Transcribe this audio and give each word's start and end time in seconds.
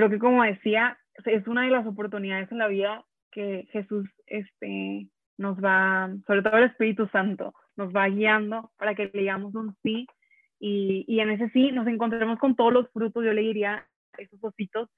creo 0.00 0.10
que 0.10 0.18
como 0.18 0.42
decía, 0.42 0.98
es 1.26 1.46
una 1.46 1.64
de 1.64 1.70
las 1.70 1.86
oportunidades 1.86 2.50
en 2.50 2.58
la 2.58 2.68
vida 2.68 3.04
que 3.30 3.68
Jesús 3.70 4.08
este, 4.26 5.08
nos 5.36 5.58
va, 5.62 6.10
sobre 6.26 6.42
todo 6.42 6.56
el 6.56 6.64
Espíritu 6.64 7.06
Santo, 7.08 7.52
nos 7.76 7.94
va 7.94 8.08
guiando 8.08 8.70
para 8.78 8.94
que 8.94 9.10
le 9.12 9.20
digamos 9.20 9.54
un 9.54 9.76
sí 9.82 10.06
y, 10.58 11.04
y 11.06 11.20
en 11.20 11.30
ese 11.30 11.50
sí 11.50 11.70
nos 11.72 11.86
encontremos 11.86 12.38
con 12.38 12.56
todos 12.56 12.72
los 12.72 12.90
frutos, 12.92 13.22
yo 13.24 13.34
le 13.34 13.42
diría, 13.42 13.86
esos 14.16 14.42
ositos 14.42 14.88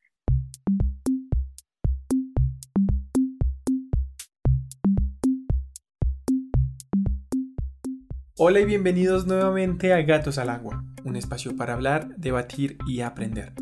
Hola 8.38 8.60
y 8.60 8.64
bienvenidos 8.64 9.26
nuevamente 9.26 9.92
a 9.92 10.02
Gatos 10.02 10.38
al 10.38 10.48
Agua, 10.48 10.84
un 11.04 11.16
espacio 11.16 11.56
para 11.56 11.74
hablar, 11.74 12.08
debatir 12.16 12.76
y 12.88 13.00
aprender. 13.00 13.52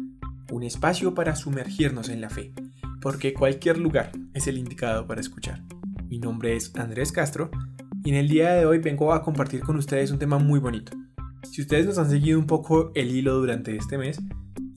Un 0.51 0.63
espacio 0.65 1.15
para 1.15 1.37
sumergirnos 1.37 2.09
en 2.09 2.21
la 2.21 2.29
fe, 2.29 2.53
porque 3.01 3.33
cualquier 3.33 3.79
lugar 3.79 4.13
es 4.35 4.47
el 4.47 4.59
indicado 4.59 5.07
para 5.07 5.21
escuchar. 5.21 5.63
Mi 6.09 6.19
nombre 6.19 6.57
es 6.57 6.75
Andrés 6.77 7.13
Castro 7.13 7.51
y 8.05 8.11
en 8.11 8.17
el 8.17 8.29
día 8.29 8.55
de 8.55 8.67
hoy 8.67 8.79
vengo 8.79 9.13
a 9.13 9.23
compartir 9.23 9.61
con 9.61 9.77
ustedes 9.77 10.11
un 10.11 10.19
tema 10.19 10.39
muy 10.39 10.59
bonito. 10.59 10.93
Si 11.51 11.61
ustedes 11.61 11.87
nos 11.87 11.99
han 11.99 12.11
seguido 12.11 12.39
un 12.39 12.47
poco 12.47 12.91
el 12.95 13.11
hilo 13.11 13.39
durante 13.39 13.77
este 13.77 13.97
mes, 13.97 14.21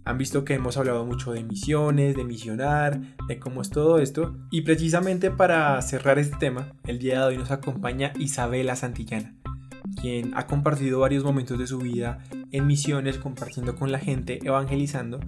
han 0.06 0.18
visto 0.18 0.46
que 0.46 0.54
hemos 0.54 0.78
hablado 0.78 1.06
mucho 1.06 1.32
de 1.32 1.44
misiones, 1.44 2.16
de 2.16 2.24
misionar, 2.24 3.02
de 3.28 3.40
cómo 3.40 3.62
es 3.62 3.70
todo 3.70 4.00
esto. 4.00 4.36
Y 4.52 4.62
precisamente 4.62 5.32
para 5.32 5.82
cerrar 5.82 6.20
este 6.20 6.38
tema, 6.38 6.74
el 6.86 7.00
día 7.00 7.20
de 7.20 7.26
hoy 7.26 7.38
nos 7.38 7.52
acompaña 7.52 8.14
Isabela 8.20 8.76
Santillana 8.76 9.36
quien 10.00 10.36
ha 10.36 10.48
compartido 10.48 11.00
varios 11.00 11.24
momentos 11.24 11.58
de 11.60 11.68
su 11.68 11.78
vida 11.80 12.20
en 12.52 12.68
misiones, 12.68 13.18
compartiendo 13.18 13.76
con 13.76 13.92
la 13.92 14.00
gente, 14.00 14.40
evangelizando. 14.44 15.20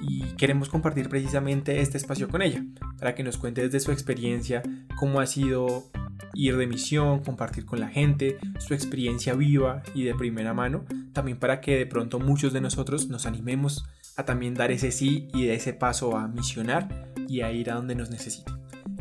Y 0.00 0.22
queremos 0.36 0.68
compartir 0.68 1.08
precisamente 1.08 1.80
este 1.80 1.98
espacio 1.98 2.28
con 2.28 2.42
ella, 2.42 2.64
para 2.98 3.14
que 3.14 3.22
nos 3.22 3.36
cuente 3.36 3.62
desde 3.62 3.80
su 3.80 3.92
experiencia 3.92 4.62
cómo 4.96 5.20
ha 5.20 5.26
sido 5.26 5.90
ir 6.34 6.56
de 6.56 6.66
misión, 6.66 7.22
compartir 7.22 7.66
con 7.66 7.80
la 7.80 7.88
gente, 7.88 8.38
su 8.58 8.74
experiencia 8.74 9.34
viva 9.34 9.82
y 9.94 10.04
de 10.04 10.14
primera 10.14 10.54
mano, 10.54 10.84
también 11.12 11.38
para 11.38 11.60
que 11.60 11.76
de 11.76 11.86
pronto 11.86 12.18
muchos 12.18 12.52
de 12.52 12.60
nosotros 12.60 13.08
nos 13.08 13.26
animemos 13.26 13.84
a 14.16 14.24
también 14.24 14.54
dar 14.54 14.70
ese 14.70 14.90
sí 14.90 15.28
y 15.34 15.46
de 15.46 15.54
ese 15.54 15.72
paso 15.72 16.16
a 16.16 16.28
misionar 16.28 17.10
y 17.28 17.40
a 17.42 17.52
ir 17.52 17.70
a 17.70 17.74
donde 17.74 17.94
nos 17.94 18.10
necesite. 18.10 18.52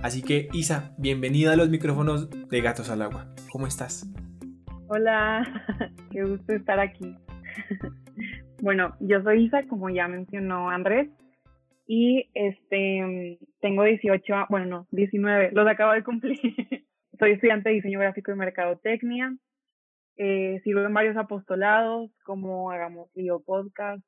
Así 0.01 0.21
que 0.21 0.47
Isa, 0.53 0.93
bienvenida 0.97 1.53
a 1.53 1.55
los 1.55 1.69
micrófonos 1.69 2.29
de 2.29 2.61
Gatos 2.61 2.89
al 2.89 3.01
Agua. 3.01 3.27
¿Cómo 3.51 3.67
estás? 3.67 4.07
Hola, 4.87 5.43
qué 6.11 6.23
gusto 6.23 6.53
estar 6.53 6.79
aquí. 6.79 7.15
bueno, 8.61 8.95
yo 8.99 9.21
soy 9.21 9.45
Isa, 9.45 9.63
como 9.67 9.89
ya 9.89 10.07
mencionó 10.07 10.69
Andrés, 10.69 11.09
y 11.87 12.29
este 12.33 13.39
tengo 13.61 13.83
18, 13.83 14.47
bueno, 14.49 14.65
no, 14.65 14.87
19, 14.91 15.51
los 15.53 15.67
acabo 15.67 15.93
de 15.93 16.03
cumplir. 16.03 16.39
soy 17.19 17.31
estudiante 17.31 17.69
de 17.69 17.75
diseño 17.75 17.99
gráfico 17.99 18.31
y 18.31 18.35
mercadotecnia. 18.35 19.35
Eh, 20.17 20.61
sirvo 20.63 20.81
en 20.81 20.93
varios 20.93 21.17
apostolados, 21.17 22.11
como 22.23 22.71
Hagamos 22.71 23.09
Lío 23.15 23.41
Podcast 23.41 24.03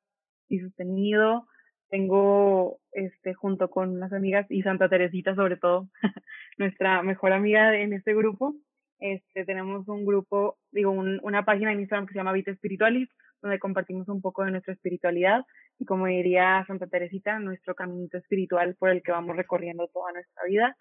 y 0.48 0.60
Sostenido. 0.60 1.46
Tengo, 1.88 2.78
este, 2.92 3.34
junto 3.34 3.68
con 3.68 3.90
unas 3.90 4.12
amigas 4.12 4.46
y 4.50 4.62
Santa 4.62 4.88
Teresita, 4.88 5.34
sobre 5.34 5.56
todo, 5.56 5.88
nuestra 6.58 7.02
mejor 7.02 7.32
amiga 7.32 7.76
en 7.76 7.92
este 7.92 8.14
grupo, 8.14 8.54
este, 9.02 9.44
tenemos 9.44 9.88
un 9.88 10.06
grupo, 10.06 10.58
digo, 10.70 10.92
una 10.92 11.44
página 11.44 11.72
en 11.72 11.80
Instagram 11.80 12.06
que 12.06 12.12
se 12.12 12.20
llama 12.20 12.32
Vita 12.32 12.52
Espiritualis, 12.52 13.08
donde 13.42 13.58
compartimos 13.58 14.08
un 14.08 14.22
poco 14.22 14.44
de 14.44 14.52
nuestra 14.52 14.72
espiritualidad 14.72 15.44
y 15.78 15.84
como 15.84 16.06
diría 16.06 16.64
Santa 16.66 16.86
Teresita, 16.86 17.38
nuestro 17.38 17.74
caminito 17.74 18.16
espiritual 18.18 18.76
por 18.76 18.90
el 18.90 19.02
que 19.02 19.12
vamos 19.12 19.36
recorriendo 19.36 19.88
toda 19.88 20.12
nuestra 20.12 20.44
vida. 20.44 20.76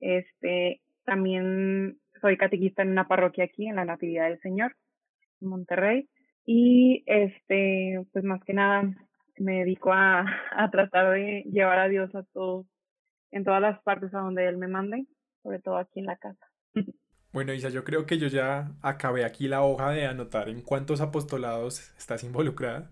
Este, 0.00 0.80
también 1.04 1.98
soy 2.20 2.36
catequista 2.36 2.82
en 2.82 2.90
una 2.90 3.06
parroquia 3.06 3.44
aquí, 3.44 3.66
en 3.66 3.76
la 3.76 3.84
Natividad 3.84 4.28
del 4.28 4.40
Señor, 4.40 4.74
en 5.40 5.48
Monterrey. 5.48 6.08
Y 6.46 7.04
este, 7.06 8.02
pues 8.12 8.24
más 8.24 8.42
que 8.44 8.54
nada, 8.54 8.82
me 9.38 9.60
dedico 9.60 9.92
a, 9.92 10.24
a 10.52 10.70
tratar 10.70 11.12
de 11.12 11.44
llevar 11.50 11.78
a 11.78 11.88
Dios 11.88 12.14
a 12.14 12.22
todos, 12.32 12.66
en 13.30 13.44
todas 13.44 13.60
las 13.60 13.80
partes 13.82 14.14
a 14.14 14.20
donde 14.20 14.46
Él 14.48 14.56
me 14.56 14.68
mande, 14.68 15.06
sobre 15.42 15.60
todo 15.60 15.76
aquí 15.76 16.00
en 16.00 16.06
la 16.06 16.16
casa. 16.16 16.46
Bueno, 17.32 17.52
Isa, 17.54 17.68
yo 17.68 17.84
creo 17.84 18.06
que 18.06 18.18
yo 18.18 18.26
ya 18.26 18.72
acabé 18.82 19.24
aquí 19.24 19.46
la 19.46 19.62
hoja 19.62 19.90
de 19.90 20.06
anotar 20.06 20.48
en 20.48 20.62
cuántos 20.62 21.00
apostolados 21.00 21.80
estás 21.96 22.24
involucrada, 22.24 22.90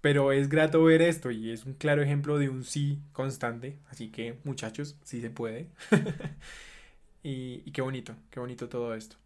pero 0.00 0.32
es 0.32 0.48
grato 0.48 0.84
ver 0.84 1.02
esto 1.02 1.30
y 1.32 1.50
es 1.50 1.66
un 1.66 1.74
claro 1.74 2.02
ejemplo 2.02 2.38
de 2.38 2.48
un 2.48 2.64
sí 2.64 3.00
constante, 3.12 3.78
así 3.90 4.10
que 4.10 4.38
muchachos, 4.44 4.96
sí 5.02 5.20
se 5.20 5.30
puede. 5.30 5.68
y, 7.24 7.70
qué 7.72 7.82
bonito, 7.82 8.14
qué 8.30 8.40
bonito 8.40 8.68
todo 8.68 8.94
esto. 8.94 9.16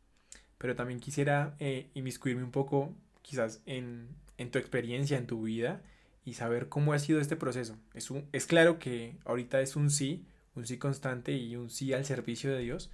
Pero 0.59 0.75
también 0.77 1.01
quisiera 1.01 1.55
eh, 1.61 1.91
inmiscuirme 1.95 2.45
un 2.45 2.51
poco 2.53 2.95
quizás 3.23 3.63
en, 3.67 4.09
en, 4.39 4.51
tu 4.51 4.59
experiencia, 4.59 5.19
en 5.19 5.27
tu 5.27 5.43
vida 5.43 5.83
y 6.25 6.35
saber 6.35 6.69
cómo 6.71 6.95
ha 6.95 6.99
sido 6.99 7.21
este 7.21 7.37
proceso. 7.37 7.77
Es, 7.95 8.11
un, 8.11 8.27
es 8.33 8.47
claro 8.47 8.79
que 8.79 9.17
ahorita 9.27 9.61
es 9.61 9.77
un 9.77 9.91
sí, 9.91 10.25
un 10.55 10.67
sí 10.67 10.79
constante 10.79 11.33
y 11.33 11.57
un 11.57 11.71
sí 11.71 11.93
al 11.93 12.07
servicio 12.07 12.51
de 12.53 12.61
Dios 12.61 12.91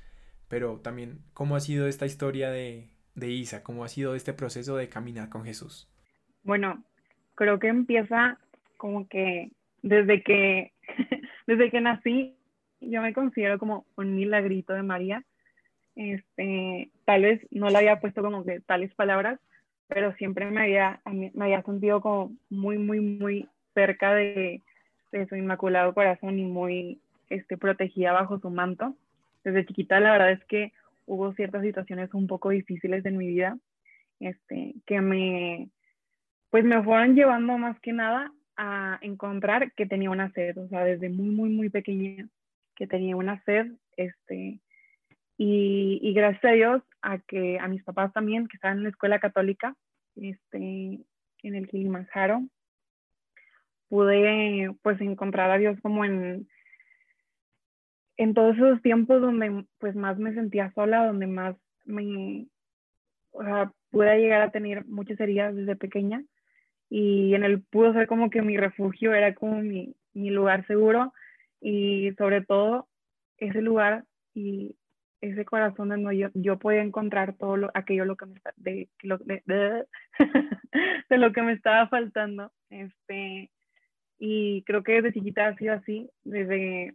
pero 0.50 0.80
también 0.80 1.20
cómo 1.32 1.54
ha 1.54 1.60
sido 1.60 1.86
esta 1.86 2.06
historia 2.06 2.50
de, 2.50 2.90
Isa, 3.14 3.62
cómo 3.62 3.84
ha 3.84 3.88
sido 3.88 4.16
este 4.16 4.32
proceso 4.34 4.76
de 4.76 4.88
caminar 4.88 5.28
con 5.28 5.44
Jesús. 5.44 5.88
Bueno, 6.42 6.82
creo 7.36 7.60
que 7.60 7.68
empieza 7.68 8.38
como 8.76 9.08
que 9.08 9.52
desde 9.82 10.22
que, 10.22 10.72
desde 11.46 11.70
que 11.70 11.80
nací, 11.80 12.36
yo 12.80 13.00
me 13.00 13.14
considero 13.14 13.58
como 13.58 13.86
un 13.96 14.16
milagrito 14.16 14.72
de 14.72 14.82
María. 14.82 15.24
Este, 15.94 16.90
tal 17.04 17.22
vez 17.22 17.46
no 17.52 17.70
le 17.70 17.78
había 17.78 18.00
puesto 18.00 18.20
como 18.20 18.42
que 18.44 18.58
tales 18.60 18.92
palabras, 18.94 19.38
pero 19.86 20.14
siempre 20.14 20.50
me 20.50 20.62
había, 20.62 21.00
me 21.04 21.44
había 21.44 21.62
sentido 21.62 22.00
como 22.00 22.32
muy, 22.48 22.76
muy, 22.76 22.98
muy 22.98 23.48
cerca 23.74 24.14
de, 24.14 24.62
de 25.12 25.28
su 25.28 25.36
inmaculado 25.36 25.94
corazón 25.94 26.40
y 26.40 26.44
muy 26.44 27.00
este, 27.28 27.56
protegida 27.56 28.12
bajo 28.12 28.40
su 28.40 28.50
manto 28.50 28.96
desde 29.44 29.66
chiquita 29.66 30.00
la 30.00 30.12
verdad 30.12 30.32
es 30.32 30.44
que 30.44 30.72
hubo 31.06 31.32
ciertas 31.34 31.62
situaciones 31.62 32.12
un 32.14 32.26
poco 32.26 32.50
difíciles 32.50 33.04
en 33.04 33.16
mi 33.16 33.26
vida, 33.26 33.58
este, 34.20 34.74
que 34.86 35.00
me, 35.00 35.70
pues 36.50 36.64
me 36.64 36.82
fueron 36.82 37.14
llevando 37.14 37.58
más 37.58 37.78
que 37.80 37.92
nada 37.92 38.32
a 38.56 38.98
encontrar 39.00 39.72
que 39.72 39.86
tenía 39.86 40.10
una 40.10 40.30
sed, 40.32 40.56
o 40.58 40.68
sea, 40.68 40.84
desde 40.84 41.08
muy, 41.08 41.30
muy, 41.30 41.50
muy 41.50 41.70
pequeña, 41.70 42.28
que 42.76 42.86
tenía 42.86 43.16
una 43.16 43.42
sed, 43.44 43.72
este, 43.96 44.60
y, 45.36 45.98
y 46.02 46.12
gracias 46.12 46.44
a 46.44 46.54
Dios, 46.54 46.82
a 47.02 47.18
que 47.18 47.58
a 47.58 47.66
mis 47.66 47.82
papás 47.82 48.12
también, 48.12 48.46
que 48.46 48.56
estaban 48.56 48.78
en 48.78 48.84
la 48.84 48.90
escuela 48.90 49.18
católica, 49.18 49.74
este, 50.16 51.00
en 51.42 51.54
el 51.54 51.66
Kilimanjaro, 51.68 52.42
pude 53.88 54.70
pues 54.82 55.00
encontrar 55.00 55.50
a 55.50 55.58
Dios 55.58 55.78
como 55.80 56.04
en, 56.04 56.46
en 58.20 58.34
todos 58.34 58.54
esos 58.54 58.82
tiempos 58.82 59.22
donde 59.22 59.64
pues 59.78 59.96
más 59.96 60.18
me 60.18 60.34
sentía 60.34 60.70
sola, 60.74 61.06
donde 61.06 61.26
más 61.26 61.56
me, 61.86 62.48
o 63.30 63.42
sea, 63.42 63.72
pude 63.90 64.18
llegar 64.18 64.42
a 64.42 64.50
tener 64.50 64.84
muchas 64.84 65.18
heridas 65.20 65.56
desde 65.56 65.74
pequeña. 65.74 66.22
Y 66.90 67.34
en 67.34 67.44
el 67.44 67.62
pudo 67.62 67.94
ser 67.94 68.06
como 68.06 68.28
que 68.28 68.42
mi 68.42 68.58
refugio 68.58 69.14
era 69.14 69.34
como 69.34 69.62
mi, 69.62 69.96
mi 70.12 70.28
lugar 70.28 70.66
seguro. 70.66 71.14
Y 71.62 72.12
sobre 72.18 72.44
todo 72.44 72.88
ese 73.38 73.62
lugar 73.62 74.04
y 74.34 74.76
ese 75.22 75.46
corazón 75.46 75.88
donde 75.88 76.18
yo, 76.18 76.28
yo 76.34 76.58
podía 76.58 76.82
encontrar 76.82 77.38
todo 77.38 77.56
lo, 77.56 77.70
aquello 77.72 78.04
lo 78.04 78.16
que 78.16 78.26
me 78.26 78.40
de, 78.56 78.90
lo, 79.02 79.16
de, 79.16 79.42
de, 81.08 81.16
lo 81.16 81.32
que 81.32 81.40
me 81.40 81.52
estaba 81.52 81.88
faltando 81.88 82.52
este. 82.68 83.50
Y 84.18 84.62
creo 84.64 84.82
que 84.82 85.00
desde 85.00 85.14
chiquita 85.14 85.46
ha 85.46 85.56
sido 85.56 85.72
así 85.72 86.10
desde 86.22 86.94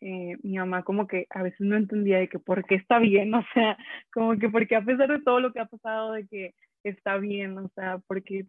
eh, 0.00 0.36
mi 0.42 0.58
mamá 0.58 0.82
como 0.84 1.06
que 1.06 1.26
a 1.30 1.42
veces 1.42 1.60
no 1.60 1.76
entendía 1.76 2.18
de 2.18 2.28
que 2.28 2.38
por 2.38 2.64
qué 2.64 2.76
está 2.76 2.98
bien, 2.98 3.32
o 3.34 3.44
sea, 3.54 3.76
como 4.12 4.36
que 4.38 4.48
porque 4.48 4.76
a 4.76 4.82
pesar 4.82 5.08
de 5.08 5.22
todo 5.22 5.40
lo 5.40 5.52
que 5.52 5.60
ha 5.60 5.66
pasado, 5.66 6.12
de 6.12 6.26
que 6.26 6.54
está 6.84 7.16
bien, 7.18 7.58
o 7.58 7.68
sea, 7.74 7.98
porque, 8.06 8.46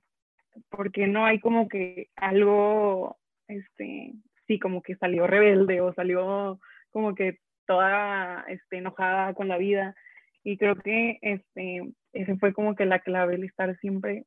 porque 0.69 1.07
no 1.07 1.25
hay 1.25 1.39
como 1.39 1.67
que 1.67 2.09
algo, 2.15 3.17
este, 3.47 4.13
sí, 4.47 4.59
como 4.59 4.81
que 4.81 4.95
salió 4.95 5.27
rebelde 5.27 5.81
o 5.81 5.93
salió 5.93 6.59
como 6.91 7.15
que 7.15 7.39
toda 7.65 8.45
este, 8.47 8.77
enojada 8.77 9.33
con 9.33 9.47
la 9.47 9.57
vida. 9.57 9.95
Y 10.43 10.57
creo 10.57 10.75
que 10.75 11.19
este, 11.21 11.81
ese 12.13 12.37
fue 12.37 12.53
como 12.53 12.75
que 12.75 12.85
la 12.85 12.99
clave, 12.99 13.35
el 13.35 13.43
estar 13.43 13.77
siempre, 13.79 14.25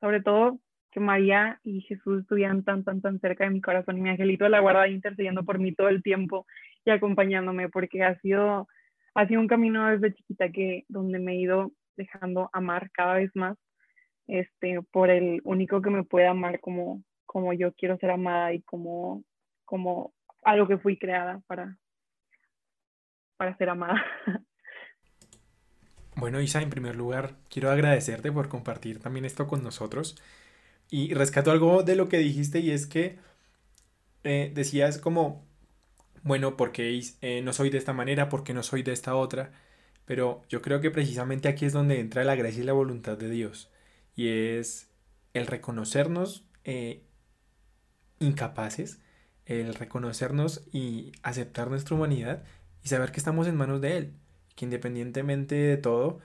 sobre 0.00 0.22
todo 0.22 0.60
que 0.90 1.00
María 1.00 1.60
y 1.64 1.82
Jesús 1.82 2.20
estuvieran 2.22 2.64
tan, 2.64 2.84
tan, 2.84 3.00
tan 3.00 3.20
cerca 3.20 3.44
de 3.44 3.50
mi 3.50 3.60
corazón 3.60 3.98
y 3.98 4.00
mi 4.00 4.10
angelito 4.10 4.44
de 4.44 4.50
la 4.50 4.60
guarda 4.60 4.88
intercediendo 4.88 5.44
por 5.44 5.58
mí 5.58 5.74
todo 5.74 5.88
el 5.88 6.02
tiempo 6.02 6.46
y 6.84 6.90
acompañándome, 6.90 7.68
porque 7.68 8.02
ha 8.02 8.18
sido, 8.20 8.68
ha 9.14 9.26
sido 9.26 9.40
un 9.40 9.48
camino 9.48 9.88
desde 9.88 10.14
chiquita 10.14 10.50
que, 10.50 10.84
donde 10.88 11.18
me 11.18 11.32
he 11.32 11.40
ido 11.40 11.72
dejando 11.96 12.48
amar 12.52 12.90
cada 12.92 13.14
vez 13.14 13.30
más 13.34 13.56
este, 14.26 14.80
por 14.92 15.10
el 15.10 15.40
único 15.44 15.82
que 15.82 15.90
me 15.90 16.04
puede 16.04 16.26
amar 16.26 16.60
como, 16.60 17.02
como 17.26 17.52
yo 17.52 17.72
quiero 17.72 17.96
ser 17.98 18.10
amada 18.10 18.52
y 18.52 18.62
como, 18.62 19.24
como 19.64 20.12
algo 20.42 20.68
que 20.68 20.78
fui 20.78 20.96
creada 20.98 21.40
para, 21.46 21.76
para 23.36 23.56
ser 23.56 23.70
amada. 23.70 24.02
Bueno, 26.16 26.40
Isa, 26.40 26.60
en 26.60 26.68
primer 26.68 26.96
lugar, 26.96 27.36
quiero 27.48 27.70
agradecerte 27.70 28.32
por 28.32 28.48
compartir 28.48 28.98
también 28.98 29.24
esto 29.24 29.46
con 29.46 29.62
nosotros. 29.62 30.20
Y 30.90 31.14
rescato 31.14 31.50
algo 31.50 31.82
de 31.82 31.96
lo 31.96 32.08
que 32.08 32.18
dijiste 32.18 32.60
y 32.60 32.70
es 32.70 32.86
que 32.86 33.18
eh, 34.24 34.50
decías 34.54 34.98
como, 34.98 35.46
bueno, 36.22 36.56
porque 36.56 37.02
eh, 37.20 37.42
no 37.42 37.52
soy 37.52 37.70
de 37.70 37.78
esta 37.78 37.92
manera, 37.92 38.28
porque 38.28 38.54
no 38.54 38.62
soy 38.62 38.82
de 38.82 38.92
esta 38.92 39.14
otra. 39.14 39.52
Pero 40.06 40.42
yo 40.48 40.62
creo 40.62 40.80
que 40.80 40.90
precisamente 40.90 41.48
aquí 41.48 41.66
es 41.66 41.72
donde 41.72 42.00
entra 42.00 42.24
la 42.24 42.34
gracia 42.34 42.62
y 42.62 42.66
la 42.66 42.72
voluntad 42.72 43.18
de 43.18 43.28
Dios. 43.30 43.70
Y 44.16 44.28
es 44.28 44.88
el 45.34 45.46
reconocernos 45.46 46.44
eh, 46.64 47.02
incapaces, 48.18 49.00
el 49.46 49.74
reconocernos 49.74 50.64
y 50.72 51.12
aceptar 51.22 51.68
nuestra 51.70 51.96
humanidad 51.96 52.44
y 52.82 52.88
saber 52.88 53.12
que 53.12 53.20
estamos 53.20 53.46
en 53.46 53.56
manos 53.56 53.80
de 53.80 53.96
Él 53.98 54.14
que 54.58 54.64
independientemente 54.64 55.54
de 55.54 55.76
todo, 55.76 56.18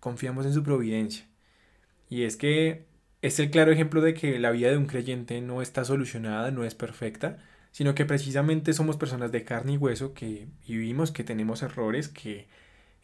confiamos 0.00 0.46
en 0.46 0.52
su 0.52 0.64
providencia. 0.64 1.28
Y 2.08 2.24
es 2.24 2.36
que 2.36 2.89
es 3.22 3.38
el 3.38 3.50
claro 3.50 3.72
ejemplo 3.72 4.00
de 4.00 4.14
que 4.14 4.38
la 4.38 4.50
vida 4.50 4.70
de 4.70 4.76
un 4.76 4.86
creyente 4.86 5.40
no 5.40 5.62
está 5.62 5.84
solucionada, 5.84 6.50
no 6.50 6.64
es 6.64 6.74
perfecta, 6.74 7.38
sino 7.72 7.94
que 7.94 8.06
precisamente 8.06 8.72
somos 8.72 8.96
personas 8.96 9.30
de 9.32 9.44
carne 9.44 9.74
y 9.74 9.76
hueso 9.76 10.14
que 10.14 10.48
vivimos, 10.66 11.12
que 11.12 11.24
tenemos 11.24 11.62
errores, 11.62 12.08
que 12.08 12.48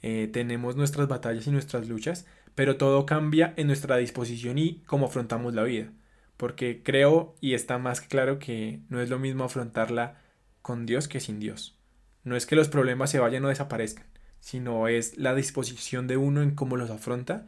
eh, 0.02 0.28
tenemos 0.32 0.76
nuestras 0.76 1.08
batallas 1.08 1.46
y 1.46 1.50
nuestras 1.50 1.88
luchas, 1.88 2.26
pero 2.54 2.76
todo 2.76 3.06
cambia 3.06 3.52
en 3.56 3.66
nuestra 3.66 3.96
disposición 3.98 4.58
y 4.58 4.82
cómo 4.86 5.06
afrontamos 5.06 5.54
la 5.54 5.62
vida. 5.64 5.92
Porque 6.36 6.82
creo 6.82 7.34
y 7.40 7.54
está 7.54 7.78
más 7.78 8.00
claro 8.00 8.38
que 8.38 8.80
no 8.88 9.00
es 9.00 9.10
lo 9.10 9.18
mismo 9.18 9.44
afrontarla 9.44 10.20
con 10.62 10.86
Dios 10.86 11.08
que 11.08 11.20
sin 11.20 11.38
Dios. 11.40 11.76
No 12.24 12.36
es 12.36 12.46
que 12.46 12.56
los 12.56 12.68
problemas 12.68 13.10
se 13.10 13.18
vayan 13.20 13.44
o 13.44 13.48
desaparezcan, 13.48 14.06
sino 14.40 14.88
es 14.88 15.16
la 15.18 15.34
disposición 15.34 16.06
de 16.06 16.16
uno 16.16 16.42
en 16.42 16.54
cómo 16.54 16.76
los 16.76 16.90
afronta 16.90 17.46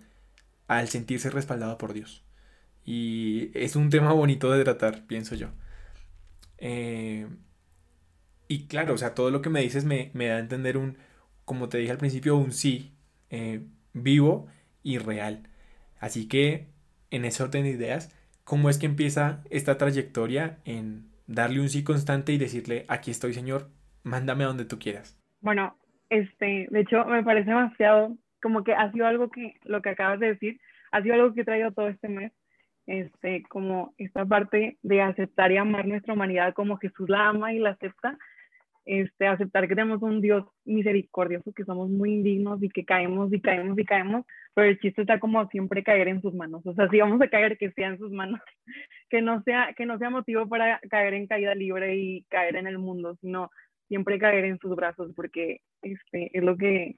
al 0.69 0.89
sentirse 0.89 1.31
respaldado 1.31 1.79
por 1.79 1.95
Dios. 1.95 2.28
Y 2.91 3.51
es 3.53 3.77
un 3.77 3.91
tema 3.91 4.15
bonito 4.15 4.51
de 4.51 4.65
tratar, 4.65 5.07
pienso 5.07 5.35
yo. 5.35 5.49
Eh, 6.57 7.27
y 8.49 8.67
claro, 8.67 8.95
o 8.95 8.97
sea, 8.97 9.15
todo 9.15 9.31
lo 9.31 9.43
que 9.43 9.51
me 9.51 9.61
dices 9.61 9.85
me, 9.85 10.11
da 10.15 10.37
a 10.37 10.39
entender 10.39 10.79
un, 10.79 10.97
como 11.45 11.69
te 11.69 11.77
dije 11.77 11.91
al 11.91 11.99
principio, 11.99 12.39
un 12.39 12.51
sí 12.51 12.95
eh, 13.29 13.61
vivo 13.93 14.47
y 14.83 14.97
real. 14.97 15.43
Así 16.01 16.29
que, 16.29 16.69
en 17.11 17.27
ese 17.27 17.43
orden 17.43 17.65
de 17.65 17.73
ideas, 17.73 18.11
¿cómo 18.43 18.71
es 18.71 18.79
que 18.79 18.87
empieza 18.87 19.43
esta 19.51 19.77
trayectoria 19.77 20.57
en 20.65 21.11
darle 21.27 21.61
un 21.61 21.69
sí 21.69 21.85
constante 21.85 22.33
y 22.33 22.39
decirle, 22.39 22.87
aquí 22.89 23.11
estoy, 23.11 23.35
Señor, 23.35 23.69
mándame 24.03 24.45
a 24.45 24.47
donde 24.47 24.65
tú 24.65 24.79
quieras? 24.79 25.23
Bueno, 25.43 25.77
este, 26.09 26.69
de 26.71 26.81
hecho, 26.81 27.05
me 27.05 27.23
parece 27.23 27.51
demasiado, 27.51 28.17
como 28.41 28.65
que 28.65 28.73
ha 28.73 28.91
sido 28.93 29.07
algo 29.07 29.31
que, 29.31 29.57
lo 29.65 29.83
que 29.83 29.91
acabas 29.91 30.21
de 30.21 30.29
decir, 30.29 30.59
ha 30.91 31.03
sido 31.03 31.17
algo 31.17 31.35
que 31.35 31.43
he 31.43 31.45
traído 31.45 31.71
todo 31.73 31.89
este 31.89 32.09
mes, 32.09 32.33
este, 32.89 33.43
como 33.51 33.93
esta 33.99 34.25
parte 34.25 34.79
de 34.83 35.03
aceptar 35.03 35.53
y 35.53 35.59
amar 35.59 35.87
nuestra 35.87 36.15
humanidad 36.15 36.55
como 36.55 36.79
Jesús 36.79 37.09
la 37.09 37.29
ama 37.29 37.53
y 37.53 37.59
la 37.59 37.71
acepta, 37.71 38.17
este, 38.87 39.27
aceptar 39.27 39.69
que 39.69 39.75
tenemos 39.75 40.01
un 40.01 40.23
Dios 40.23 40.47
misericordioso, 40.65 41.53
que 41.53 41.67
somos 41.67 41.91
muy 41.91 42.15
indignos 42.15 42.63
y 42.63 42.71
que 42.71 42.87
caemos 42.87 43.31
y 43.31 43.43
caemos 43.43 43.79
y 43.79 43.85
caemos, 43.85 44.25
pero 44.55 44.69
el 44.69 44.79
chiste 44.81 45.03
está 45.03 45.21
como 45.21 45.47
siempre 45.49 45.83
caer 45.83 46.09
en 46.09 46.23
sus 46.23 46.33
manos, 46.33 46.65
o 46.65 46.73
sea, 46.73 46.89
si 46.89 46.99
vamos 46.99 47.21
a 47.21 47.29
caer, 47.29 47.59
que 47.59 47.71
sea 47.73 47.89
en 47.89 47.99
sus 47.99 48.11
manos, 48.11 48.41
que 49.11 49.21
no 49.21 49.43
sea, 49.43 49.75
que 49.77 49.85
no 49.85 49.99
sea 49.99 50.09
motivo 50.09 50.49
para 50.49 50.81
caer 50.89 51.13
en 51.13 51.27
caída 51.27 51.55
libre 51.55 51.95
y 51.97 52.23
caer 52.31 52.57
en 52.57 52.67
el 52.67 52.79
mundo, 52.79 53.17
sino 53.21 53.51
siempre 53.89 54.19
caer 54.19 54.47
en 54.47 54.59
sus 54.59 54.75
brazos, 54.75 55.13
porque 55.15 55.61
este, 55.83 56.31
es 56.33 56.43
lo 56.43 56.57
que, 56.57 56.97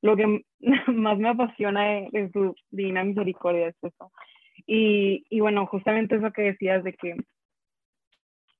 lo 0.00 0.16
que 0.16 0.44
más 0.86 1.18
me 1.18 1.28
apasiona 1.28 1.84
de, 2.10 2.30
su 2.32 2.54
divina 2.70 3.04
misericordia, 3.04 3.68
es 3.68 3.76
eso. 3.82 4.10
Y, 4.66 5.24
y, 5.30 5.40
bueno, 5.40 5.66
justamente 5.66 6.16
eso 6.16 6.32
que 6.32 6.42
decías 6.42 6.84
de 6.84 6.92
que, 6.94 7.16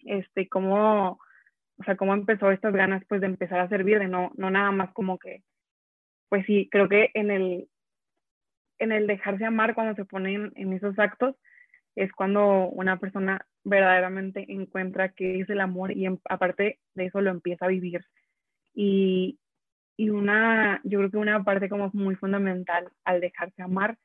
este, 0.00 0.48
cómo, 0.48 1.20
o 1.78 1.84
sea, 1.84 1.96
cómo 1.96 2.14
empezó 2.14 2.50
estas 2.50 2.72
ganas, 2.74 3.02
pues, 3.08 3.20
de 3.20 3.26
empezar 3.26 3.60
a 3.60 3.68
servir, 3.68 3.98
de 3.98 4.08
no, 4.08 4.32
no 4.36 4.50
nada 4.50 4.70
más 4.70 4.92
como 4.92 5.18
que, 5.18 5.42
pues 6.28 6.44
sí, 6.46 6.68
creo 6.70 6.88
que 6.88 7.10
en 7.14 7.30
el, 7.30 7.68
en 8.78 8.92
el 8.92 9.06
dejarse 9.06 9.44
amar 9.44 9.74
cuando 9.74 9.94
se 9.94 10.04
ponen 10.04 10.52
en 10.56 10.72
esos 10.72 10.98
actos, 10.98 11.34
es 11.96 12.12
cuando 12.12 12.68
una 12.68 12.98
persona 12.98 13.44
verdaderamente 13.64 14.46
encuentra 14.48 15.10
qué 15.10 15.40
es 15.40 15.50
el 15.50 15.60
amor 15.60 15.92
y 15.92 16.06
aparte 16.28 16.78
de 16.94 17.06
eso 17.06 17.20
lo 17.20 17.30
empieza 17.30 17.64
a 17.64 17.68
vivir. 17.68 18.04
Y, 18.72 19.38
y 19.96 20.10
una, 20.10 20.80
yo 20.84 20.98
creo 20.98 21.10
que 21.10 21.16
una 21.16 21.42
parte 21.42 21.68
como 21.68 21.90
muy 21.92 22.14
fundamental 22.14 22.88
al 23.04 23.20
dejarse 23.20 23.62
amar 23.62 23.98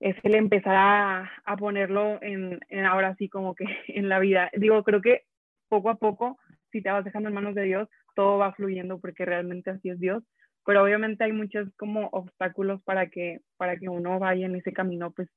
es 0.00 0.16
el 0.22 0.34
empezar 0.34 0.74
a, 0.74 1.30
a 1.44 1.56
ponerlo 1.56 2.18
en, 2.22 2.58
ahora 2.86 3.14
sí 3.16 3.28
como 3.28 3.54
que 3.54 3.64
en 3.88 4.08
la 4.08 4.18
vida. 4.18 4.50
Digo, 4.56 4.82
creo 4.82 5.00
que 5.00 5.24
poco 5.68 5.90
a 5.90 5.96
poco, 5.96 6.38
si 6.72 6.82
te 6.82 6.90
vas 6.90 7.04
dejando 7.04 7.28
en 7.28 7.34
manos 7.34 7.54
de 7.54 7.64
Dios, 7.64 7.88
todo 8.16 8.38
va 8.38 8.52
fluyendo 8.52 8.98
porque 8.98 9.24
realmente 9.24 9.70
así 9.70 9.90
es 9.90 10.00
Dios. 10.00 10.24
Pero 10.64 10.82
obviamente 10.82 11.24
hay 11.24 11.32
muchos 11.32 11.68
como 11.76 12.08
obstáculos 12.12 12.82
para 12.82 13.08
que, 13.08 13.40
para 13.56 13.76
que 13.76 13.88
uno 13.88 14.18
vaya 14.18 14.46
en 14.46 14.56
ese 14.56 14.72
camino 14.72 15.10
pues, 15.10 15.28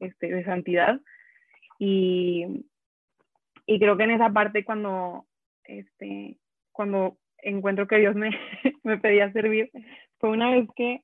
este, 0.00 0.28
de 0.28 0.44
santidad. 0.44 1.00
Y, 1.78 2.64
y 3.66 3.78
creo 3.78 3.96
que 3.96 4.04
en 4.04 4.12
esa 4.12 4.30
parte 4.30 4.64
cuando, 4.64 5.26
este, 5.64 6.38
cuando 6.70 7.18
encuentro 7.38 7.86
que 7.86 7.98
Dios 7.98 8.14
me, 8.14 8.30
me 8.84 8.98
pedía 8.98 9.32
servir, 9.32 9.70
fue 10.18 10.30
una 10.30 10.50
vez 10.50 10.68
que, 10.76 11.02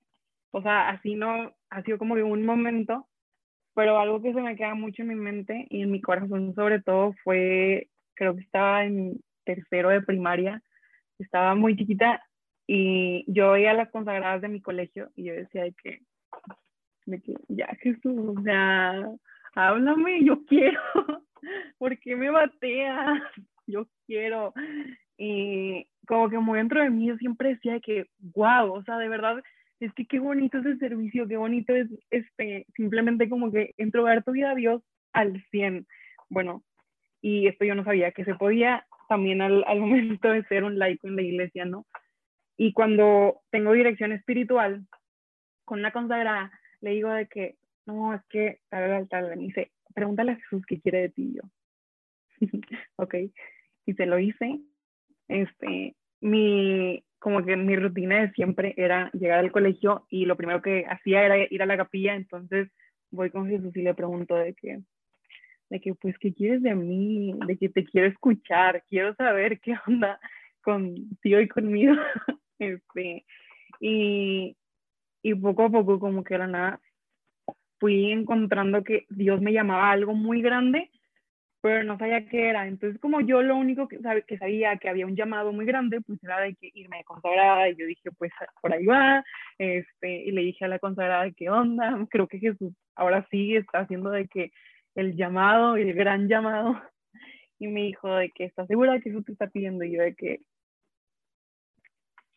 o 0.52 0.62
sea, 0.62 0.88
así 0.90 1.14
no, 1.14 1.52
ha 1.70 1.82
sido 1.82 1.98
como 1.98 2.14
un 2.14 2.44
momento, 2.44 3.06
pero 3.74 3.98
algo 3.98 4.20
que 4.20 4.32
se 4.32 4.40
me 4.40 4.56
queda 4.56 4.74
mucho 4.74 5.02
en 5.02 5.08
mi 5.08 5.14
mente 5.14 5.66
y 5.70 5.82
en 5.82 5.90
mi 5.90 6.00
corazón 6.00 6.54
sobre 6.54 6.80
todo 6.80 7.14
fue, 7.24 7.88
creo 8.14 8.34
que 8.34 8.42
estaba 8.42 8.84
en 8.84 9.20
tercero 9.44 9.90
de 9.90 10.02
primaria, 10.02 10.62
estaba 11.18 11.54
muy 11.54 11.76
chiquita 11.76 12.22
y 12.66 13.24
yo 13.32 13.52
veía 13.52 13.72
las 13.72 13.90
consagradas 13.90 14.42
de 14.42 14.48
mi 14.48 14.60
colegio 14.60 15.10
y 15.16 15.24
yo 15.24 15.34
decía 15.34 15.62
de 15.62 15.72
que, 15.72 16.00
de 17.06 17.20
que 17.20 17.34
ya 17.48 17.68
Jesús, 17.80 18.36
o 18.36 18.42
sea, 18.42 19.08
háblame, 19.54 20.24
yo 20.24 20.44
quiero, 20.44 20.80
¿por 21.78 21.98
qué 21.98 22.16
me 22.16 22.30
bateas? 22.30 23.22
Yo 23.70 23.86
quiero. 24.06 24.54
Y 25.18 25.86
como 26.06 26.30
que 26.30 26.38
muy 26.38 26.56
dentro 26.56 26.80
de 26.80 26.88
mí 26.88 27.06
yo 27.06 27.18
siempre 27.18 27.50
decía 27.50 27.78
que, 27.80 28.06
wow, 28.34 28.72
o 28.72 28.82
sea, 28.82 28.96
de 28.96 29.10
verdad, 29.10 29.42
es 29.80 29.92
que 29.94 30.06
qué 30.06 30.18
bonito 30.18 30.58
es 30.58 30.66
el 30.66 30.78
servicio, 30.78 31.28
qué 31.28 31.36
bonito 31.36 31.74
es 31.74 31.88
este, 32.10 32.66
simplemente 32.74 33.28
como 33.28 33.52
que 33.52 33.74
entregar 33.76 34.24
tu 34.24 34.32
vida 34.32 34.50
a 34.50 34.54
Dios 34.54 34.82
al 35.12 35.42
100. 35.50 35.86
Bueno, 36.28 36.64
y 37.20 37.46
esto 37.46 37.64
yo 37.64 37.74
no 37.74 37.84
sabía 37.84 38.12
que 38.12 38.24
se 38.24 38.34
podía 38.34 38.86
también 39.08 39.40
al, 39.40 39.64
momento 39.78 40.30
de 40.30 40.44
ser 40.44 40.64
un 40.64 40.78
laico 40.78 41.08
en 41.08 41.16
la 41.16 41.22
iglesia, 41.22 41.64
¿no? 41.64 41.86
Y 42.56 42.72
cuando 42.72 43.40
tengo 43.50 43.72
dirección 43.72 44.12
espiritual 44.12 44.86
con 45.64 45.82
la 45.82 45.92
consagrada, 45.92 46.50
le 46.80 46.90
digo 46.90 47.10
de 47.10 47.26
que, 47.28 47.56
no, 47.86 48.14
es 48.14 48.22
que 48.28 48.60
tal, 48.68 49.08
tal, 49.08 49.28
me 49.28 49.36
dice, 49.36 49.70
pregúntale 49.94 50.32
a 50.32 50.36
Jesús 50.36 50.64
qué 50.66 50.80
quiere 50.80 51.02
de 51.02 51.08
ti 51.10 51.34
yo. 51.34 51.42
ok, 52.96 53.14
y 53.86 53.94
se 53.94 54.06
lo 54.06 54.18
hice. 54.18 54.60
Este, 55.28 55.94
mi, 56.20 57.04
como 57.18 57.44
que 57.44 57.56
mi 57.56 57.76
rutina 57.76 58.20
de 58.20 58.32
siempre 58.32 58.74
era 58.76 59.10
llegar 59.12 59.38
al 59.40 59.52
colegio 59.52 60.06
y 60.08 60.24
lo 60.24 60.36
primero 60.36 60.62
que 60.62 60.84
hacía 60.88 61.24
era 61.24 61.38
ir 61.38 61.62
a 61.62 61.66
la 61.66 61.76
capilla, 61.76 62.14
entonces 62.14 62.70
voy 63.10 63.30
con 63.30 63.48
Jesús 63.48 63.74
y 63.76 63.82
le 63.82 63.94
pregunto 63.94 64.34
de 64.34 64.54
que, 64.54 64.80
de 65.70 65.80
que 65.80 65.94
pues, 65.94 66.16
¿qué 66.18 66.34
quieres 66.34 66.62
de 66.62 66.74
mí? 66.74 67.34
De 67.46 67.56
que 67.56 67.68
te 67.68 67.84
quiero 67.84 68.06
escuchar, 68.08 68.84
quiero 68.88 69.14
saber 69.14 69.60
qué 69.60 69.74
onda 69.86 70.20
contigo 70.62 71.40
y 71.40 71.48
conmigo. 71.48 71.94
este, 72.58 73.24
y, 73.80 74.56
y 75.22 75.34
poco 75.34 75.64
a 75.64 75.70
poco 75.70 75.98
como 75.98 76.24
que 76.24 76.34
era 76.34 76.46
nada 76.46 76.80
fui 77.78 78.10
encontrando 78.10 78.84
que 78.84 79.06
Dios 79.08 79.40
me 79.40 79.52
llamaba 79.52 79.88
a 79.88 79.92
algo 79.92 80.14
muy 80.14 80.42
grande, 80.42 80.90
pero 81.60 81.82
no 81.84 81.98
sabía 81.98 82.26
qué 82.26 82.48
era. 82.48 82.66
Entonces, 82.66 83.00
como 83.00 83.20
yo 83.20 83.42
lo 83.42 83.56
único 83.56 83.88
que, 83.88 83.98
que 84.26 84.38
sabía 84.38 84.76
que 84.76 84.88
había 84.88 85.06
un 85.06 85.16
llamado 85.16 85.52
muy 85.52 85.66
grande, 85.66 86.00
pues 86.00 86.22
era 86.22 86.40
de 86.40 86.54
que 86.54 86.70
irme 86.74 87.02
consagrada, 87.04 87.68
y 87.68 87.76
yo 87.76 87.86
dije, 87.86 88.10
pues 88.16 88.32
por 88.60 88.72
ahí 88.72 88.86
va, 88.86 89.24
este, 89.58 90.24
y 90.24 90.30
le 90.32 90.42
dije 90.42 90.64
a 90.64 90.68
la 90.68 90.78
consagrada, 90.78 91.30
¿qué 91.32 91.50
onda? 91.50 92.06
Creo 92.10 92.28
que 92.28 92.38
Jesús 92.38 92.72
ahora 92.94 93.26
sí 93.30 93.56
está 93.56 93.80
haciendo 93.80 94.10
de 94.10 94.28
que 94.28 94.52
el 94.94 95.16
llamado, 95.16 95.76
el 95.76 95.94
gran 95.94 96.28
llamado, 96.28 96.80
y 97.58 97.68
me 97.68 97.82
dijo 97.82 98.14
de 98.14 98.30
que 98.30 98.44
está 98.44 98.66
segura 98.66 99.00
que 99.00 99.10
eso 99.10 99.22
te 99.22 99.32
está 99.32 99.48
pidiendo, 99.48 99.84
y 99.84 99.92
yo 99.92 100.02
de 100.02 100.14
que, 100.14 100.40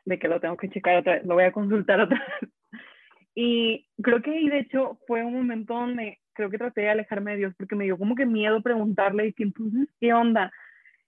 de 0.06 0.20
que 0.20 0.28
lo 0.28 0.40
tengo 0.40 0.58
que 0.58 0.70
checar 0.70 0.98
otra 0.98 1.16
vez, 1.16 1.26
lo 1.26 1.36
voy 1.36 1.44
a 1.44 1.52
consultar 1.52 2.02
otra 2.02 2.18
vez. 2.42 2.52
Y 3.34 3.88
creo 4.02 4.22
que 4.22 4.32
ahí, 4.32 4.50
de 4.50 4.60
hecho, 4.60 5.00
fue 5.08 5.24
un 5.24 5.34
momento 5.34 5.74
donde 5.74 6.21
creo 6.34 6.50
que 6.50 6.58
traté 6.58 6.82
de 6.82 6.90
alejarme 6.90 7.32
de 7.32 7.38
Dios 7.38 7.54
porque 7.58 7.76
me 7.76 7.86
dio 7.86 7.98
como 7.98 8.16
que 8.16 8.26
miedo 8.26 8.62
preguntarle 8.62 9.28
y 9.28 9.34
¿qué 10.00 10.14
onda? 10.14 10.52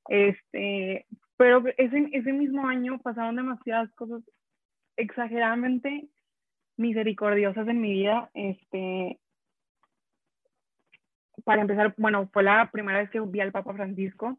Este, 0.08 1.06
pero 1.38 1.64
ese, 1.78 2.10
ese 2.12 2.34
mismo 2.34 2.68
año 2.68 3.00
pasaron 3.00 3.36
demasiadas 3.36 3.92
cosas 3.96 4.22
exageradamente 4.98 6.08
misericordiosas 6.78 7.68
en 7.68 7.82
mi 7.82 7.94
vida. 7.94 8.30
Este, 8.34 9.20
para 11.44 11.62
empezar, 11.62 11.94
bueno, 11.98 12.30
fue 12.32 12.44
la 12.44 12.70
primera 12.72 13.00
vez 13.00 13.10
que 13.10 13.20
vi 13.20 13.40
al 13.40 13.52
Papa 13.52 13.74
Francisco. 13.74 14.38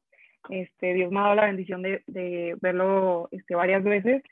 Este, 0.51 0.95
Dios 0.95 1.11
me 1.11 1.21
ha 1.21 1.23
dado 1.23 1.35
la 1.37 1.47
bendición 1.47 1.83
de, 1.83 2.03
de 2.07 2.57
verlo 2.61 3.29
este, 3.33 3.55
varias 3.55 3.83
veces 3.83 4.23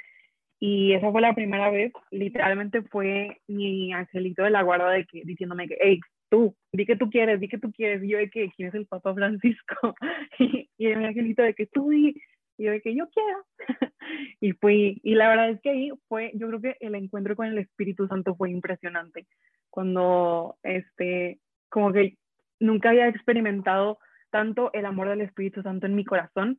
y 0.64 0.92
esa 0.92 1.10
fue 1.10 1.20
la 1.20 1.34
primera 1.34 1.70
vez, 1.70 1.92
literalmente 2.12 2.82
fue 2.82 3.40
mi 3.48 3.92
angelito 3.92 4.44
de 4.44 4.50
la 4.50 4.62
guarda 4.62 4.90
de 4.90 5.04
que, 5.06 5.22
diciéndome 5.24 5.66
que, 5.66 5.76
hey, 5.80 5.98
tú, 6.32 6.56
di 6.72 6.86
que 6.86 6.96
tú 6.96 7.10
quieres, 7.10 7.38
di 7.38 7.46
que 7.46 7.58
tú 7.58 7.70
quieres. 7.70 8.02
Y 8.02 8.08
yo 8.08 8.16
de 8.16 8.30
que, 8.30 8.50
¿quién 8.56 8.70
es 8.70 8.74
el 8.74 8.86
Papa 8.86 9.12
Francisco? 9.12 9.94
y, 10.38 10.70
y 10.78 10.86
mi 10.96 11.04
angelito 11.04 11.42
de 11.42 11.52
que 11.52 11.66
tú 11.66 11.90
di, 11.90 12.16
y 12.56 12.64
yo 12.64 12.72
de 12.72 12.80
que 12.80 12.96
yo 12.96 13.06
quiero. 13.10 13.44
y 14.40 14.52
fui, 14.52 14.98
y 15.04 15.14
la 15.14 15.28
verdad 15.28 15.50
es 15.50 15.60
que 15.60 15.68
ahí 15.68 15.90
fue, 16.08 16.32
yo 16.34 16.48
creo 16.48 16.60
que 16.62 16.76
el 16.80 16.94
encuentro 16.94 17.36
con 17.36 17.46
el 17.48 17.58
Espíritu 17.58 18.08
Santo 18.08 18.34
fue 18.34 18.50
impresionante. 18.50 19.26
Cuando, 19.68 20.56
este, 20.62 21.38
como 21.68 21.92
que 21.92 22.16
nunca 22.58 22.88
había 22.88 23.08
experimentado 23.08 23.98
tanto 24.30 24.72
el 24.72 24.86
amor 24.86 25.10
del 25.10 25.20
Espíritu 25.20 25.60
Santo 25.62 25.84
en 25.84 25.94
mi 25.94 26.06
corazón 26.06 26.58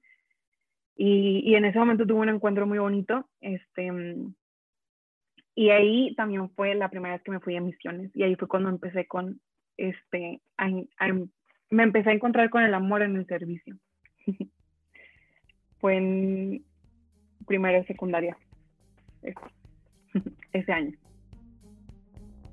y, 0.96 1.42
y, 1.50 1.56
en 1.56 1.66
ese 1.66 1.80
momento 1.80 2.06
tuve 2.06 2.20
un 2.20 2.30
encuentro 2.30 2.68
muy 2.68 2.78
bonito. 2.78 3.28
Este, 3.42 3.92
y 5.56 5.70
ahí 5.72 6.14
también 6.14 6.52
fue 6.52 6.76
la 6.76 6.90
primera 6.90 7.16
vez 7.16 7.24
que 7.24 7.32
me 7.32 7.40
fui 7.40 7.56
a 7.56 7.62
misiones. 7.62 8.12
Y 8.14 8.22
ahí 8.22 8.36
fue 8.36 8.48
cuando 8.48 8.70
empecé 8.70 9.08
con, 9.08 9.42
este, 9.78 10.42
me 11.70 11.84
empecé 11.84 12.10
a 12.10 12.14
encontrar 12.14 12.50
con 12.50 12.64
el 12.64 12.74
amor 12.74 13.02
en 13.02 13.16
el 13.16 13.26
servicio. 13.26 13.78
fue 15.80 15.98
en 15.98 16.64
primera 17.46 17.80
y 17.80 17.86
secundaria. 17.86 18.38
ese 20.54 20.72
año. 20.72 20.98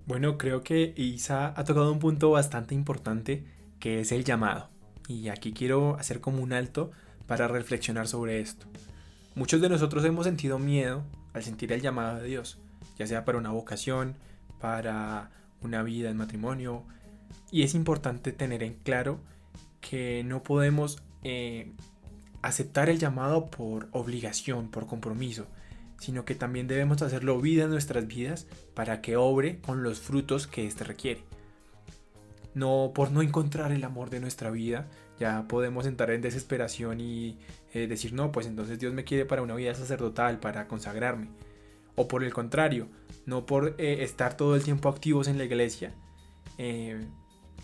Bueno, 0.06 0.38
creo 0.38 0.62
que 0.62 0.92
Isa 0.96 1.54
ha 1.56 1.64
tocado 1.64 1.92
un 1.92 2.00
punto 2.00 2.30
bastante 2.32 2.74
importante 2.74 3.44
que 3.78 4.00
es 4.00 4.12
el 4.12 4.24
llamado. 4.24 4.70
Y 5.08 5.28
aquí 5.28 5.52
quiero 5.52 5.96
hacer 5.96 6.20
como 6.20 6.42
un 6.42 6.52
alto 6.52 6.90
para 7.26 7.48
reflexionar 7.48 8.08
sobre 8.08 8.40
esto. 8.40 8.66
Muchos 9.34 9.60
de 9.60 9.68
nosotros 9.68 10.04
hemos 10.04 10.26
sentido 10.26 10.58
miedo 10.58 11.04
al 11.32 11.44
sentir 11.44 11.72
el 11.72 11.80
llamado 11.80 12.20
de 12.20 12.26
Dios, 12.26 12.60
ya 12.98 13.06
sea 13.06 13.24
para 13.24 13.38
una 13.38 13.50
vocación, 13.50 14.16
para 14.60 15.30
una 15.62 15.82
vida 15.82 16.10
en 16.10 16.16
matrimonio, 16.16 16.84
y 17.50 17.62
es 17.62 17.74
importante 17.74 18.32
tener 18.32 18.62
en 18.62 18.74
claro 18.74 19.20
que 19.80 20.22
no 20.24 20.42
podemos 20.42 21.02
eh, 21.22 21.72
aceptar 22.42 22.88
el 22.88 22.98
llamado 22.98 23.50
por 23.50 23.88
obligación, 23.92 24.70
por 24.70 24.86
compromiso, 24.86 25.46
sino 25.98 26.24
que 26.24 26.34
también 26.34 26.66
debemos 26.66 27.02
hacerlo 27.02 27.40
vida 27.40 27.64
en 27.64 27.70
nuestras 27.70 28.06
vidas 28.06 28.46
para 28.74 29.00
que 29.02 29.16
obre 29.16 29.60
con 29.60 29.82
los 29.82 30.00
frutos 30.00 30.46
que 30.46 30.66
éste 30.66 30.84
requiere. 30.84 31.24
No 32.54 32.92
por 32.94 33.12
no 33.12 33.22
encontrar 33.22 33.72
el 33.72 33.84
amor 33.84 34.10
de 34.10 34.20
nuestra 34.20 34.50
vida, 34.50 34.88
ya 35.18 35.46
podemos 35.46 35.86
entrar 35.86 36.10
en 36.10 36.22
desesperación 36.22 37.00
y 37.00 37.38
eh, 37.74 37.86
decir, 37.86 38.12
no, 38.12 38.32
pues 38.32 38.46
entonces 38.46 38.78
Dios 38.78 38.94
me 38.94 39.04
quiere 39.04 39.26
para 39.26 39.42
una 39.42 39.54
vida 39.54 39.74
sacerdotal, 39.74 40.40
para 40.40 40.66
consagrarme. 40.66 41.28
O 41.94 42.08
por 42.08 42.24
el 42.24 42.32
contrario, 42.32 42.88
no 43.26 43.44
por 43.44 43.74
eh, 43.78 44.02
estar 44.02 44.36
todo 44.36 44.56
el 44.56 44.64
tiempo 44.64 44.88
activos 44.88 45.28
en 45.28 45.36
la 45.36 45.44
iglesia, 45.44 45.92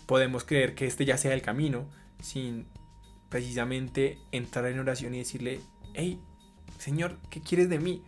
podemos 0.07 0.43
creer 0.43 0.73
que 0.73 0.87
este 0.87 1.05
ya 1.05 1.17
sea 1.17 1.33
el 1.33 1.43
camino, 1.43 1.87
sin 2.19 2.65
precisamente 3.29 4.17
entrar 4.31 4.65
en 4.65 4.79
oración 4.79 5.13
y 5.13 5.19
decirle, 5.19 5.59
hey, 5.93 6.19
Señor, 6.79 7.17
¿qué 7.29 7.41
quieres 7.41 7.69
de 7.69 7.79
mí? 7.79 8.03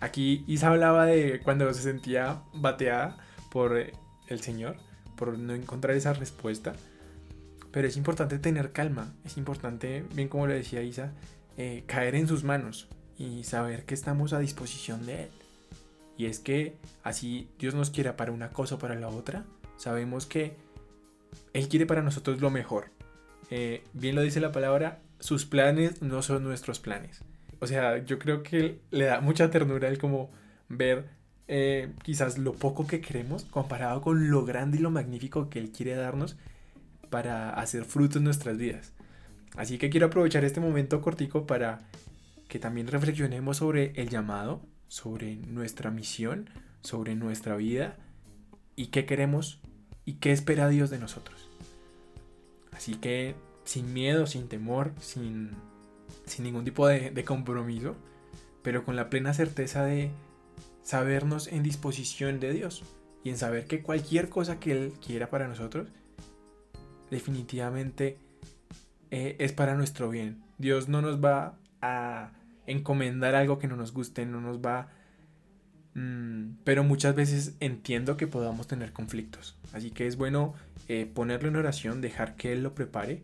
Aquí 0.00 0.44
Isa 0.46 0.68
hablaba 0.68 1.06
de 1.06 1.40
cuando 1.42 1.72
se 1.72 1.82
sentía 1.82 2.42
bateada 2.52 3.16
por 3.50 3.76
el 4.28 4.40
Señor, 4.40 4.76
por 5.16 5.38
no 5.38 5.54
encontrar 5.54 5.96
esa 5.96 6.12
respuesta. 6.12 6.74
Pero 7.72 7.88
es 7.88 7.96
importante 7.96 8.38
tener 8.38 8.72
calma, 8.72 9.14
es 9.24 9.36
importante, 9.36 10.04
bien 10.14 10.28
como 10.28 10.46
le 10.46 10.54
decía 10.54 10.82
Isa, 10.82 11.12
eh, 11.56 11.84
caer 11.86 12.14
en 12.14 12.28
sus 12.28 12.44
manos 12.44 12.88
y 13.18 13.44
saber 13.44 13.84
que 13.84 13.94
estamos 13.94 14.32
a 14.34 14.38
disposición 14.38 15.06
de 15.06 15.24
Él. 15.24 15.30
Y 16.18 16.26
es 16.26 16.38
que 16.38 16.76
así 17.02 17.48
Dios 17.58 17.74
nos 17.74 17.90
quiera 17.90 18.16
para 18.16 18.32
una 18.32 18.50
cosa 18.50 18.74
o 18.74 18.78
para 18.78 18.94
la 18.94 19.08
otra, 19.08 19.44
sabemos 19.76 20.26
que 20.26 20.56
Él 21.52 21.68
quiere 21.68 21.86
para 21.86 22.02
nosotros 22.02 22.40
lo 22.40 22.50
mejor. 22.50 22.90
Eh, 23.50 23.84
bien 23.92 24.14
lo 24.14 24.22
dice 24.22 24.40
la 24.40 24.52
palabra, 24.52 25.00
sus 25.20 25.46
planes 25.46 26.02
no 26.02 26.22
son 26.22 26.44
nuestros 26.44 26.80
planes. 26.80 27.22
O 27.60 27.66
sea, 27.66 27.98
yo 28.04 28.18
creo 28.18 28.42
que 28.42 28.80
le 28.90 29.06
da 29.06 29.20
mucha 29.20 29.50
ternura 29.50 29.88
el 29.88 29.98
como 29.98 30.30
ver 30.68 31.08
eh, 31.48 31.92
quizás 32.02 32.38
lo 32.38 32.52
poco 32.52 32.86
que 32.86 33.00
queremos 33.00 33.44
comparado 33.44 34.00
con 34.02 34.30
lo 34.30 34.44
grande 34.44 34.78
y 34.78 34.80
lo 34.80 34.90
magnífico 34.90 35.48
que 35.48 35.58
Él 35.58 35.70
quiere 35.70 35.94
darnos 35.94 36.36
para 37.08 37.50
hacer 37.50 37.84
frutos 37.84 38.16
en 38.16 38.24
nuestras 38.24 38.56
vidas. 38.58 38.92
Así 39.56 39.78
que 39.78 39.88
quiero 39.88 40.06
aprovechar 40.06 40.44
este 40.44 40.60
momento 40.60 41.00
cortico 41.00 41.46
para 41.46 41.80
que 42.48 42.58
también 42.58 42.88
reflexionemos 42.88 43.58
sobre 43.58 43.92
el 43.96 44.08
llamado, 44.08 44.60
sobre 44.88 45.36
nuestra 45.36 45.90
misión, 45.90 46.50
sobre 46.82 47.14
nuestra 47.14 47.56
vida 47.56 47.96
y 48.74 48.88
qué 48.88 49.06
queremos 49.06 49.60
y 50.06 50.14
qué 50.14 50.32
espera 50.32 50.68
Dios 50.68 50.88
de 50.88 50.98
nosotros. 50.98 51.50
Así 52.72 52.94
que 52.94 53.34
sin 53.64 53.92
miedo, 53.92 54.26
sin 54.26 54.48
temor, 54.48 54.92
sin, 55.00 55.50
sin 56.24 56.44
ningún 56.44 56.64
tipo 56.64 56.86
de, 56.86 57.24
compromiso, 57.24 57.96
pero 58.62 58.84
con 58.84 58.96
la 58.96 59.10
plena 59.10 59.34
certeza 59.34 59.84
de 59.84 60.10
sabernos 60.82 61.48
en 61.48 61.62
disposición 61.62 62.40
de 62.40 62.52
Dios 62.52 62.84
y 63.24 63.30
en 63.30 63.36
saber 63.36 63.66
que 63.66 63.82
cualquier 63.82 64.28
cosa 64.28 64.60
que 64.60 64.72
Él 64.72 64.92
quiera 65.04 65.28
para 65.28 65.48
nosotros 65.48 65.88
definitivamente 67.10 68.18
eh, 69.10 69.36
es 69.40 69.52
para 69.52 69.74
nuestro 69.74 70.08
bien. 70.08 70.42
Dios 70.58 70.88
no 70.88 71.02
nos 71.02 71.22
va 71.22 71.58
a 71.82 72.30
encomendar 72.66 73.34
algo 73.34 73.58
que 73.58 73.68
no 73.68 73.76
nos 73.76 73.92
guste, 73.92 74.24
no 74.26 74.40
nos 74.40 74.58
va... 74.58 74.82
Mm, 74.82 75.05
pero 76.64 76.84
muchas 76.84 77.14
veces 77.14 77.54
entiendo 77.60 78.16
que 78.16 78.26
podamos 78.26 78.66
tener 78.66 78.92
conflictos. 78.92 79.56
Así 79.72 79.90
que 79.90 80.06
es 80.06 80.16
bueno 80.16 80.54
eh, 80.88 81.10
ponerlo 81.12 81.48
en 81.48 81.56
oración, 81.56 82.02
dejar 82.02 82.36
que 82.36 82.52
Él 82.52 82.62
lo 82.62 82.74
prepare, 82.74 83.22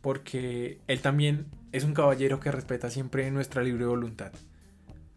porque 0.00 0.80
Él 0.86 1.00
también 1.02 1.46
es 1.72 1.84
un 1.84 1.92
caballero 1.92 2.40
que 2.40 2.52
respeta 2.52 2.90
siempre 2.90 3.30
nuestra 3.30 3.62
libre 3.62 3.84
voluntad. 3.84 4.32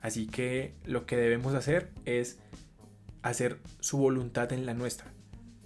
Así 0.01 0.27
que 0.27 0.73
lo 0.83 1.05
que 1.05 1.15
debemos 1.15 1.53
hacer 1.53 1.89
es 2.05 2.39
hacer 3.21 3.59
su 3.79 3.97
voluntad 3.97 4.51
en 4.51 4.65
la 4.65 4.73
nuestra 4.73 5.07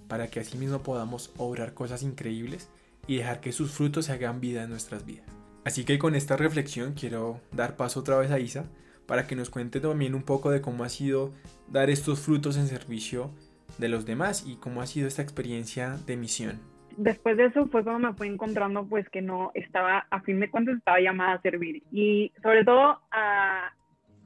para 0.08 0.28
que 0.28 0.40
así 0.40 0.58
mismo 0.58 0.84
podamos 0.84 1.32
obrar 1.38 1.74
cosas 1.74 2.04
increíbles 2.04 2.70
y 3.08 3.18
dejar 3.18 3.40
que 3.40 3.52
sus 3.52 3.72
frutos 3.72 4.06
se 4.06 4.12
hagan 4.12 4.40
vida 4.40 4.64
en 4.64 4.70
nuestras 4.70 5.06
vidas. 5.06 5.26
Así 5.64 5.84
que 5.84 5.98
con 5.98 6.14
esta 6.14 6.38
reflexión 6.38 6.94
quiero 6.94 7.42
dar 7.52 7.76
paso 7.76 8.02
otra 8.02 8.18
vez 8.18 8.30
a 8.30 8.40
Isa 8.40 8.66
para 9.08 9.28
que 9.28 9.36
nos 9.36 9.50
cuente 9.50 9.80
también 9.80 10.16
un 10.16 10.24
poco 10.24 10.52
de 10.52 10.62
cómo 10.62 10.84
ha 10.84 10.90
sido 10.90 11.32
dar 11.68 11.90
estos 11.90 12.20
frutos 12.20 12.58
en 12.58 12.68
servicio 12.68 13.32
de 13.78 13.90
los 13.90 14.06
demás 14.06 14.46
y 14.48 14.58
cómo 14.58 14.82
ha 14.82 14.88
sido 14.88 15.08
esta 15.08 15.22
experiencia 15.22 15.98
de 16.06 16.18
misión. 16.18 16.60
Después 16.98 17.36
de 17.36 17.46
eso 17.46 17.66
fue 17.68 17.84
cuando 17.84 18.08
me 18.08 18.16
fui 18.16 18.28
encontrando 18.28 18.88
pues 18.88 19.08
que 19.10 19.22
no 19.22 19.52
estaba, 19.54 20.08
a 20.10 20.22
fin 20.22 20.40
de 20.40 20.50
cuentas 20.50 20.78
estaba 20.78 21.00
llamada 21.00 21.34
a 21.34 21.42
servir 21.42 21.84
y 21.92 22.32
sobre 22.42 22.64
todo 22.64 23.02
a, 23.12 23.74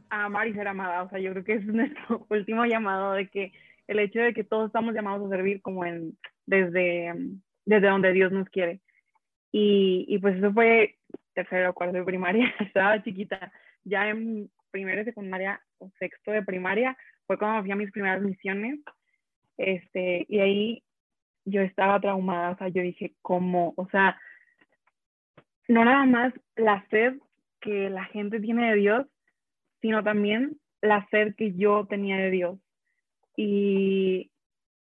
a 0.10 0.26
amar 0.26 0.48
y 0.48 0.54
ser 0.54 0.68
amada, 0.68 1.04
o 1.04 1.10
sea, 1.10 1.20
yo 1.20 1.32
creo 1.32 1.44
que 1.44 1.54
es 1.54 1.66
nuestro 1.66 2.26
último 2.30 2.66
llamado 2.66 3.14
de 3.14 3.28
que 3.28 3.54
el 3.88 4.00
hecho 4.00 4.20
de 4.20 4.36
que 4.36 4.44
todos 4.44 4.68
estamos 4.68 4.94
llamados 4.94 5.26
a 5.26 5.36
servir 5.36 5.62
como 5.64 5.84
en, 5.84 6.16
desde, 6.46 7.12
desde 7.66 7.88
donde 7.88 8.14
Dios 8.14 8.32
nos 8.32 8.48
quiere. 8.50 8.82
Y, 9.52 10.06
y 10.08 10.20
pues 10.20 10.38
eso 10.38 10.54
fue 10.54 10.96
tercero 11.34 11.74
cuarto 11.74 11.98
de 11.98 12.04
primaria, 12.04 12.54
estaba 12.60 13.02
chiquita. 13.04 13.52
Ya 13.84 14.10
en 14.10 14.52
primero 14.72 15.00
de 15.00 15.06
secundaria 15.06 15.62
o 15.78 15.90
sexto 16.00 16.32
de 16.32 16.44
primaria 16.44 16.98
fue 17.28 17.38
cuando 17.38 17.62
fui 17.62 17.72
a 17.72 17.76
mis 17.76 17.92
primeras 17.92 18.22
misiones. 18.22 18.80
Este, 19.58 20.26
y 20.30 20.40
ahí 20.40 20.84
yo 21.46 21.62
estaba 21.62 22.00
traumada, 22.00 22.52
o 22.52 22.58
sea, 22.58 22.68
yo 22.70 22.82
dije, 22.82 23.14
¿cómo? 23.22 23.74
O 23.78 23.88
sea, 23.90 24.20
no 25.68 25.84
nada 25.86 26.06
más 26.06 26.34
la 26.56 26.86
sed 26.90 27.16
que 27.62 27.90
la 27.90 28.06
gente 28.06 28.40
tiene 28.40 28.72
de 28.72 28.76
Dios, 28.78 29.08
sino 29.82 30.04
también 30.04 30.58
la 30.82 31.08
sed 31.10 31.36
que 31.36 31.54
yo 31.54 31.86
tenía 31.88 32.18
de 32.18 32.32
Dios 32.32 32.60
y, 33.36 34.32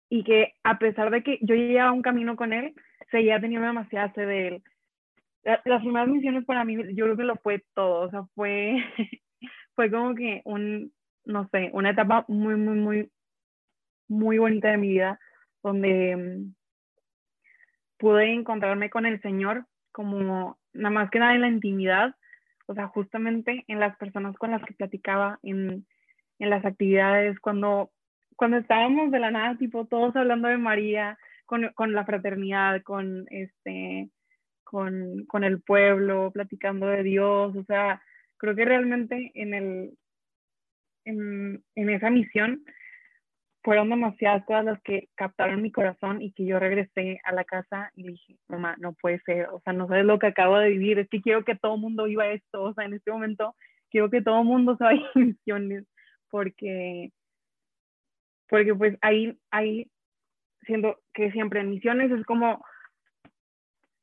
y 0.09 0.25
que 0.25 0.55
a 0.63 0.79
pesar 0.79 1.11
de 1.11 1.23
que 1.23 1.39
yo 1.43 1.55
llevaba 1.55 1.93
un 1.93 2.03
camino 2.03 2.37
con 2.37 2.53
él, 2.53 2.75
seguía 3.11 3.41
teniendo 3.41 3.67
demasiada 3.67 4.13
sed 4.15 4.27
de 4.27 4.49
él. 4.49 4.63
las 5.65 5.81
primeras 5.83 6.09
misiones 6.09 6.45
para 6.45 6.65
mí, 6.65 6.77
yo 6.95 7.05
creo 7.05 7.17
que 7.17 7.25
lo 7.25 7.37
fue 7.37 7.65
todo, 7.75 8.07
o 8.07 8.11
sea, 8.11 8.25
fue, 8.35 8.77
fue 9.75 9.91
como 9.91 10.15
que 10.15 10.43
un, 10.45 10.93
no 11.25 11.49
sé, 11.49 11.71
una 11.73 11.91
etapa 11.91 12.25
muy, 12.29 12.57
muy, 12.57 12.77
muy, 12.77 13.11
muy 14.09 14.39
bonita 14.39 14.71
de 14.71 14.77
mi 14.77 14.89
vida, 14.89 15.19
donde 15.63 16.17
mm, 16.17 16.55
pude 17.99 18.33
encontrarme 18.33 18.91
con 18.91 19.07
el 19.07 19.21
Señor 19.23 19.67
como 19.93 20.59
nada 20.73 20.91
más 20.91 21.11
que 21.11 21.19
nada 21.19 21.35
en 21.35 21.41
la 21.43 21.49
intimidad, 21.49 22.15
o 22.67 22.75
sea, 22.75 22.89
justamente 22.89 23.65
en 23.69 23.79
las 23.81 23.97
personas 23.97 24.37
con 24.37 24.51
las 24.51 24.63
que 24.65 24.75
platicaba, 24.75 25.39
en, 25.43 25.87
en 26.39 26.51
las 26.51 26.65
actividades, 26.65 27.39
cuando, 27.41 27.93
cuando 28.37 28.57
estábamos 28.57 29.11
de 29.11 29.21
la 29.21 29.31
nada, 29.31 29.57
tipo, 29.57 29.87
todos 29.87 30.17
hablando 30.17 30.49
de 30.49 30.57
María, 30.57 31.19
con, 31.47 31.71
con 31.75 31.93
la 31.93 32.05
fraternidad, 32.05 32.83
con, 32.83 33.27
este, 33.31 34.11
con, 34.65 35.25
con 35.27 35.45
el 35.45 35.61
pueblo, 35.61 36.31
platicando 36.33 36.87
de 36.87 37.03
Dios, 37.03 37.55
o 37.55 37.65
sea, 37.65 38.03
creo 38.45 38.57
que 38.57 38.65
realmente 38.67 39.33
en, 39.35 39.55
el, 39.55 39.99
en, 41.07 41.65
en 41.75 41.89
esa 41.89 42.11
misión 42.11 42.63
fueron 43.63 43.89
demasiadas 43.89 44.45
cosas 44.45 44.67
las 44.67 44.83
que 44.83 45.09
captaron 45.15 45.63
mi 45.63 45.73
corazón 45.73 46.21
y 46.21 46.33
que 46.33 46.45
yo 46.45 46.59
regresé 46.59 47.21
a 47.25 47.33
la 47.33 47.45
casa 47.45 47.91
y 47.95 48.03
dije, 48.03 48.37
mamá, 48.49 48.77
no 48.79 48.93
puede 48.93 49.19
ser, 49.21 49.49
o 49.49 49.61
sea, 49.61 49.73
no 49.73 49.89
sabes 49.89 50.05
lo 50.05 50.19
que 50.19 50.27
acabo 50.27 50.59
de 50.59 50.69
vivir, 50.69 50.99
es 50.99 51.09
que 51.09 51.23
quiero 51.23 51.43
que 51.43 51.57
todo 51.57 51.77
el 51.77 51.81
mundo 51.81 52.05
viva 52.05 52.29
esto, 52.29 52.63
o 52.63 52.75
sea, 52.75 52.85
en 52.85 52.93
este 52.93 53.11
momento 53.11 53.57
quiero 53.91 54.11
que 54.11 54.21
todo 54.21 54.41
el 54.41 54.47
mundo 54.47 54.77
se 54.77 54.85
vaya 54.85 55.03
en 55.15 55.29
misiones, 55.29 55.87
porque, 56.29 57.13
porque 58.51 58.75
pues 58.75 58.99
ahí, 59.01 59.39
ahí, 59.51 59.91
siento 60.67 61.01
que 61.15 61.33
siempre 61.33 61.61
en 61.61 61.71
misiones 61.71 62.11
es 62.11 62.27
como, 62.27 62.63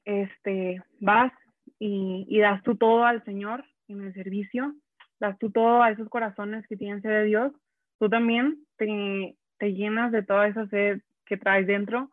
este, 0.05 0.81
vas 0.99 1.31
y, 1.77 2.25
y 2.27 2.39
das 2.39 2.63
tú 2.63 2.75
todo 2.75 3.05
al 3.05 3.23
Señor 3.25 3.63
en 3.91 4.01
el 4.01 4.13
servicio, 4.13 4.73
das 5.19 5.37
tú 5.39 5.51
todo 5.51 5.83
a 5.83 5.91
esos 5.91 6.09
corazones 6.09 6.65
que 6.67 6.77
tienen 6.77 7.01
sed 7.01 7.09
de 7.09 7.23
Dios, 7.25 7.53
tú 7.99 8.09
también 8.09 8.57
te, 8.77 9.35
te 9.57 9.73
llenas 9.73 10.11
de 10.11 10.23
toda 10.23 10.47
esa 10.47 10.67
sed 10.67 11.01
que 11.25 11.37
traes 11.37 11.67
dentro, 11.67 12.11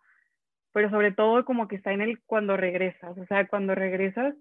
pero 0.73 0.91
sobre 0.91 1.13
todo 1.13 1.45
como 1.45 1.67
que 1.67 1.77
está 1.77 1.93
en 1.93 2.03
el 2.03 2.21
cuando 2.27 2.57
regresas, 2.57 3.17
o 3.17 3.25
sea, 3.27 3.49
cuando 3.49 3.75
regresas 3.75 4.35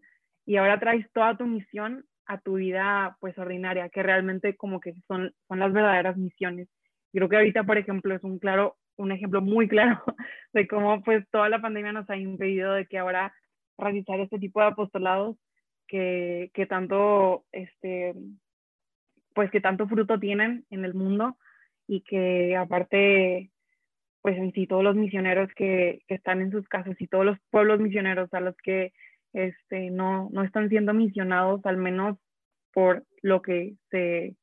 y 0.46 0.58
ahora 0.58 0.80
traes 0.80 1.10
toda 1.14 1.38
tu 1.38 1.46
misión 1.46 2.06
a 2.26 2.40
tu 2.40 2.56
vida 2.56 3.18
pues 3.20 3.38
ordinaria, 3.38 3.90
que 3.90 4.04
realmente 4.04 4.56
como 4.56 4.80
que 4.80 4.94
son, 5.08 5.34
son 5.48 5.60
las 5.60 5.72
verdaderas 5.74 6.18
misiones. 6.18 6.68
Creo 7.14 7.30
que 7.30 7.38
ahorita, 7.38 7.64
por 7.64 7.78
ejemplo, 7.78 8.14
es 8.14 8.24
un 8.24 8.38
claro, 8.38 8.76
un 8.98 9.12
ejemplo 9.12 9.42
muy 9.42 9.68
claro 9.70 10.04
de 10.54 10.68
cómo 10.68 11.02
pues 11.04 11.26
toda 11.32 11.50
la 11.50 11.62
pandemia 11.62 11.94
nos 11.94 12.10
ha 12.10 12.18
impedido 12.18 12.74
de 12.74 12.86
que 12.86 12.98
ahora 12.98 13.34
realizar 13.78 14.20
este 14.20 14.40
tipo 14.40 14.60
de 14.60 14.68
apostolados 14.68 15.38
que, 15.88 16.52
que 16.54 16.66
tanto, 16.66 17.46
este, 17.52 18.14
pues 19.34 19.52
que 19.52 19.62
tanto 19.62 19.88
fruto 19.88 20.20
tienen 20.20 20.66
en 20.70 20.86
el 20.86 20.94
mundo 20.94 21.38
y 21.88 22.02
que 22.02 22.56
aparte, 22.56 23.52
pues 24.22 24.38
en 24.38 24.52
sí 24.54 24.68
todos 24.68 24.84
los 24.84 24.96
misioneros 24.96 25.50
que, 25.56 26.02
que, 26.08 26.16
están 26.16 26.42
en 26.42 26.52
sus 26.52 26.68
casas 26.68 27.00
y 27.00 27.08
todos 27.08 27.26
los 27.26 27.38
pueblos 27.50 27.80
misioneros 27.80 28.34
a 28.34 28.40
los 28.40 28.56
que 28.58 28.94
este, 29.34 29.90
no, 29.90 30.30
no 30.32 30.44
están 30.44 30.70
siendo 30.70 30.94
misionados, 30.94 31.66
al 31.66 31.78
menos 31.78 32.18
por 32.74 33.04
lo 33.22 33.42
que 33.42 33.76
se, 33.90 34.36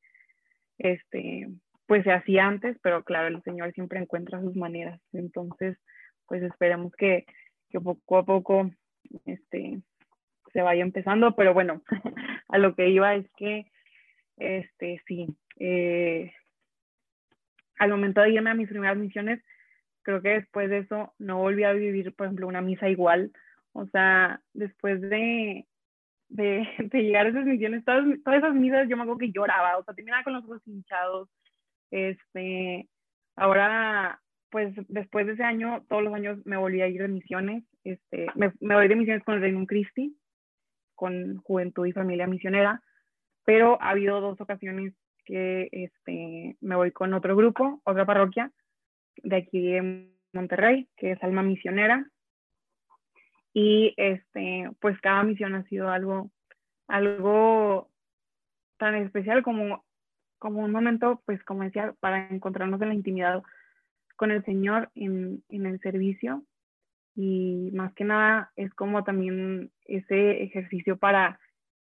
este, 0.78 1.48
pues 1.86 2.04
se 2.04 2.12
hacía 2.12 2.46
antes, 2.46 2.76
pero 2.82 3.04
claro, 3.04 3.28
el 3.28 3.42
Señor 3.42 3.72
siempre 3.72 4.00
encuentra 4.00 4.40
sus 4.40 4.56
maneras. 4.56 5.00
Entonces, 5.12 5.76
pues 6.26 6.42
esperemos 6.42 6.92
que, 6.96 7.26
que 7.70 7.80
poco 7.80 8.18
a 8.18 8.24
poco 8.24 8.70
este, 9.26 9.82
se 10.54 10.62
vaya 10.62 10.82
empezando, 10.82 11.34
pero 11.36 11.52
bueno, 11.52 11.82
a 12.48 12.58
lo 12.58 12.74
que 12.74 12.88
iba 12.88 13.14
es 13.14 13.26
que, 13.36 13.66
este, 14.38 15.02
sí, 15.06 15.26
eh, 15.58 16.32
al 17.78 17.90
momento 17.90 18.22
de 18.22 18.30
irme 18.30 18.50
a 18.50 18.54
mis 18.54 18.68
primeras 18.68 18.96
misiones, 18.96 19.44
creo 20.02 20.22
que 20.22 20.30
después 20.30 20.70
de 20.70 20.78
eso 20.78 21.12
no 21.18 21.38
volví 21.38 21.64
a 21.64 21.72
vivir, 21.72 22.14
por 22.14 22.26
ejemplo, 22.26 22.46
una 22.46 22.60
misa 22.60 22.88
igual. 22.88 23.32
O 23.72 23.86
sea, 23.86 24.40
después 24.52 25.00
de, 25.00 25.66
de, 26.28 26.68
llegar 26.92 27.26
a 27.26 27.30
esas 27.30 27.44
misiones, 27.44 27.84
todas, 27.84 28.04
todas, 28.24 28.38
esas 28.38 28.54
misas 28.54 28.88
yo 28.88 28.96
me 28.96 29.02
acuerdo 29.02 29.18
que 29.18 29.32
lloraba, 29.32 29.76
o 29.76 29.84
sea, 29.84 29.94
terminaba 29.94 30.22
con 30.22 30.34
los 30.34 30.44
ojos 30.44 30.62
hinchados. 30.66 31.28
Este, 31.90 32.88
ahora, 33.34 34.20
pues 34.50 34.72
después 34.88 35.26
de 35.26 35.32
ese 35.32 35.42
año, 35.42 35.84
todos 35.88 36.04
los 36.04 36.14
años 36.14 36.38
me 36.46 36.56
volví 36.56 36.80
a 36.80 36.88
ir 36.88 37.02
de 37.02 37.08
misiones. 37.08 37.64
Este, 37.82 38.28
me, 38.36 38.52
me 38.60 38.76
voy 38.76 38.86
de 38.86 38.96
misiones 38.96 39.24
con 39.24 39.34
el 39.34 39.40
Reino 39.40 39.66
Christi, 39.66 40.16
con 40.94 41.38
Juventud 41.38 41.86
y 41.86 41.92
Familia 41.92 42.26
Misionera, 42.26 42.82
pero 43.44 43.80
ha 43.82 43.90
habido 43.90 44.20
dos 44.20 44.40
ocasiones 44.40 44.94
que 45.24 45.68
este, 45.72 46.56
me 46.60 46.76
voy 46.76 46.92
con 46.92 47.14
otro 47.14 47.36
grupo, 47.36 47.80
otra 47.84 48.06
parroquia 48.06 48.50
de 49.22 49.36
aquí 49.36 49.72
de 49.72 50.10
Monterrey, 50.32 50.88
que 50.96 51.12
es 51.12 51.22
Alma 51.22 51.42
Misionera. 51.42 52.06
Y 53.52 53.94
este, 53.96 54.70
pues 54.80 55.00
cada 55.00 55.22
misión 55.22 55.54
ha 55.54 55.62
sido 55.64 55.88
algo, 55.88 56.30
algo 56.88 57.88
tan 58.78 58.96
especial 58.96 59.42
como, 59.42 59.84
como 60.38 60.64
un 60.64 60.72
momento, 60.72 61.22
pues 61.24 61.42
como 61.44 61.62
decía, 61.62 61.94
para 62.00 62.28
encontrarnos 62.28 62.82
en 62.82 62.88
la 62.88 62.94
intimidad 62.94 63.42
con 64.16 64.30
el 64.30 64.44
Señor 64.44 64.90
en, 64.94 65.44
en 65.48 65.66
el 65.66 65.80
servicio. 65.80 66.44
Y 67.16 67.70
más 67.72 67.92
que 67.94 68.04
nada 68.04 68.50
es 68.56 68.72
como 68.74 69.04
también 69.04 69.70
ese 69.86 70.42
ejercicio 70.42 70.96
para 70.96 71.38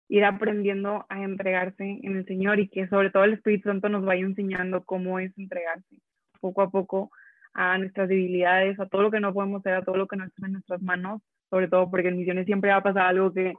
ir 0.09 0.25
aprendiendo 0.25 1.07
a 1.09 1.23
entregarse 1.23 2.01
en 2.03 2.17
el 2.17 2.27
Señor 2.27 2.59
y 2.59 2.69
que 2.69 2.89
sobre 2.89 3.11
todo 3.11 3.25
el 3.25 3.35
Espíritu 3.35 3.69
Santo 3.69 3.89
nos 3.89 4.05
vaya 4.05 4.23
enseñando 4.23 4.85
cómo 4.85 5.21
es 5.21 5.37
entregarse 5.39 5.97
poco 6.41 6.63
a 6.63 6.71
poco 6.71 7.11
a 7.53 7.79
nuestras 7.79 8.09
debilidades, 8.09 8.79
a 8.81 8.87
todo 8.87 9.03
lo 9.03 9.11
que 9.11 9.21
no 9.21 9.33
podemos 9.33 9.61
hacer, 9.61 9.75
a 9.75 9.85
todo 9.85 9.97
lo 9.97 10.07
que 10.07 10.17
no 10.17 10.25
está 10.25 10.47
en 10.47 10.55
nuestras 10.55 10.83
manos, 10.83 11.23
sobre 11.49 11.69
todo 11.69 11.91
porque 11.91 12.09
en 12.09 12.19
misiones 12.19 12.47
siempre 12.47 12.71
va 12.71 12.77
a 12.77 12.83
pasar 12.83 13.07
algo 13.07 13.33
que, 13.33 13.55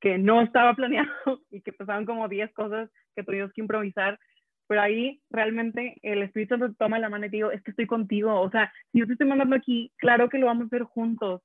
que 0.00 0.18
no 0.18 0.42
estaba 0.42 0.74
planeado 0.76 1.40
y 1.50 1.60
que 1.60 1.72
pasaban 1.72 2.04
como 2.04 2.28
10 2.28 2.52
cosas 2.52 2.90
que 3.14 3.22
tuvimos 3.22 3.52
que 3.52 3.60
improvisar, 3.60 4.18
pero 4.66 4.80
ahí 4.82 5.20
realmente 5.30 5.96
el 6.02 6.22
Espíritu 6.22 6.56
Santo 6.56 6.74
toma 6.78 6.98
la 6.98 7.08
mano 7.08 7.26
y 7.26 7.30
te 7.30 7.36
digo, 7.36 7.50
es 7.50 7.62
que 7.62 7.70
estoy 7.70 7.86
contigo, 7.86 8.40
o 8.40 8.50
sea, 8.50 8.72
si 8.92 9.00
yo 9.00 9.06
te 9.06 9.12
estoy 9.12 9.26
mandando 9.28 9.56
aquí, 9.56 9.92
claro 9.96 10.28
que 10.28 10.38
lo 10.38 10.46
vamos 10.46 10.64
a 10.64 10.66
hacer 10.66 10.82
juntos, 10.82 11.42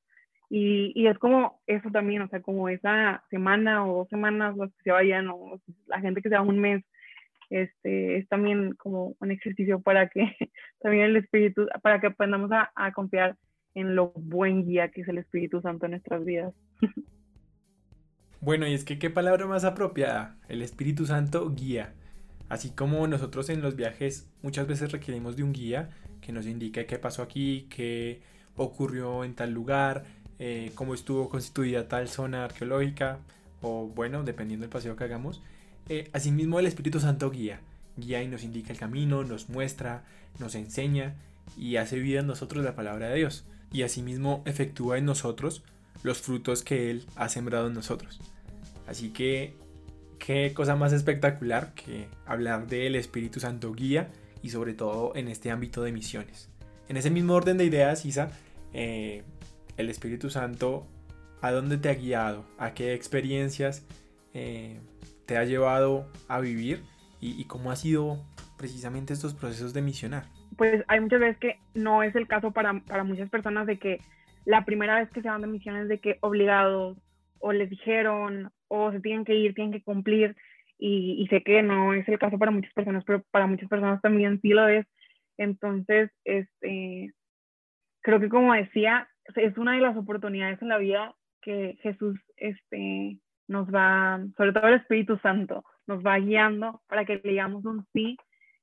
y, 0.51 0.91
y, 0.95 1.05
es 1.05 1.17
como 1.19 1.61
eso 1.67 1.91
también, 1.91 2.23
o 2.23 2.27
sea, 2.27 2.41
como 2.41 2.69
esa 2.69 3.23
semana 3.29 3.85
o 3.85 3.97
dos 3.97 4.09
semanas 4.09 4.57
los 4.57 4.71
que 4.77 4.83
se 4.85 4.91
vayan 4.91 5.27
o 5.27 5.61
la 5.85 5.99
gente 6.01 6.23
que 6.23 6.29
se 6.29 6.35
va 6.35 6.41
un 6.41 6.59
mes, 6.59 6.83
este, 7.51 8.17
es 8.17 8.27
también 8.29 8.73
como 8.73 9.15
un 9.19 9.31
ejercicio 9.31 9.79
para 9.79 10.09
que 10.09 10.23
también 10.81 11.05
el 11.05 11.17
Espíritu, 11.17 11.67
para 11.83 12.01
que 12.01 12.07
aprendamos 12.07 12.51
a, 12.51 12.71
a 12.75 12.91
confiar 12.93 13.35
en 13.75 13.95
lo 13.95 14.11
buen 14.15 14.65
guía 14.65 14.89
que 14.89 15.01
es 15.01 15.07
el 15.07 15.19
Espíritu 15.19 15.61
Santo 15.61 15.85
en 15.85 15.91
nuestras 15.91 16.25
vidas. 16.25 16.53
Bueno, 18.41 18.65
y 18.65 18.73
es 18.73 18.85
que 18.85 18.97
qué 18.99 19.09
palabra 19.09 19.47
más 19.47 19.65
apropiada, 19.65 20.37
el 20.47 20.61
Espíritu 20.61 21.05
Santo 21.05 21.53
guía. 21.53 21.93
Así 22.49 22.71
como 22.71 23.07
nosotros 23.07 23.49
en 23.49 23.61
los 23.61 23.75
viajes 23.75 24.27
muchas 24.41 24.67
veces 24.67 24.91
requerimos 24.91 25.35
de 25.35 25.43
un 25.43 25.53
guía 25.53 25.91
que 26.19 26.31
nos 26.31 26.47
indique 26.47 26.85
qué 26.85 26.97
pasó 26.97 27.21
aquí, 27.21 27.67
qué 27.69 28.21
ocurrió 28.55 29.23
en 29.23 29.35
tal 29.35 29.51
lugar, 29.51 30.05
eh, 30.39 30.71
cómo 30.75 30.93
estuvo 30.93 31.29
constituida 31.29 31.87
tal 31.87 32.09
zona 32.09 32.45
arqueológica, 32.45 33.19
o 33.61 33.87
bueno, 33.87 34.23
dependiendo 34.23 34.63
del 34.63 34.71
paseo 34.71 34.95
que 34.95 35.03
hagamos. 35.03 35.41
Eh, 35.87 36.09
asimismo, 36.13 36.59
el 36.59 36.65
Espíritu 36.65 36.99
Santo 36.99 37.29
guía, 37.29 37.61
guía 37.97 38.23
y 38.23 38.27
nos 38.27 38.43
indica 38.43 38.71
el 38.71 38.79
camino, 38.79 39.23
nos 39.23 39.49
muestra, 39.49 40.03
nos 40.39 40.55
enseña 40.55 41.15
y 41.57 41.75
hace 41.75 41.99
vida 41.99 42.21
en 42.21 42.27
nosotros 42.27 42.63
la 42.63 42.75
palabra 42.75 43.09
de 43.09 43.17
Dios. 43.17 43.45
Y 43.71 43.83
asimismo 43.83 44.41
efectúa 44.45 44.97
en 44.97 45.05
nosotros 45.05 45.63
los 46.03 46.19
frutos 46.19 46.63
que 46.63 46.89
Él 46.89 47.05
ha 47.15 47.29
sembrado 47.29 47.67
en 47.67 47.73
nosotros. 47.73 48.19
Así 48.87 49.09
que, 49.09 49.55
qué 50.19 50.53
cosa 50.53 50.75
más 50.75 50.93
espectacular 50.93 51.73
que 51.73 52.07
hablar 52.25 52.67
del 52.67 52.95
Espíritu 52.95 53.39
Santo 53.39 53.73
guía 53.73 54.09
y 54.43 54.49
sobre 54.49 54.73
todo 54.73 55.15
en 55.15 55.27
este 55.27 55.51
ámbito 55.51 55.81
de 55.81 55.91
misiones. 55.91 56.49
En 56.87 56.97
ese 56.97 57.09
mismo 57.09 57.33
orden 57.33 57.57
de 57.57 57.65
ideas, 57.65 58.05
Isa, 58.05 58.29
eh, 58.73 59.23
el 59.77 59.89
Espíritu 59.89 60.29
Santo, 60.29 60.85
¿a 61.41 61.51
dónde 61.51 61.77
te 61.77 61.89
ha 61.89 61.93
guiado? 61.93 62.45
¿A 62.57 62.73
qué 62.73 62.93
experiencias 62.93 63.85
eh, 64.33 64.79
te 65.25 65.37
ha 65.37 65.43
llevado 65.43 66.07
a 66.27 66.39
vivir? 66.39 66.83
¿Y, 67.21 67.43
cómo 67.45 67.69
ha 67.69 67.75
sido 67.75 68.17
precisamente 68.57 69.11
estos 69.11 69.33
procesos 69.33 69.73
de 69.73 69.81
misionar? 69.81 70.23
Pues 70.55 70.85
hay 70.87 71.01
muchas 71.01 71.19
veces 71.19 71.37
que 71.37 71.59
no 71.73 72.01
es 72.01 72.15
el 72.15 72.27
caso 72.27 72.51
para, 72.51 72.79
para 72.79 73.03
muchas 73.03 73.29
personas 73.29 73.67
de 73.67 73.77
que 73.77 73.99
la 74.45 74.63
primera 74.63 74.95
vez 74.95 75.09
que 75.09 75.21
se 75.21 75.27
van 75.27 75.41
de 75.41 75.47
misiones 75.47 75.89
de 75.89 75.99
que 75.99 76.17
obligados 76.21 76.97
o 77.39 77.51
les 77.51 77.69
dijeron 77.69 78.51
o 78.69 78.91
se 78.91 79.01
tienen 79.01 79.25
que 79.25 79.35
ir, 79.35 79.53
tienen 79.53 79.73
que 79.73 79.83
cumplir 79.83 80.35
y, 80.77 81.21
y, 81.21 81.27
sé 81.27 81.43
que 81.43 81.61
no 81.61 81.93
es 81.93 82.07
el 82.07 82.17
caso 82.17 82.39
para 82.39 82.51
muchas 82.51 82.73
personas, 82.73 83.03
pero 83.05 83.21
para 83.31 83.47
muchas 83.47 83.67
personas 83.67 84.01
también 84.01 84.39
sí 84.41 84.49
lo 84.49 84.65
es. 84.69 84.87
Entonces, 85.37 86.09
este, 86.23 87.13
creo 88.01 88.21
que 88.21 88.29
como 88.29 88.53
decía, 88.53 89.09
es 89.35 89.57
una 89.57 89.73
de 89.73 89.81
las 89.81 89.97
oportunidades 89.97 90.61
en 90.61 90.69
la 90.69 90.77
vida 90.77 91.13
que 91.41 91.77
Jesús 91.81 92.17
este, 92.37 93.19
nos 93.47 93.67
va, 93.67 94.21
sobre 94.37 94.53
todo 94.53 94.67
el 94.67 94.75
Espíritu 94.75 95.17
Santo, 95.17 95.65
nos 95.85 96.05
va 96.05 96.17
guiando 96.19 96.81
para 96.87 97.03
que 97.03 97.19
le 97.23 97.31
digamos 97.31 97.65
un 97.65 97.85
sí 97.91 98.17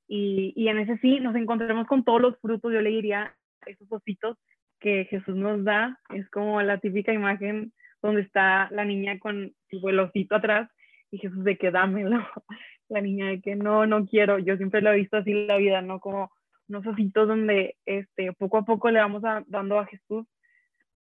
y, 0.07 0.53
y 0.55 0.69
en 0.69 0.79
ese 0.79 0.97
sí 0.97 1.19
nos 1.19 1.35
encontremos 1.35 1.85
con 1.85 2.03
todos 2.03 2.21
los 2.21 2.39
frutos, 2.39 2.73
yo 2.73 2.81
le 2.81 2.89
diría, 2.89 3.35
esos 3.65 3.91
ositos 3.91 4.37
que 4.79 5.05
Jesús 5.05 5.35
nos 5.35 5.63
da 5.63 5.99
es 6.13 6.29
como 6.29 6.61
la 6.61 6.79
típica 6.79 7.13
imagen 7.13 7.73
donde 8.01 8.21
está 8.21 8.69
la 8.71 8.85
niña 8.85 9.19
con 9.19 9.53
su 9.69 9.81
velocito 9.81 10.35
atrás 10.35 10.69
y 11.11 11.17
Jesús 11.17 11.43
de 11.43 11.57
que 11.57 11.71
dámelo. 11.71 12.19
La 12.89 13.01
niña 13.01 13.27
de 13.27 13.41
que 13.41 13.53
no, 13.55 13.85
no 13.85 14.05
quiero. 14.05 14.39
Yo 14.39 14.55
siempre 14.55 14.81
lo 14.81 14.93
he 14.93 14.95
visto 14.95 15.17
así 15.17 15.33
la 15.33 15.57
vida, 15.57 15.81
¿no? 15.81 15.99
Como 15.99 16.31
unos 16.69 16.87
ositos 16.87 17.27
donde 17.27 17.75
este, 17.85 18.31
poco 18.31 18.59
a 18.59 18.65
poco 18.65 18.89
le 18.91 18.99
vamos 18.99 19.21
dando 19.47 19.77
a 19.77 19.85
Jesús 19.87 20.25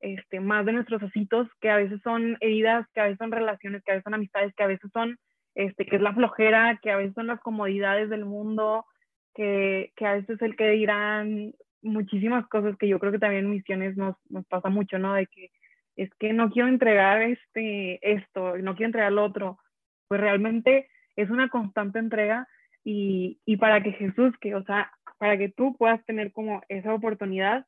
este, 0.00 0.40
más 0.40 0.66
de 0.66 0.72
nuestros 0.72 1.02
ositos, 1.02 1.48
que 1.60 1.70
a 1.70 1.76
veces 1.76 2.00
son 2.02 2.36
heridas, 2.40 2.86
que 2.92 3.00
a 3.00 3.04
veces 3.04 3.18
son 3.18 3.32
relaciones, 3.32 3.82
que 3.82 3.92
a 3.92 3.94
veces 3.94 4.04
son 4.04 4.14
amistades, 4.14 4.54
que 4.54 4.62
a 4.62 4.66
veces 4.66 4.90
son, 4.92 5.18
este, 5.54 5.86
que 5.86 5.96
es 5.96 6.02
la 6.02 6.14
flojera, 6.14 6.78
que 6.82 6.90
a 6.90 6.96
veces 6.96 7.14
son 7.14 7.26
las 7.26 7.40
comodidades 7.40 8.10
del 8.10 8.26
mundo, 8.26 8.84
que, 9.34 9.92
que 9.96 10.06
a 10.06 10.14
veces 10.14 10.40
el 10.42 10.56
que 10.56 10.68
dirán 10.70 11.54
muchísimas 11.80 12.46
cosas 12.48 12.76
que 12.76 12.88
yo 12.88 12.98
creo 12.98 13.12
que 13.12 13.18
también 13.18 13.46
en 13.46 13.50
misiones 13.50 13.96
nos, 13.96 14.16
nos 14.28 14.46
pasa 14.46 14.68
mucho, 14.68 14.98
¿no? 14.98 15.14
De 15.14 15.26
que 15.26 15.50
es 15.96 16.10
que 16.18 16.32
no 16.32 16.50
quiero 16.50 16.68
entregar 16.68 17.22
este, 17.22 17.98
esto, 18.02 18.56
no 18.58 18.74
quiero 18.74 18.88
entregar 18.88 19.12
lo 19.12 19.24
otro. 19.24 19.58
Pues 20.08 20.20
realmente 20.20 20.88
es 21.16 21.30
una 21.30 21.48
constante 21.48 21.98
entrega 21.98 22.48
y, 22.82 23.40
y 23.44 23.56
para 23.56 23.82
que 23.82 23.92
Jesús, 23.92 24.34
que, 24.40 24.54
o 24.54 24.64
sea, 24.64 24.92
para 25.18 25.38
que 25.38 25.48
tú 25.48 25.76
puedas 25.76 26.04
tener 26.04 26.32
como 26.32 26.62
esa 26.68 26.92
oportunidad 26.92 27.66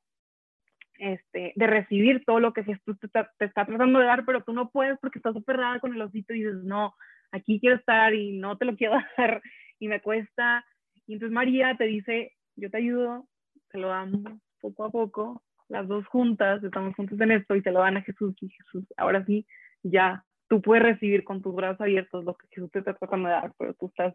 este, 0.99 1.53
de 1.55 1.67
recibir 1.67 2.25
todo 2.25 2.41
lo 2.41 2.53
que 2.53 2.65
Jesús 2.65 2.99
te 2.99 3.07
está, 3.07 3.31
te 3.39 3.45
está, 3.47 3.67
tratando 3.67 3.99
de 3.99 4.07
dar, 4.07 4.25
pero 4.25 4.43
tú 4.43 4.53
no 4.53 4.71
puedes 4.71 4.99
porque 4.99 5.19
estás 5.19 5.37
aferrada 5.37 5.79
con 5.81 5.95
el 5.95 6.03
osito 6.03 6.35
y 6.35 6.43
dices, 6.43 6.65
no, 6.65 6.95
aquí 7.33 7.61
quiero 7.61 7.77
estar 7.77 8.15
y 8.15 8.39
no 8.39 8.57
te 8.57 8.65
lo 8.65 8.77
quiero 8.77 8.95
dar 9.19 9.43
y 9.79 9.89
me 9.89 10.01
cuesta. 10.01 10.65
Y 11.07 11.15
entonces 11.15 11.33
María 11.33 11.77
te 11.77 11.85
dice, 11.85 12.33
yo 12.57 12.71
te 12.71 12.79
ayudo, 12.79 13.29
se 13.71 13.79
lo 13.79 13.89
damos 13.89 14.23
poco 14.61 14.85
a 14.85 14.91
poco, 14.91 15.43
las 15.69 15.89
dos 15.89 16.07
juntas, 16.07 16.63
estamos 16.63 16.95
juntos 16.95 17.21
en 17.21 17.33
esto 17.33 17.55
y 17.57 17.63
se 17.63 17.71
lo 17.71 17.81
dan 17.81 17.97
a 17.97 18.03
Jesús 18.03 18.35
y 18.41 18.49
Jesús, 18.49 18.85
ahora 18.97 19.25
sí, 19.25 19.47
ya, 19.83 20.25
tú 20.49 20.63
puedes 20.63 20.85
recibir 20.85 21.25
con 21.25 21.43
tus 21.43 21.55
brazos 21.55 21.81
abiertos 21.81 22.25
lo 22.25 22.35
que 22.35 22.47
Jesús 22.49 22.71
te 22.71 22.81
está 22.81 22.95
tratando 22.95 23.29
de 23.29 23.35
dar, 23.35 23.53
pero 23.59 23.75
tú 23.75 23.87
estás 23.87 24.15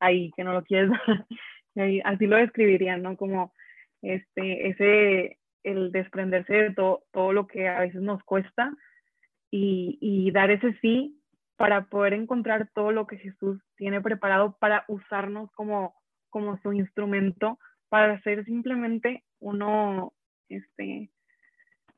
ahí, 0.00 0.30
que 0.36 0.44
no 0.44 0.52
lo 0.52 0.62
quieres 0.62 0.90
dar. 1.74 1.88
así 2.04 2.26
lo 2.26 2.36
describirían, 2.36 3.02
¿no? 3.02 3.16
Como 3.16 3.52
este, 4.02 4.68
ese, 4.68 5.38
el 5.62 5.92
desprenderse 5.92 6.54
de 6.54 6.74
todo, 6.74 7.04
todo 7.12 7.32
lo 7.32 7.46
que 7.46 7.68
a 7.68 7.80
veces 7.80 8.02
nos 8.02 8.22
cuesta 8.24 8.72
y, 9.50 9.98
y 10.00 10.30
dar 10.30 10.50
ese 10.50 10.74
sí 10.80 11.18
para 11.56 11.84
poder 11.84 12.14
encontrar 12.14 12.68
todo 12.74 12.92
lo 12.92 13.06
que 13.06 13.18
Jesús 13.18 13.60
tiene 13.76 14.00
preparado 14.00 14.56
para 14.58 14.84
usarnos 14.88 15.50
como, 15.52 15.94
como 16.28 16.58
su 16.58 16.72
instrumento 16.72 17.58
para 17.88 18.20
ser 18.22 18.44
simplemente 18.46 19.22
uno, 19.38 20.12
este, 20.56 21.10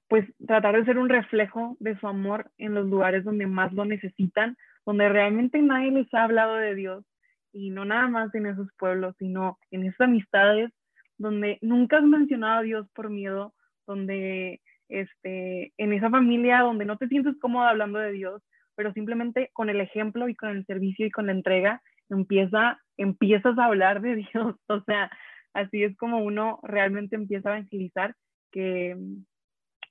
pues 0.08 0.26
tratar 0.46 0.76
de 0.76 0.84
ser 0.84 0.98
un 0.98 1.08
reflejo 1.08 1.76
de 1.80 1.98
su 1.98 2.06
amor 2.06 2.50
en 2.58 2.74
los 2.74 2.86
lugares 2.86 3.24
donde 3.24 3.46
más 3.46 3.72
lo 3.72 3.84
necesitan, 3.84 4.56
donde 4.86 5.08
realmente 5.08 5.60
nadie 5.62 5.90
les 5.90 6.12
ha 6.14 6.24
hablado 6.24 6.56
de 6.56 6.74
Dios 6.74 7.04
y 7.52 7.70
no 7.70 7.84
nada 7.84 8.08
más 8.08 8.34
en 8.34 8.46
esos 8.46 8.68
pueblos, 8.78 9.14
sino 9.18 9.58
en 9.70 9.84
esas 9.84 10.02
amistades 10.02 10.70
donde 11.18 11.58
nunca 11.62 11.98
has 11.98 12.04
mencionado 12.04 12.60
a 12.60 12.62
Dios 12.62 12.88
por 12.94 13.10
miedo, 13.10 13.54
donde 13.86 14.60
este, 14.88 15.72
en 15.78 15.92
esa 15.92 16.10
familia 16.10 16.60
donde 16.60 16.84
no 16.84 16.96
te 16.96 17.08
sientes 17.08 17.36
cómodo 17.40 17.64
hablando 17.64 17.98
de 17.98 18.12
Dios, 18.12 18.42
pero 18.74 18.92
simplemente 18.92 19.50
con 19.52 19.70
el 19.70 19.80
ejemplo 19.80 20.28
y 20.28 20.34
con 20.34 20.50
el 20.50 20.66
servicio 20.66 21.06
y 21.06 21.10
con 21.10 21.26
la 21.26 21.32
entrega 21.32 21.82
empieza, 22.10 22.80
empiezas 22.96 23.58
a 23.58 23.66
hablar 23.66 24.00
de 24.00 24.16
Dios, 24.32 24.56
o 24.68 24.80
sea, 24.82 25.10
así 25.52 25.84
es 25.84 25.96
como 25.96 26.18
uno 26.18 26.60
realmente 26.62 27.16
empieza 27.16 27.50
a 27.50 27.58
evangelizar, 27.58 28.14
que 28.54 28.96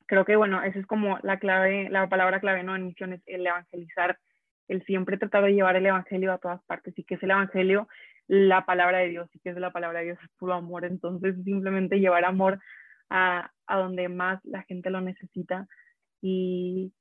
creo 0.08 0.24
que, 0.24 0.38
bueno, 0.38 0.64
esa 0.64 0.80
es 0.80 0.86
como 0.86 1.20
la 1.22 1.38
clave, 1.38 1.90
la 1.90 2.08
palabra 2.08 2.40
clave, 2.40 2.64
¿no? 2.64 2.76
En 2.76 2.86
misiones, 2.86 3.22
el 3.26 3.46
evangelizar, 3.46 4.18
el 4.70 4.84
siempre 4.86 5.18
tratar 5.18 5.44
de 5.44 5.54
llevar 5.54 5.76
el 5.76 5.86
evangelio 5.86 6.32
a 6.32 6.38
todas 6.38 6.64
partes 6.64 6.98
y 6.98 7.04
que 7.04 7.16
es 7.16 7.24
el 7.24 7.32
evangelio 7.32 7.88
la 8.28 8.66
palabra 8.66 9.00
de 9.00 9.10
Dios 9.10 9.30
y 9.34 9.40
que 9.40 9.50
es 9.50 9.58
la 9.58 9.74
palabra 9.74 10.00
de 10.00 10.06
Dios 10.06 10.20
es 10.24 10.30
puro 10.38 10.54
amor, 10.54 10.86
entonces 10.86 11.36
simplemente 11.44 12.00
llevar 12.00 12.24
amor 12.24 12.60
a, 13.10 13.52
a 13.68 13.78
donde 13.78 14.08
más 14.08 14.40
la 14.46 14.64
gente 14.64 14.90
lo 14.90 15.02
necesita 15.02 15.68
y, 16.22 16.94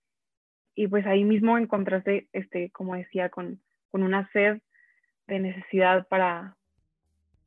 y 0.74 0.88
pues 0.88 1.06
ahí 1.06 1.22
mismo 1.22 1.58
encontrarse, 1.58 2.28
este, 2.32 2.70
como 2.70 2.96
decía, 2.96 3.28
con, 3.28 3.60
con 3.92 4.02
una 4.02 4.28
sed 4.32 4.60
de 5.28 5.38
necesidad 5.38 6.08
para, 6.08 6.56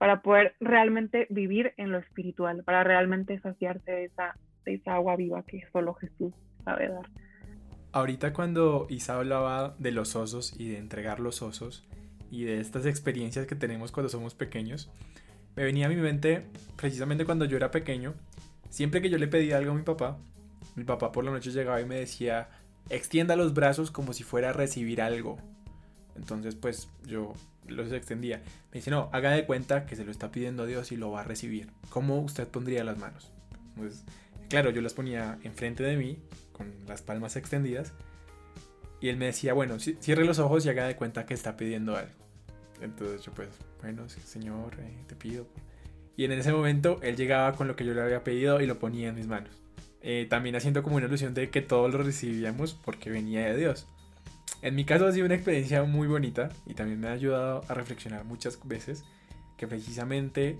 para 0.06 0.22
poder 0.22 0.54
realmente 0.60 1.26
vivir 1.32 1.74
en 1.78 1.92
lo 1.92 1.98
espiritual, 1.98 2.64
para 2.64 2.84
realmente 2.84 3.40
saciarse 3.40 3.92
de 3.92 4.06
esa, 4.06 4.38
de 4.64 4.76
esa 4.76 4.94
agua 4.94 5.16
viva 5.16 5.42
que 5.42 5.66
solo 5.74 5.96
Jesús 5.96 6.32
sabe 6.64 6.90
dar. 6.90 7.10
Ahorita 7.92 8.32
cuando 8.32 8.86
Isa 8.92 9.18
hablaba 9.18 9.74
de 9.80 9.90
los 9.90 10.16
osos 10.16 10.54
y 10.60 10.70
de 10.70 10.78
entregar 10.78 11.20
los 11.20 11.42
osos 11.42 11.88
y 12.30 12.44
de 12.44 12.60
estas 12.60 12.86
experiencias 12.86 13.48
que 13.48 13.56
tenemos 13.56 13.92
cuando 13.92 14.08
somos 14.08 14.36
pequeños, 14.36 14.92
me 15.56 15.64
venía 15.64 15.88
a 15.88 15.90
mi 15.90 15.96
mente 15.96 16.46
precisamente 16.76 17.26
cuando 17.26 17.46
yo 17.46 17.58
era 17.58 17.72
pequeño, 17.72 18.14
siempre 18.70 19.02
que 19.02 19.10
yo 19.10 19.18
le 19.18 19.28
pedía 19.28 19.58
algo 19.58 19.72
a 19.72 19.76
mi 19.76 19.82
papá, 19.82 20.20
mi 20.76 20.84
papá 20.84 21.12
por 21.12 21.24
la 21.24 21.32
noche 21.32 21.50
llegaba 21.50 21.82
y 21.82 21.86
me 21.86 21.96
decía, 21.96 22.50
extienda 22.92 23.36
los 23.36 23.56
brazos 23.56 23.90
como 23.90 24.14
si 24.14 24.22
fuera 24.24 24.52
a 24.52 24.54
recibir 24.54 25.02
algo. 25.02 25.40
Entonces 26.16 26.54
pues 26.54 26.92
yo 27.08 27.34
los 27.68 27.92
extendía. 27.92 28.38
Me 28.72 28.80
dice, 28.80 28.92
no, 28.92 29.10
haga 29.14 29.32
de 29.32 29.46
cuenta 29.46 29.86
que 29.86 29.96
se 29.96 30.06
lo 30.06 30.12
está 30.12 30.32
pidiendo 30.32 30.64
a 30.64 30.66
Dios 30.66 30.92
y 30.92 30.98
lo 30.98 31.12
va 31.12 31.22
a 31.22 31.24
recibir. 31.24 31.72
¿Cómo 31.90 32.20
usted 32.20 32.48
pondría 32.48 32.84
las 32.84 32.98
manos? 32.98 33.32
Pues, 33.76 34.04
claro, 34.50 34.70
yo 34.70 34.82
las 34.82 34.94
ponía 34.94 35.38
enfrente 35.44 35.84
de 35.84 35.98
mí, 35.98 36.20
con 36.52 36.74
las 36.88 37.02
palmas 37.02 37.36
extendidas. 37.36 37.94
Y 39.02 39.10
él 39.10 39.18
me 39.18 39.26
decía, 39.26 39.54
bueno, 39.54 39.78
cierre 39.80 40.26
los 40.26 40.40
ojos 40.40 40.66
y 40.66 40.70
haga 40.70 40.88
de 40.88 40.96
cuenta 40.96 41.26
que 41.26 41.34
está 41.34 41.58
pidiendo 41.58 41.96
algo. 41.96 42.14
Entonces 42.82 43.22
yo 43.24 43.34
pues, 43.34 43.50
bueno, 43.82 44.08
señor, 44.10 44.76
eh, 44.80 45.04
te 45.08 45.16
pido. 45.16 45.48
Y 46.18 46.26
en 46.26 46.32
ese 46.32 46.52
momento 46.52 47.00
él 47.04 47.16
llegaba 47.16 47.54
con 47.54 47.68
lo 47.68 47.76
que 47.76 47.86
yo 47.86 47.94
le 47.94 48.02
había 48.02 48.24
pedido 48.24 48.62
y 48.62 48.68
lo 48.68 48.80
ponía 48.80 49.10
en 49.10 49.16
mis 49.16 49.28
manos. 49.28 49.52
Eh, 50.02 50.28
también 50.30 50.56
haciendo 50.56 50.84
como 50.84 50.98
una 50.98 51.08
ilusión 51.08 51.34
de 51.34 51.50
que 51.50 51.62
todo 51.62 51.88
lo 51.88 51.98
recibíamos 51.98 52.74
porque 52.74 53.10
venía 53.10 53.46
de 53.46 53.58
Dios. 53.58 53.88
En 54.62 54.76
mi 54.76 54.86
caso 54.86 55.06
ha 55.06 55.12
sido 55.12 55.26
una 55.26 55.36
experiencia 55.36 55.84
muy 55.84 56.08
bonita 56.08 56.50
y 56.66 56.74
también 56.74 57.00
me 57.00 57.08
ha 57.08 57.12
ayudado 57.12 57.64
a 57.68 57.74
reflexionar 57.74 58.26
muchas 58.26 58.60
veces 58.64 59.04
que 59.58 59.68
precisamente 59.68 60.60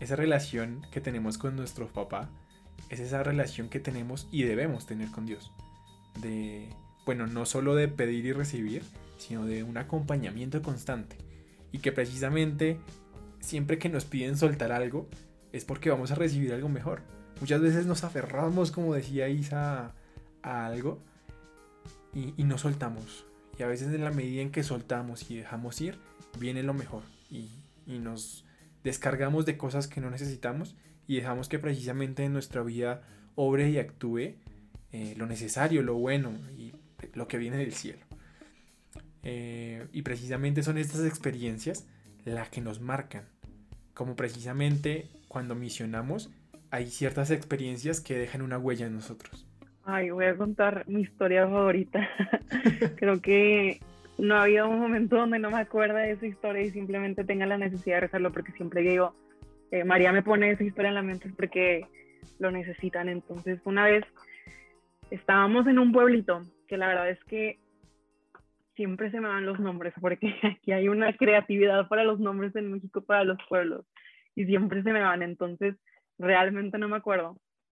esa 0.00 0.16
relación 0.16 0.86
que 0.90 1.00
tenemos 1.00 1.38
con 1.38 1.56
nuestro 1.56 1.88
papá 1.88 2.28
es 2.90 3.00
esa 3.00 3.22
relación 3.22 3.68
que 3.68 3.80
tenemos 3.80 4.28
y 4.30 4.42
debemos 4.42 4.86
tener 4.86 5.10
con 5.10 5.26
Dios. 5.26 5.52
De, 6.20 6.68
bueno, 7.04 7.26
no 7.26 7.46
solo 7.46 7.74
de 7.74 7.88
pedir 7.88 8.26
y 8.26 8.32
recibir, 8.32 8.82
sino 9.16 9.46
de 9.46 9.62
un 9.62 9.76
acompañamiento 9.76 10.62
constante. 10.62 11.16
Y 11.72 11.78
que 11.78 11.92
precisamente 11.92 12.78
siempre 13.40 13.78
que 13.78 13.88
nos 13.88 14.04
piden 14.04 14.36
soltar 14.36 14.72
algo 14.72 15.08
es 15.52 15.64
porque 15.64 15.90
vamos 15.90 16.10
a 16.10 16.14
recibir 16.14 16.52
algo 16.52 16.68
mejor. 16.68 17.02
Muchas 17.40 17.60
veces 17.60 17.86
nos 17.86 18.04
aferramos, 18.04 18.70
como 18.70 18.94
decía 18.94 19.28
Isa, 19.28 19.94
a 20.42 20.66
algo 20.66 21.02
y, 22.14 22.42
no 22.44 22.58
soltamos. 22.58 23.26
Y 23.58 23.62
a 23.62 23.66
veces 23.66 23.92
en 23.92 24.04
la 24.04 24.10
medida 24.10 24.42
en 24.42 24.50
que 24.50 24.62
soltamos 24.62 25.30
y 25.30 25.36
dejamos 25.36 25.80
ir, 25.80 25.98
viene 26.38 26.62
lo 26.62 26.74
mejor. 26.74 27.02
Y, 27.30 27.50
nos 27.86 28.44
descargamos 28.84 29.46
de 29.46 29.56
cosas 29.56 29.88
que 29.88 30.02
no 30.02 30.10
necesitamos 30.10 30.76
y 31.06 31.16
dejamos 31.16 31.48
que 31.48 31.58
precisamente 31.58 32.22
en 32.22 32.34
nuestra 32.34 32.62
vida 32.62 33.02
obre 33.34 33.70
y 33.70 33.78
actúe 33.78 34.34
eh, 34.92 35.14
lo 35.16 35.24
necesario, 35.26 35.82
lo 35.82 35.94
bueno 35.94 36.32
y 36.58 36.74
lo 37.14 37.28
que 37.28 37.38
viene 37.38 37.56
del 37.56 37.72
cielo. 37.72 38.04
Eh, 39.22 39.86
y 39.92 40.02
precisamente 40.02 40.62
son 40.62 40.76
estas 40.76 41.06
experiencias 41.06 41.86
las 42.26 42.50
que 42.50 42.60
nos 42.60 42.80
marcan. 42.80 43.24
Como 43.94 44.16
precisamente 44.16 45.08
cuando 45.28 45.54
misionamos 45.54 46.30
hay 46.70 46.90
ciertas 46.90 47.30
experiencias 47.30 48.00
que 48.00 48.18
dejan 48.18 48.42
una 48.42 48.58
huella 48.58 48.86
en 48.86 48.94
nosotros. 48.94 49.47
Ay, 49.90 50.10
voy 50.10 50.26
a 50.26 50.36
contar 50.36 50.86
mi 50.86 51.00
historia 51.00 51.48
favorita. 51.48 52.06
Creo 52.96 53.22
que 53.22 53.80
no 54.18 54.36
había 54.36 54.66
un 54.66 54.80
momento 54.80 55.16
donde 55.16 55.38
no 55.38 55.50
me 55.50 55.60
acuerda 55.60 56.00
de 56.00 56.10
esa 56.10 56.26
historia 56.26 56.60
y 56.60 56.70
simplemente 56.70 57.24
tenga 57.24 57.46
la 57.46 57.56
necesidad 57.56 57.96
de 57.96 58.00
rezarlo 58.00 58.30
porque 58.30 58.52
siempre 58.52 58.82
digo, 58.82 59.14
eh, 59.70 59.84
María 59.84 60.12
me 60.12 60.22
pone 60.22 60.50
esa 60.50 60.62
historia 60.62 60.90
en 60.90 60.94
la 60.94 61.00
mente 61.00 61.32
porque 61.34 61.86
lo 62.38 62.50
necesitan. 62.50 63.08
Entonces, 63.08 63.62
una 63.64 63.86
vez 63.86 64.04
estábamos 65.10 65.66
en 65.66 65.78
un 65.78 65.90
pueblito 65.90 66.42
que 66.66 66.76
la 66.76 66.88
verdad 66.88 67.08
es 67.08 67.24
que 67.24 67.58
siempre 68.76 69.10
se 69.10 69.20
me 69.20 69.28
van 69.28 69.46
los 69.46 69.58
nombres 69.58 69.94
porque 70.02 70.34
aquí 70.42 70.70
hay 70.70 70.88
una 70.90 71.14
creatividad 71.14 71.88
para 71.88 72.04
los 72.04 72.20
nombres 72.20 72.54
en 72.56 72.70
México 72.70 73.00
para 73.00 73.24
los 73.24 73.38
pueblos 73.48 73.86
y 74.34 74.44
siempre 74.44 74.82
se 74.82 74.92
me 74.92 75.00
van. 75.00 75.22
Entonces, 75.22 75.76
realmente 76.18 76.76
no 76.76 76.90
me 76.90 76.98
acuerdo. 76.98 77.38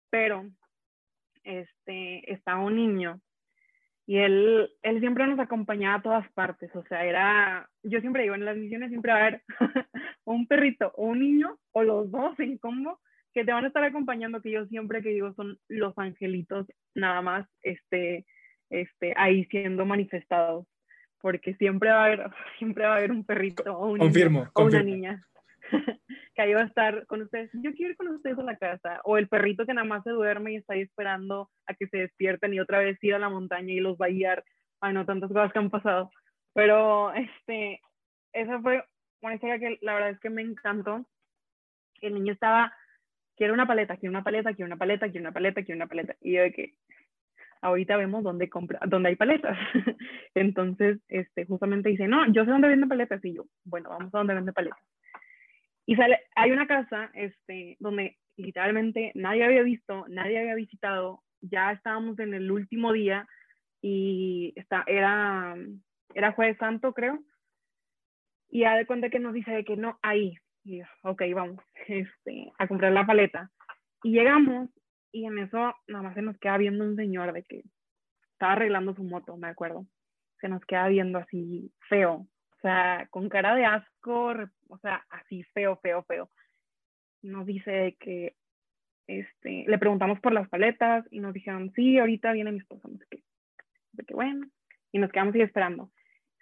Pero 0.09 0.49
este, 1.49 2.31
estaba 2.31 2.63
un 2.63 2.75
niño 2.75 3.19
y 4.05 4.17
él, 4.17 4.71
él 4.81 4.99
siempre 5.01 5.27
nos 5.27 5.39
acompañaba 5.39 5.95
a 5.95 6.01
todas 6.01 6.31
partes, 6.31 6.75
o 6.75 6.83
sea, 6.85 7.05
era, 7.05 7.69
yo 7.83 7.99
siempre 8.01 8.23
digo, 8.23 8.35
en 8.35 8.45
las 8.45 8.57
misiones 8.57 8.89
siempre 8.89 9.11
va 9.11 9.19
a 9.19 9.21
haber 9.21 9.43
un 10.25 10.47
perrito 10.47 10.91
o 10.95 11.05
un 11.05 11.19
niño 11.19 11.59
o 11.73 11.83
los 11.83 12.09
dos 12.09 12.39
en 12.39 12.57
combo 12.57 12.99
que 13.33 13.45
te 13.45 13.51
van 13.51 13.65
a 13.65 13.67
estar 13.67 13.83
acompañando, 13.83 14.41
que 14.41 14.51
yo 14.51 14.65
siempre 14.65 15.03
que 15.03 15.09
digo 15.09 15.33
son 15.33 15.59
los 15.67 15.95
angelitos, 15.97 16.65
nada 16.95 17.21
más, 17.21 17.47
este, 17.61 18.25
este, 18.71 19.13
ahí 19.15 19.45
siendo 19.45 19.85
manifestados, 19.85 20.65
porque 21.21 21.53
siempre 21.55 21.89
va 21.89 22.01
a 22.01 22.05
haber, 22.05 22.29
siempre 22.57 22.85
va 22.85 22.93
a 22.93 22.97
haber 22.97 23.11
un 23.11 23.23
perrito 23.23 23.77
o, 23.77 23.91
un 23.91 23.99
confirmo, 23.99 24.49
o 24.53 24.63
una 24.63 24.81
niña 24.81 25.23
que 26.35 26.41
ahí 26.41 26.53
va 26.53 26.61
a 26.61 26.65
estar 26.65 27.05
con 27.07 27.21
ustedes. 27.21 27.49
Yo 27.53 27.73
quiero 27.73 27.91
ir 27.91 27.97
con 27.97 28.07
ustedes 28.09 28.37
a 28.37 28.43
la 28.43 28.57
casa, 28.57 29.01
o 29.03 29.17
el 29.17 29.27
perrito 29.27 29.65
que 29.65 29.73
nada 29.73 29.87
más 29.87 30.03
se 30.03 30.11
duerme 30.11 30.53
y 30.53 30.55
está 30.57 30.73
ahí 30.73 30.81
esperando 30.81 31.49
a 31.67 31.73
que 31.73 31.87
se 31.87 31.97
despierten 31.97 32.53
y 32.53 32.59
otra 32.59 32.79
vez 32.79 32.97
ir 33.03 33.15
a 33.15 33.19
la 33.19 33.29
montaña 33.29 33.73
y 33.73 33.79
los 33.79 33.97
va 33.97 34.07
a 34.07 34.09
guiar. 34.09 34.43
Ay, 34.81 34.93
no, 34.93 35.05
tantas 35.05 35.29
cosas 35.29 35.51
que 35.51 35.59
han 35.59 35.69
pasado. 35.69 36.11
Pero, 36.53 37.13
este, 37.13 37.81
esa 38.33 38.61
fue 38.61 38.83
una 39.21 39.35
historia 39.35 39.59
que 39.59 39.77
la 39.81 39.93
verdad 39.93 40.09
es 40.11 40.19
que 40.19 40.29
me 40.29 40.41
encantó. 40.41 41.05
El 42.01 42.13
niño 42.13 42.33
estaba, 42.33 42.73
quiero 43.35 43.53
una 43.53 43.67
paleta, 43.67 43.97
quiero 43.97 44.11
una 44.11 44.23
paleta, 44.23 44.53
quiero 44.53 44.67
una 44.67 44.77
paleta, 44.77 45.09
quiero 45.09 45.21
una 45.21 45.33
paleta, 45.33 45.63
quiero 45.63 45.77
una 45.77 45.87
paleta. 45.87 46.15
Y 46.21 46.33
yo 46.33 46.41
de 46.41 46.53
que 46.53 46.73
ahorita 47.61 47.97
vemos 47.97 48.23
dónde, 48.23 48.49
compra, 48.49 48.79
dónde 48.85 49.09
hay 49.09 49.15
paletas. 49.15 49.57
Entonces, 50.33 50.99
este, 51.07 51.45
justamente 51.45 51.89
dice, 51.89 52.07
no, 52.07 52.31
yo 52.31 52.45
sé 52.45 52.51
dónde 52.51 52.69
venden 52.69 52.89
paletas. 52.89 53.23
Y 53.23 53.33
yo, 53.33 53.45
bueno, 53.65 53.89
vamos 53.89 54.13
a 54.13 54.17
dónde 54.17 54.33
venden 54.33 54.53
paletas. 54.53 54.79
Y 55.89 55.95
sale, 55.95 56.19
hay 56.35 56.51
una 56.51 56.67
casa 56.67 57.09
este, 57.15 57.75
donde 57.79 58.15
literalmente 58.37 59.11
nadie 59.15 59.43
había 59.43 59.63
visto, 59.63 60.05
nadie 60.07 60.37
había 60.37 60.53
visitado. 60.53 61.23
Ya 61.41 61.71
estábamos 61.71 62.19
en 62.19 62.35
el 62.35 62.51
último 62.51 62.93
día 62.93 63.27
y 63.81 64.53
está, 64.55 64.83
era, 64.85 65.55
era 66.13 66.33
jueves 66.33 66.57
santo, 66.59 66.93
creo. 66.93 67.17
Y 68.51 68.59
ya 68.59 68.75
de 68.75 68.85
cuenta 68.85 69.09
que 69.09 69.17
nos 69.17 69.33
dice 69.33 69.65
que 69.65 69.77
no, 69.77 69.97
ahí. 70.03 70.35
Y 70.63 70.81
ok, 71.01 71.23
vamos 71.33 71.57
este, 71.87 72.51
a 72.59 72.67
comprar 72.67 72.91
la 72.91 73.07
paleta. 73.07 73.49
Y 74.03 74.11
llegamos 74.11 74.69
y 75.11 75.25
en 75.25 75.39
eso 75.39 75.73
nada 75.87 76.03
más 76.03 76.13
se 76.13 76.21
nos 76.21 76.37
queda 76.37 76.57
viendo 76.57 76.83
un 76.83 76.97
señor 76.97 77.33
de 77.33 77.41
que 77.41 77.63
estaba 78.33 78.51
arreglando 78.51 78.93
su 78.93 79.03
moto, 79.03 79.37
me 79.37 79.47
acuerdo. 79.47 79.87
Se 80.39 80.49
nos 80.49 80.63
queda 80.65 80.87
viendo 80.87 81.17
así 81.17 81.73
feo, 81.89 82.27
o 82.59 82.61
sea, 82.61 83.07
con 83.09 83.29
cara 83.29 83.55
de 83.55 83.63
asco, 83.63 84.33
o 84.67 84.77
sea, 84.79 85.05
así 85.09 85.43
feo, 85.53 85.77
feo, 85.77 86.03
feo. 86.03 86.29
Nos 87.21 87.45
dice 87.45 87.95
que 88.01 88.35
este, 89.07 89.63
le 89.65 89.77
preguntamos 89.77 90.19
por 90.19 90.33
las 90.33 90.49
paletas 90.49 91.05
y 91.09 91.21
nos 91.21 91.33
dijeron, 91.33 91.71
sí, 91.73 91.97
ahorita 91.97 92.33
viene 92.33 92.51
mi 92.51 92.59
esposa, 92.59 92.89
no 92.89 92.97
sé 92.97 93.05
qué. 93.09 93.23
Que 94.05 94.13
bueno, 94.13 94.45
y 94.91 94.99
nos 94.99 95.09
quedamos 95.11 95.35
ahí 95.35 95.41
esperando. 95.41 95.89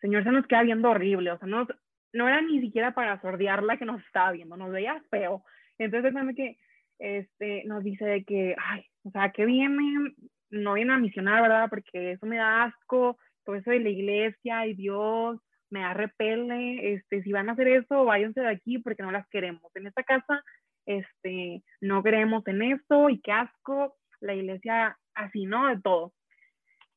Señor 0.02 0.24
se 0.24 0.32
nos 0.32 0.48
queda 0.48 0.64
viendo 0.64 0.90
horrible, 0.90 1.32
o 1.32 1.38
sea, 1.38 1.48
no, 1.48 1.68
no 2.14 2.28
era 2.28 2.42
ni 2.42 2.62
siquiera 2.62 2.96
para 2.96 3.22
sordearla 3.22 3.78
que 3.78 3.86
nos 3.86 4.02
estaba 4.04 4.32
viendo, 4.32 4.58
nos 4.58 4.72
veía 4.72 5.04
feo. 5.12 5.44
Entonces, 5.78 6.14
que 6.36 6.58
este, 6.98 7.64
nos 7.66 7.84
dice 7.84 8.06
de 8.06 8.24
que, 8.24 8.56
ay, 8.58 8.86
o 9.04 9.12
sea, 9.12 9.32
que 9.32 9.46
viene, 9.46 10.16
no 10.50 10.74
viene 10.74 10.94
a 10.94 10.98
misionar, 10.98 11.44
¿verdad? 11.44 11.68
Porque 11.70 12.14
eso 12.14 12.26
me 12.26 12.38
da 12.38 12.64
asco, 12.64 13.20
todo 13.44 13.56
eso 13.56 13.70
de 13.70 13.82
la 13.82 13.90
iglesia 13.90 14.66
y 14.66 14.74
Dios, 14.74 15.40
me 15.70 15.82
da 15.82 15.94
repele, 15.94 16.94
este, 16.94 17.24
si 17.24 17.32
van 17.32 17.50
a 17.50 17.54
hacer 17.54 17.68
eso, 17.68 18.06
váyanse 18.06 18.42
de 18.42 18.50
aquí 18.50 18.78
porque 18.80 19.04
no 19.04 19.12
las 19.12 19.28
queremos. 19.30 19.64
En 19.76 19.88
esta 19.88 20.04
casa, 20.04 20.44
este, 20.86 21.64
no 21.82 22.04
queremos 22.04 22.46
en 22.48 22.62
esto 22.62 23.10
y 23.10 23.20
qué 23.22 23.32
asco, 23.32 23.96
la 24.22 24.34
iglesia 24.34 24.98
así, 25.14 25.46
¿no? 25.46 25.68
De 25.68 25.82
todo. 25.82 26.14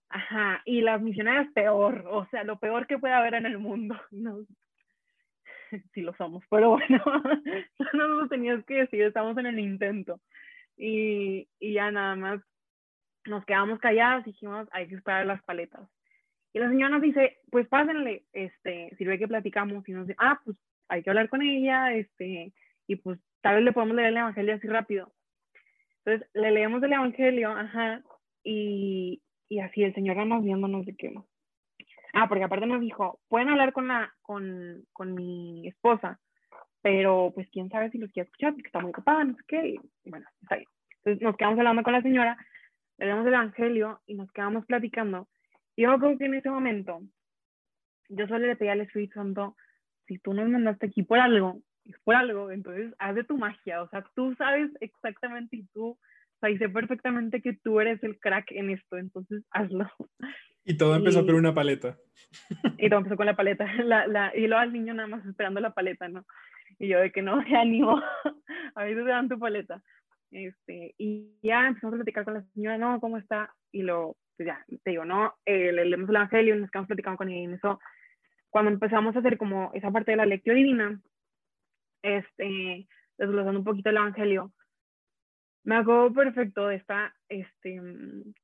Ajá, 0.09 0.62
y 0.64 0.80
las 0.80 1.00
misioneras 1.00 1.46
peor, 1.54 2.04
o 2.09 2.26
sea, 2.30 2.42
lo 2.44 2.59
peor 2.59 2.87
que 2.87 2.98
puede 2.98 3.14
haber 3.14 3.35
en 3.35 3.46
el 3.46 3.59
mundo. 3.59 3.96
No, 4.11 4.44
sí 5.94 6.02
lo 6.02 6.14
somos, 6.14 6.44
pero 6.50 6.70
bueno, 6.70 7.02
no 7.92 8.09
lo 8.09 8.28
tenías 8.28 8.64
que 8.64 8.74
decir, 8.74 9.02
estamos 9.02 9.37
en 9.38 9.46
el 9.46 9.59
intento. 9.59 10.20
Y, 10.76 11.48
y 11.59 11.74
ya 11.74 11.90
nada 11.90 12.16
más 12.16 12.40
nos 13.26 13.44
quedamos 13.44 13.78
callados 13.80 14.26
y 14.26 14.30
dijimos, 14.30 14.68
hay 14.72 14.88
que 14.88 14.94
esperar 14.96 15.26
las 15.26 15.42
paletas. 15.42 15.88
Y 16.52 16.58
la 16.58 16.68
señora 16.68 16.90
nos 16.90 17.02
dice, 17.02 17.38
pues 17.50 17.68
pásenle, 17.68 18.24
este, 18.32 18.94
sirve 18.96 19.18
que 19.18 19.28
platicamos 19.28 19.88
y 19.88 19.92
nos 19.92 20.06
dice, 20.06 20.16
ah, 20.18 20.40
pues 20.44 20.56
hay 20.88 21.02
que 21.02 21.10
hablar 21.10 21.28
con 21.28 21.42
ella, 21.42 21.92
este, 21.94 22.52
y 22.86 22.96
pues 22.96 23.20
tal 23.40 23.56
vez 23.56 23.64
le 23.64 23.72
podemos 23.72 23.96
leer 23.96 24.08
el 24.08 24.16
evangelio 24.16 24.54
así 24.54 24.66
rápido. 24.66 25.12
Entonces 26.04 26.28
le 26.34 26.50
leemos 26.50 26.82
el 26.82 26.92
evangelio, 26.92 27.50
ajá, 27.52 28.02
y, 28.42 29.22
y 29.48 29.60
así 29.60 29.82
el 29.82 29.94
señor 29.94 30.16
más 30.26 30.42
viéndonos 30.42 30.86
de 30.86 30.96
qué. 30.96 31.14
Ah, 32.12 32.28
porque 32.28 32.44
aparte 32.44 32.66
nos 32.66 32.80
dijo, 32.80 33.20
pueden 33.28 33.48
hablar 33.48 33.72
con, 33.72 33.86
la, 33.86 34.12
con, 34.22 34.84
con 34.92 35.14
mi 35.14 35.68
esposa, 35.68 36.18
pero 36.82 37.30
pues 37.34 37.48
quién 37.50 37.68
sabe 37.68 37.90
si 37.90 37.98
los 37.98 38.10
quiere 38.10 38.26
escuchar 38.26 38.52
porque 38.52 38.66
está 38.66 38.80
muy 38.80 38.90
ocupada, 38.90 39.24
no 39.24 39.34
sé 39.34 39.42
qué. 39.46 39.68
Y 40.04 40.10
bueno, 40.10 40.26
está 40.42 40.56
bien. 40.56 40.68
Entonces 40.96 41.22
nos 41.22 41.36
quedamos 41.36 41.58
hablando 41.58 41.82
con 41.82 41.92
la 41.92 42.02
señora, 42.02 42.36
le 42.98 43.06
damos 43.06 43.26
el 43.26 43.34
evangelio 43.34 44.00
y 44.06 44.14
nos 44.14 44.30
quedamos 44.32 44.66
platicando. 44.66 45.28
Y 45.81 45.85
yo 45.85 45.99
creo 45.99 46.19
que 46.19 46.27
en 46.27 46.35
ese 46.35 46.51
momento, 46.51 47.01
yo 48.11 48.27
solo 48.27 48.47
le 48.47 48.55
pedí 48.55 48.69
al 48.69 48.83
Espíritu 48.83 49.14
Santo, 49.14 49.57
si 50.07 50.19
tú 50.19 50.35
nos 50.35 50.47
mandaste 50.47 50.88
aquí 50.88 51.03
por 51.03 51.19
algo, 51.19 51.62
es 51.87 51.99
por 52.05 52.16
algo, 52.16 52.51
entonces 52.51 52.95
haz 52.99 53.14
de 53.14 53.25
tu 53.25 53.38
magia. 53.38 53.83
O 53.83 53.88
sea, 53.88 54.05
tú 54.14 54.35
sabes 54.35 54.71
exactamente 54.81 55.57
y 55.57 55.66
tú, 55.73 55.93
o 55.93 55.99
sea, 56.38 56.51
y 56.51 56.59
sé 56.59 56.69
perfectamente 56.69 57.40
que 57.40 57.55
tú 57.55 57.81
eres 57.81 58.05
el 58.05 58.19
crack 58.19 58.53
en 58.53 58.69
esto, 58.69 58.99
entonces 58.99 59.43
hazlo. 59.53 59.90
Y 60.66 60.77
todo 60.77 60.97
empezó 60.97 61.25
con 61.25 61.37
una 61.37 61.55
paleta. 61.55 61.97
Y 62.77 62.90
todo 62.90 62.99
empezó 62.99 63.16
con 63.16 63.25
la 63.25 63.35
paleta. 63.37 63.64
La, 63.83 64.07
la, 64.07 64.37
y 64.37 64.49
luego 64.49 64.59
al 64.59 64.75
niño 64.75 64.93
nada 64.93 65.09
más 65.09 65.25
esperando 65.25 65.61
la 65.61 65.73
paleta, 65.73 66.09
¿no? 66.09 66.27
Y 66.79 66.88
yo 66.88 67.01
de 67.01 67.11
que 67.11 67.23
no, 67.23 67.37
me 67.43 67.57
animo. 67.57 68.03
A 68.75 68.85
veces 68.85 69.03
te 69.03 69.11
dan 69.11 69.31
tu 69.31 69.38
paleta. 69.38 69.83
Este, 70.31 70.95
y 70.99 71.38
ya 71.43 71.69
empezamos 71.69 71.95
a 71.95 71.97
platicar 71.97 72.27
con 72.27 72.35
la 72.35 72.43
señora, 72.53 72.77
no, 72.77 73.01
¿cómo 73.01 73.16
está? 73.16 73.55
Y 73.73 73.81
lo, 73.81 74.19
pues 74.40 74.46
ya, 74.46 74.64
te 74.85 74.92
digo, 74.92 75.05
no, 75.05 75.35
eh, 75.44 75.70
le 75.70 75.85
leemos 75.85 76.09
el 76.09 76.16
evangelio 76.16 76.57
nos 76.57 76.70
quedamos 76.70 76.88
platicando 76.88 77.18
con 77.18 77.29
ella. 77.29 77.50
Y 77.50 77.55
eso, 77.55 77.79
cuando 78.48 78.70
empezamos 78.70 79.14
a 79.14 79.18
hacer 79.18 79.37
como 79.37 79.70
esa 79.74 79.90
parte 79.90 80.12
de 80.12 80.16
la 80.16 80.24
lectura 80.24 80.57
divina, 80.57 80.98
este, 82.03 82.88
desglosando 83.18 83.59
un 83.59 83.66
poquito 83.66 83.90
el 83.90 83.98
evangelio, 83.98 84.50
me 85.62 85.76
acuerdo 85.76 86.14
perfecto 86.14 86.68
de 86.68 86.76
esta 86.76 87.14
este, 87.29 87.83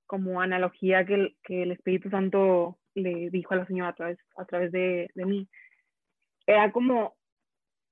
como 0.07 0.43
analogía 0.43 1.07
que 1.07 1.15
el, 1.15 1.37
que 1.43 1.63
el 1.63 1.73
Espíritu 1.73 2.11
Santo 2.11 2.79
le 2.95 3.31
dijo 3.31 3.55
a 3.55 3.57
la 3.57 3.67
señora 3.67 3.89
a 3.89 3.95
través, 3.95 4.19
a 4.37 4.45
través 4.45 4.73
de, 4.73 5.09
de 5.15 5.25
mí. 5.25 5.49
Era 6.47 6.73
como 6.73 7.17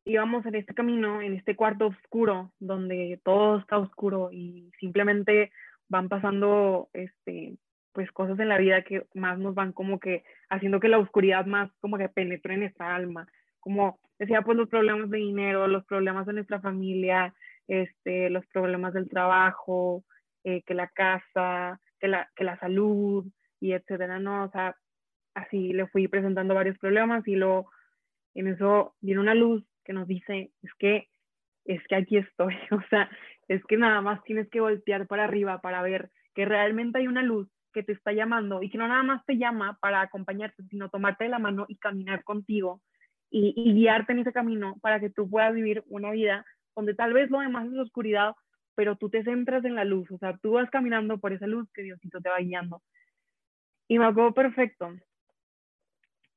íbamos 0.05 0.45
en 0.45 0.57
este 0.57 0.75
camino, 0.75 1.23
en 1.23 1.33
este 1.33 1.57
cuarto 1.57 1.87
oscuro, 1.87 2.53
donde 2.59 3.19
todo 3.25 3.61
está 3.61 3.79
oscuro 3.79 4.31
y 4.31 4.71
simplemente 4.79 5.53
van 5.88 6.11
pasando 6.11 6.90
este, 6.93 7.57
pues 7.95 8.11
cosas 8.11 8.39
en 8.41 8.49
la 8.49 8.59
vida 8.59 8.83
que 8.83 9.07
más 9.15 9.39
nos 9.39 9.55
van 9.55 9.73
como 9.73 10.01
que 10.01 10.25
haciendo 10.51 10.81
que 10.81 10.89
la 10.89 10.99
oscuridad 10.99 11.47
más 11.47 11.71
como 11.81 11.97
que 11.97 12.09
penetre 12.09 12.55
en 12.55 12.61
nuestra 12.61 12.95
alma. 12.95 13.27
Como 13.61 13.99
decía, 14.19 14.43
pues 14.43 14.59
los 14.59 14.69
problemas 14.69 15.09
de 15.09 15.19
dinero, 15.19 15.69
los 15.69 15.85
problemas 15.87 16.27
de 16.27 16.35
nuestra 16.35 16.61
familia, 16.61 17.33
este, 17.69 18.31
los 18.31 18.45
problemas 18.47 18.93
del 18.95 19.09
trabajo, 19.09 20.05
eh, 20.43 20.63
que 20.67 20.75
la 20.75 20.89
casa, 20.89 21.81
que 22.01 22.09
la, 22.09 22.29
que 22.35 22.45
la 22.45 22.59
salud 22.59 23.25
y 23.61 23.73
etcétera, 23.73 24.19
¿no? 24.19 24.45
O 24.45 24.51
sea, 24.51 24.77
así 25.35 25.73
le 25.73 25.87
fui 25.87 26.09
presentando 26.09 26.55
varios 26.55 26.77
problemas 26.79 27.27
y 27.29 27.37
luego 27.37 27.71
en 28.35 28.49
eso 28.49 28.95
viene 29.01 29.21
una 29.21 29.35
luz 29.35 29.65
que 29.85 29.93
nos 29.93 30.09
dice, 30.09 30.51
es 30.63 30.75
que, 30.79 31.09
es 31.65 31.81
que 31.87 31.95
aquí 31.95 32.17
estoy, 32.17 32.55
o 32.73 32.83
sea, 32.91 33.09
es 33.47 33.65
que 33.67 33.77
nada 33.77 34.01
más 34.01 34.23
tienes 34.25 34.49
que 34.51 34.61
voltear 34.61 35.07
para 35.07 35.25
arriba 35.25 35.61
para 35.61 35.81
ver 35.83 36.11
que 36.35 36.45
realmente 36.45 36.99
hay 36.99 37.07
una 37.07 37.23
luz 37.23 37.49
que 37.75 37.83
te 37.83 37.93
está 37.93 38.13
llamando 38.13 38.63
y 38.63 38.71
que 38.71 38.79
no 38.79 38.89
nada 38.89 39.03
más 39.03 39.27
te 39.27 39.37
llama 39.37 39.77
para 39.81 40.01
acompañarte, 40.01 40.63
sino 40.71 40.89
tomarte 40.89 41.25
de 41.25 41.31
la 41.31 41.39
mano 41.39 41.67
y 41.69 41.77
caminar 41.77 42.25
contigo 42.25 42.81
y, 43.31 43.75
guiarte 43.75 44.13
en 44.13 44.21
ese 44.21 44.33
camino 44.33 44.79
para 44.81 45.01
que 45.01 45.11
tú 45.11 45.29
puedas 45.29 45.53
vivir 45.53 45.83
una 45.89 46.13
vida 46.13 46.47
donde 46.77 46.95
tal 46.95 47.13
vez 47.13 47.31
lo 47.31 47.41
demás 47.41 47.67
es 47.67 47.79
oscuridad, 47.79 48.35
pero 48.77 48.97
tú 48.97 49.11
te 49.11 49.25
centras 49.25 49.65
en 49.65 49.75
la 49.75 49.85
luz, 49.85 50.11
o 50.11 50.19
sea, 50.19 50.37
tú 50.39 50.53
vas 50.53 50.71
caminando 50.71 51.19
por 51.19 51.33
esa 51.33 51.47
luz 51.47 51.69
que 51.73 51.83
Diosito 51.83 52.21
te 52.21 52.29
va 52.29 52.39
guiando. 52.39 52.81
Y 53.89 53.99
me 53.99 54.07
acuerdo 54.07 54.33
perfecto 54.33 54.95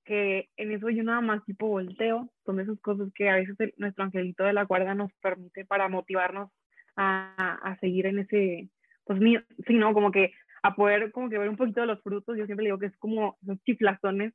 que 0.06 0.50
en 0.58 0.72
eso 0.72 0.90
yo 0.90 1.04
nada 1.04 1.22
más 1.22 1.44
tipo 1.46 1.68
volteo, 1.68 2.32
son 2.46 2.60
esas 2.60 2.80
cosas 2.80 3.12
que 3.14 3.30
a 3.30 3.36
veces 3.36 3.56
nuestro 3.78 4.04
angelito 4.04 4.44
de 4.44 4.54
la 4.54 4.64
guarda 4.64 4.96
nos 4.96 5.12
permite 5.22 5.66
para 5.66 5.90
motivarnos 5.90 6.50
a, 6.96 7.60
a 7.62 7.78
seguir 7.80 8.08
en 8.08 8.20
ese, 8.20 8.70
pues 9.04 9.20
sí, 9.68 9.74
no, 9.74 9.94
como 9.94 10.12
que 10.12 10.34
a 10.64 10.76
poder 10.76 11.12
como 11.12 11.30
que 11.30 11.38
ver 11.38 11.50
un 11.50 11.58
poquito 11.58 11.82
de 11.82 11.88
los 11.88 12.02
frutos, 12.02 12.38
yo 12.38 12.46
siempre 12.46 12.66
digo 12.66 12.80
que 12.80 12.88
es 12.88 12.98
como 12.98 13.38
esos 13.42 13.62
chiflazones 13.64 14.34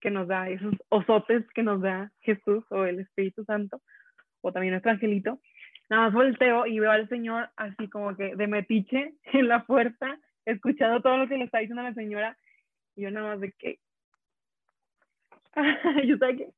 que 0.00 0.10
nos 0.10 0.26
da, 0.28 0.48
esos 0.48 0.74
osotes 0.88 1.44
que 1.54 1.62
nos 1.62 1.80
da 1.80 2.10
Jesús 2.20 2.64
o 2.70 2.84
el 2.84 3.00
Espíritu 3.00 3.44
Santo, 3.44 3.80
o 4.40 4.52
también 4.52 4.72
nuestro 4.72 4.90
angelito, 4.90 5.40
nada 5.88 6.04
más 6.04 6.12
volteo 6.12 6.66
y 6.66 6.80
veo 6.80 6.90
al 6.90 7.08
Señor 7.08 7.50
así 7.56 7.88
como 7.88 8.16
que 8.16 8.34
de 8.34 8.46
metiche 8.46 9.14
en 9.32 9.48
la 9.48 9.64
puerta, 9.64 10.18
escuchando 10.44 11.00
todo 11.00 11.18
lo 11.18 11.28
que 11.28 11.36
le 11.36 11.44
está 11.44 11.58
diciendo 11.58 11.82
la 11.82 11.94
señora, 11.94 12.36
y 12.96 13.02
yo 13.02 13.10
nada 13.10 13.28
más 13.28 13.40
de 13.40 13.52
que... 13.52 13.78
yo 16.06 16.14
estaba 16.14 16.32
que... 16.32 16.48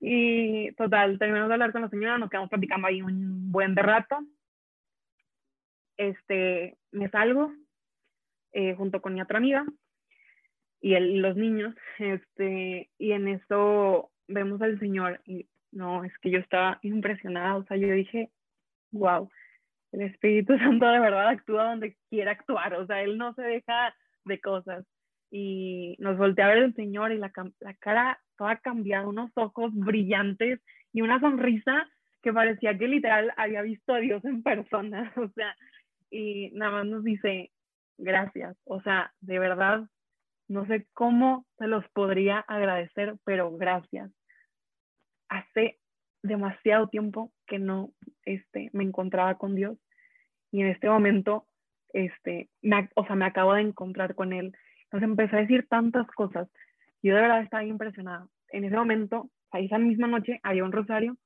Y 0.00 0.72
total, 0.72 1.18
terminamos 1.18 1.48
de 1.48 1.54
hablar 1.54 1.72
con 1.72 1.82
la 1.82 1.88
señora, 1.88 2.18
nos 2.18 2.30
quedamos 2.30 2.50
platicando 2.50 2.88
ahí 2.88 3.00
un 3.00 3.52
buen 3.52 3.74
de 3.74 3.82
rato, 3.82 4.18
este, 5.96 6.76
me 6.90 7.08
salgo 7.10 7.52
eh, 8.54 8.74
junto 8.74 9.02
con 9.02 9.14
mi 9.14 9.20
otra 9.20 9.38
amiga 9.38 9.66
y 10.80 10.94
el, 10.94 11.22
los 11.22 11.34
niños, 11.34 11.74
este, 11.98 12.90
y 12.98 13.12
en 13.12 13.28
eso 13.28 14.10
vemos 14.28 14.60
al 14.62 14.78
Señor 14.78 15.20
y 15.26 15.46
no, 15.72 16.04
es 16.04 16.12
que 16.18 16.30
yo 16.30 16.38
estaba 16.38 16.78
impresionada, 16.82 17.56
o 17.56 17.64
sea, 17.64 17.76
yo 17.76 17.90
dije, 17.92 18.30
wow, 18.92 19.30
el 19.92 20.02
Espíritu 20.02 20.56
Santo 20.58 20.86
de 20.86 21.00
verdad 21.00 21.28
actúa 21.28 21.70
donde 21.70 21.96
quiere 22.10 22.30
actuar, 22.30 22.74
o 22.74 22.86
sea, 22.86 23.02
Él 23.02 23.16
no 23.16 23.34
se 23.34 23.42
deja 23.42 23.94
de 24.24 24.40
cosas. 24.40 24.84
Y 25.30 25.96
nos 25.98 26.16
voltea 26.16 26.46
a 26.46 26.54
ver 26.54 26.58
el 26.58 26.74
Señor 26.74 27.10
y 27.12 27.18
la, 27.18 27.32
la 27.60 27.74
cara 27.74 28.20
toda 28.36 28.56
cambiada, 28.58 29.08
unos 29.08 29.32
ojos 29.36 29.72
brillantes 29.74 30.60
y 30.92 31.00
una 31.00 31.18
sonrisa 31.18 31.88
que 32.22 32.32
parecía 32.32 32.76
que 32.76 32.88
literal 32.88 33.32
había 33.36 33.62
visto 33.62 33.94
a 33.94 33.98
Dios 33.98 34.24
en 34.24 34.42
persona, 34.42 35.12
o 35.16 35.28
sea, 35.28 35.56
y 36.10 36.50
nada 36.52 36.72
más 36.72 36.86
nos 36.86 37.04
dice, 37.04 37.50
gracias, 37.98 38.56
o 38.64 38.80
sea, 38.82 39.12
de 39.20 39.38
verdad, 39.38 39.88
no 40.48 40.66
sé 40.66 40.86
cómo 40.92 41.46
se 41.58 41.66
los 41.66 41.84
podría 41.90 42.40
agradecer, 42.40 43.16
pero 43.24 43.56
gracias. 43.56 44.10
Hace 45.28 45.78
demasiado 46.22 46.88
tiempo 46.88 47.32
que 47.46 47.58
no 47.58 47.90
este, 48.24 48.70
me 48.72 48.84
encontraba 48.84 49.36
con 49.36 49.54
Dios 49.54 49.78
y 50.54 50.60
en 50.60 50.68
este 50.68 50.88
momento, 50.88 51.48
este, 51.92 52.48
me, 52.62 52.88
o 52.94 53.04
sea, 53.06 53.16
me 53.16 53.24
acabo 53.24 53.54
de 53.54 53.62
encontrar 53.62 54.14
con 54.14 54.32
Él. 54.32 54.56
Entonces 54.84 55.08
empecé 55.08 55.36
a 55.36 55.40
decir 55.40 55.66
tantas 55.68 56.06
cosas. 56.12 56.48
Yo 57.02 57.14
de 57.14 57.22
verdad 57.22 57.42
estaba 57.42 57.64
impresionada. 57.64 58.28
En 58.50 58.64
ese 58.64 58.76
momento, 58.76 59.30
ahí 59.50 59.66
esa 59.66 59.78
misma 59.78 60.06
noche, 60.06 60.38
había 60.44 60.64
un 60.64 60.70
rosario 60.70 61.16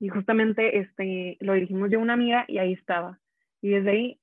y 0.00 0.08
justamente 0.08 0.78
este, 0.78 1.36
lo 1.38 1.52
dirigimos 1.52 1.88
yo 1.88 2.00
a 2.00 2.02
una 2.02 2.14
amiga 2.14 2.44
y 2.48 2.58
ahí 2.58 2.72
estaba. 2.72 3.20
Y 3.62 3.68
desde 3.68 3.90
ahí 3.90 4.20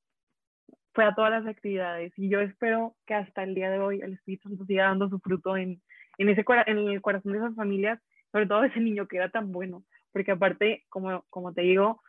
fue 0.96 1.04
a 1.04 1.14
todas 1.14 1.32
las 1.32 1.46
actividades 1.46 2.14
y 2.18 2.30
yo 2.30 2.40
espero 2.40 2.96
que 3.06 3.14
hasta 3.14 3.44
el 3.44 3.54
día 3.54 3.70
de 3.70 3.80
hoy 3.80 4.00
el 4.02 4.14
Espíritu 4.14 4.48
Santo 4.48 4.66
siga 4.66 4.86
dando 4.86 5.10
su 5.10 5.20
fruto 5.20 5.58
en, 5.58 5.82
en, 6.18 6.30
ese, 6.30 6.44
en 6.68 6.78
el 6.78 7.02
corazón 7.02 7.34
de 7.34 7.40
esas 7.40 7.54
familias, 7.54 8.00
sobre 8.32 8.48
todo 8.48 8.64
ese 8.64 8.80
niño 8.80 9.06
que 9.06 9.18
era 9.18 9.30
tan 9.30 9.52
bueno, 9.52 9.84
porque 10.14 10.32
aparte, 10.32 10.86
como, 10.90 11.26
como 11.30 11.54
te 11.54 11.64
digo, 11.64 12.02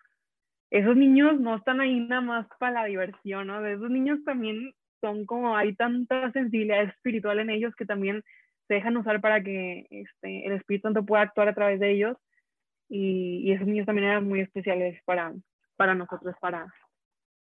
esos 0.71 0.97
niños 0.97 1.41
no 1.41 1.57
están 1.57 1.81
ahí 1.81 1.99
nada 2.01 2.21
más 2.21 2.47
para 2.61 2.83
la 2.83 2.85
diversión, 2.85 3.49
¿no? 3.49 3.65
Esos 3.67 3.91
niños 3.91 4.21
también 4.25 4.73
son 5.01 5.27
como, 5.27 5.57
hay 5.57 5.75
tanta 5.75 6.31
sensibilidad 6.33 6.83
espiritual 6.85 7.41
en 7.41 7.51
ellos 7.51 7.75
que 7.75 7.87
también 7.87 8.23
se 8.69 8.75
dejan 8.75 8.97
usar 8.97 9.21
para 9.21 9.43
que 9.43 9.87
este, 9.91 10.47
el 10.47 10.53
Espíritu 10.53 10.89
Santo 10.89 11.05
pueda 11.05 11.23
actuar 11.23 11.49
a 11.49 11.55
través 11.55 11.81
de 11.81 11.91
ellos 11.91 12.17
y, 12.89 13.43
y 13.45 13.53
esos 13.53 13.67
niños 13.67 13.87
también 13.87 14.09
eran 14.09 14.29
muy 14.29 14.41
especiales 14.41 15.01
para, 15.05 15.33
para 15.77 15.95
nosotros, 15.95 16.35
para, 16.41 16.73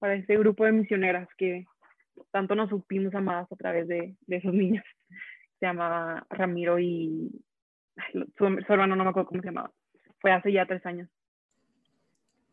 para 0.05 0.17
ese 0.17 0.37
grupo 0.37 0.65
de 0.65 0.71
misioneras 0.71 1.27
que 1.35 1.65
tanto 2.29 2.53
nos 2.53 2.69
supimos 2.69 3.15
amadas 3.15 3.51
a 3.51 3.55
través 3.55 3.87
de, 3.87 4.15
de 4.27 4.35
esos 4.35 4.53
niños. 4.53 4.85
Se 5.59 5.65
llamaba 5.65 6.27
Ramiro 6.29 6.77
y 6.77 7.31
su, 8.37 8.45
hermano 8.69 8.95
no 8.95 9.03
me 9.03 9.09
acuerdo 9.09 9.29
cómo 9.29 9.41
se 9.41 9.47
llamaba. 9.47 9.71
Fue 10.19 10.31
hace 10.31 10.51
ya 10.51 10.67
tres 10.67 10.85
años. 10.85 11.09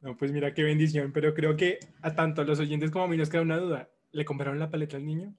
No, 0.00 0.16
pues 0.16 0.32
mira 0.32 0.54
qué 0.54 0.62
bendición, 0.62 1.12
pero 1.12 1.34
creo 1.34 1.58
que 1.58 1.78
a 2.00 2.14
tanto 2.14 2.40
a 2.40 2.46
los 2.46 2.58
oyentes 2.58 2.90
como 2.90 3.04
a 3.04 3.08
mí 3.08 3.18
nos 3.18 3.28
queda 3.28 3.42
una 3.42 3.58
duda. 3.58 3.90
¿Le 4.12 4.24
compraron 4.24 4.58
la 4.58 4.70
paleta 4.70 4.96
al 4.96 5.04
niño? 5.04 5.34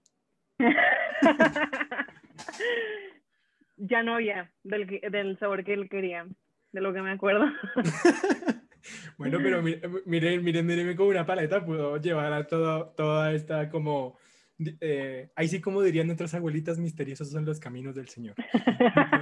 ya 3.77 4.03
no 4.03 4.19
ya, 4.19 4.51
del, 4.63 5.01
del 5.09 5.39
sabor 5.39 5.63
que 5.63 5.73
él 5.73 5.89
quería, 5.89 6.27
de 6.73 6.81
lo 6.81 6.93
que 6.93 7.01
me 7.01 7.09
acuerdo. 7.09 7.45
bueno, 9.17 9.39
pero 9.41 9.61
miren, 9.61 10.43
miren, 10.43 10.65
miren, 10.65 10.95
como 10.95 11.09
una 11.09 11.25
paleta 11.25 11.65
puedo 11.65 11.97
llevar 11.97 12.33
a 12.33 12.47
todo, 12.47 12.87
toda 12.95 13.33
esta 13.33 13.69
como... 13.69 14.17
Eh, 14.79 15.29
ahí 15.35 15.47
sí 15.47 15.59
como 15.59 15.81
dirían 15.81 16.07
nuestras 16.07 16.33
abuelitas, 16.35 16.77
misteriosos 16.77 17.29
son 17.31 17.45
los 17.45 17.59
caminos 17.59 17.95
del 17.95 18.07
Señor. 18.07 18.35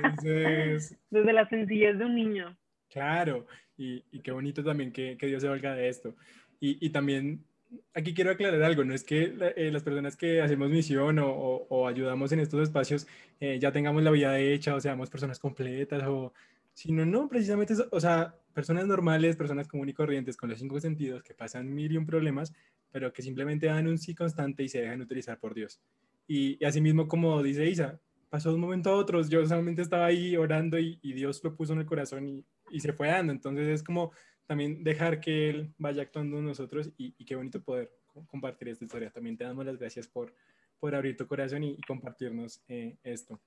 Entonces... 0.03 0.97
Desde 1.09 1.33
la 1.33 1.47
sencillez 1.49 1.97
de 1.97 2.05
un 2.05 2.15
niño. 2.15 2.57
Claro, 2.89 3.47
y, 3.77 4.03
y 4.11 4.19
qué 4.19 4.31
bonito 4.31 4.63
también 4.63 4.91
que, 4.91 5.17
que, 5.17 5.27
Dios 5.27 5.41
se 5.41 5.47
valga 5.47 5.73
de 5.73 5.89
esto. 5.89 6.15
Y, 6.59 6.85
y, 6.85 6.89
también 6.89 7.45
aquí 7.93 8.13
quiero 8.13 8.31
aclarar 8.31 8.61
algo, 8.63 8.83
no 8.83 8.93
es 8.93 9.03
que 9.03 9.33
eh, 9.55 9.71
las 9.71 9.83
personas 9.83 10.15
que 10.17 10.41
hacemos 10.41 10.69
misión 10.69 11.19
o, 11.19 11.29
o, 11.29 11.87
ayudamos 11.87 12.31
en 12.31 12.39
estos 12.39 12.61
espacios 12.61 13.07
eh, 13.39 13.59
ya 13.59 13.71
tengamos 13.71 14.03
la 14.03 14.11
vida 14.11 14.37
hecha 14.39 14.75
o 14.75 14.79
seamos 14.79 15.09
personas 15.09 15.39
completas 15.39 16.03
o 16.05 16.33
sino 16.73 17.05
no, 17.05 17.27
precisamente, 17.27 17.73
o 17.91 17.99
sea, 17.99 18.35
personas 18.53 18.87
normales, 18.87 19.35
personas 19.35 19.67
comunes 19.67 19.93
y 19.93 19.95
corrientes 19.95 20.37
con 20.37 20.49
los 20.49 20.59
cinco 20.59 20.79
sentidos 20.79 21.23
que 21.23 21.33
pasan 21.33 21.73
mil 21.73 21.91
y 21.91 21.97
un 21.97 22.05
problemas, 22.05 22.53
pero 22.91 23.11
que 23.13 23.21
simplemente 23.21 23.67
dan 23.67 23.87
un 23.87 23.97
sí 23.97 24.13
constante 24.13 24.63
y 24.63 24.69
se 24.69 24.81
dejan 24.81 25.01
utilizar 25.01 25.39
por 25.39 25.53
Dios. 25.53 25.79
Y, 26.27 26.57
y 26.59 26.65
asimismo, 26.65 27.07
como 27.07 27.41
dice 27.41 27.69
Isa, 27.69 27.99
pasó 28.29 28.49
de 28.49 28.55
un 28.55 28.61
momento 28.61 28.89
a 28.89 28.95
otro, 28.95 29.21
yo 29.27 29.45
solamente 29.45 29.81
estaba 29.81 30.05
ahí 30.05 30.37
orando 30.37 30.79
y, 30.79 30.99
y 31.01 31.13
Dios 31.13 31.43
lo 31.43 31.53
puso 31.55 31.73
en 31.73 31.79
el 31.79 31.85
corazón 31.85 32.27
y, 32.29 32.45
y, 32.71 32.79
se 32.79 32.93
fue 32.93 33.09
dando. 33.09 33.33
Entonces 33.33 33.67
es 33.67 33.83
como 33.83 34.11
también 34.47 34.83
dejar 34.83 35.19
que 35.19 35.49
Él 35.49 35.73
vaya 35.77 36.03
actuando 36.03 36.39
en 36.39 36.45
nosotros 36.45 36.89
y, 36.97 37.11
qué 37.25 37.35
bonito 37.35 37.61
poder 37.61 37.91
compartir 38.27 38.69
esta 38.69 38.85
historia. 38.85 39.11
También 39.11 39.35
te 39.35 39.43
damos 39.43 39.65
las 39.65 39.77
gracias 39.77 40.07
por, 40.07 40.33
por 40.79 40.95
abrir 40.95 41.17
tu 41.17 41.27
corazón 41.27 41.63
y, 41.63 41.77
compartirnos 41.81 42.61
eh, 42.69 42.95
esto. 43.03 43.39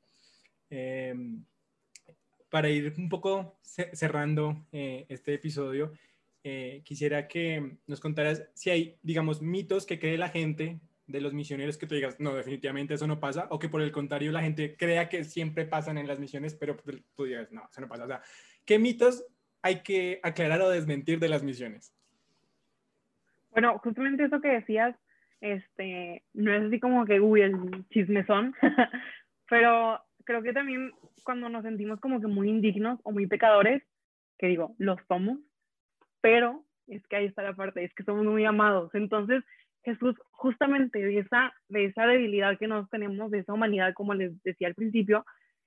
Eh, 0.69 1.15
para 2.55 2.69
ir 2.69 2.95
un 2.99 3.09
poco 3.09 3.59
cerrando 3.63 4.65
eh, 4.71 5.07
este 5.09 5.35
episodio, 5.35 5.91
eh, 6.45 6.83
quisiera 6.85 7.27
que 7.27 7.79
nos 7.89 7.99
contaras 7.99 8.49
si 8.55 8.71
hay, 8.71 8.97
digamos, 9.03 9.43
mitos 9.43 9.87
que 9.87 9.99
cree 9.99 10.17
la 10.17 10.29
gente 10.29 10.79
de 11.09 11.21
los 11.21 11.35
misioneros 11.35 11.77
que 11.77 11.89
tú 11.89 11.97
digas, 11.97 12.21
no, 12.21 12.33
definitivamente 12.33 12.95
eso 12.95 13.09
no 13.09 13.19
pasa, 13.19 13.49
o 13.51 13.59
que 13.59 13.69
por 13.69 13.83
el 13.83 13.91
contrario 13.91 14.31
la 14.31 14.41
gente 14.41 14.77
crea 14.77 15.09
que 15.09 15.25
siempre 15.25 15.65
pasan 15.65 15.99
en 15.99 16.07
las 16.07 16.21
misiones, 16.21 16.55
pero 16.55 16.77
tú 17.17 17.25
digas, 17.25 17.51
no, 17.51 17.69
eso 17.69 17.81
no 17.81 17.89
pasa. 17.89 18.05
O 18.05 18.07
sea, 18.07 18.21
¿qué 18.65 18.79
mitos 18.79 19.27
hay 19.61 19.83
que 19.83 20.21
aclarar 20.23 20.61
o 20.61 20.71
desmentir 20.71 21.19
de 21.19 21.31
las 21.31 21.43
misiones? 21.43 21.93
Bueno, 23.51 23.81
justamente 23.81 24.27
eso 24.27 24.41
que 24.41 24.61
decías, 24.61 24.95
este, 25.41 26.23
no 26.35 26.55
es 26.55 26.63
así 26.63 26.79
como 26.79 27.05
que, 27.05 27.19
uy, 27.19 27.41
el 27.41 27.85
chismezón, 27.89 28.55
pero 29.51 30.04
creo 30.25 30.43
que 30.43 30.53
también 30.53 30.93
cuando 31.25 31.49
nos 31.49 31.63
sentimos 31.63 32.01
como 32.01 32.21
que 32.21 32.27
muy 32.27 32.49
indignos 32.49 33.01
o 33.05 33.13
muy 33.13 33.27
pecadores, 33.27 33.83
que 34.39 34.49
digo, 34.49 34.75
los 34.79 34.99
somos, 35.09 35.39
pero 36.21 36.65
es 36.87 37.07
que 37.07 37.17
ahí 37.17 37.27
está 37.27 37.43
la 37.43 37.55
parte, 37.55 37.85
es 37.85 37.95
que 37.95 38.05
somos 38.05 38.25
muy 38.25 38.45
amados. 38.45 38.95
Entonces, 38.95 39.43
Jesús, 39.83 40.17
justamente 40.31 40.99
de 40.99 41.19
esa, 41.19 41.53
de 41.69 41.87
esa 41.87 42.07
debilidad 42.07 42.59
que 42.59 42.67
nos 42.67 42.89
tenemos, 42.91 43.31
de 43.31 43.41
esa 43.41 43.53
humanidad, 43.53 43.93
como 43.95 44.15
les 44.15 44.43
decía 44.43 44.69
al 44.69 44.75
principio, 44.75 45.25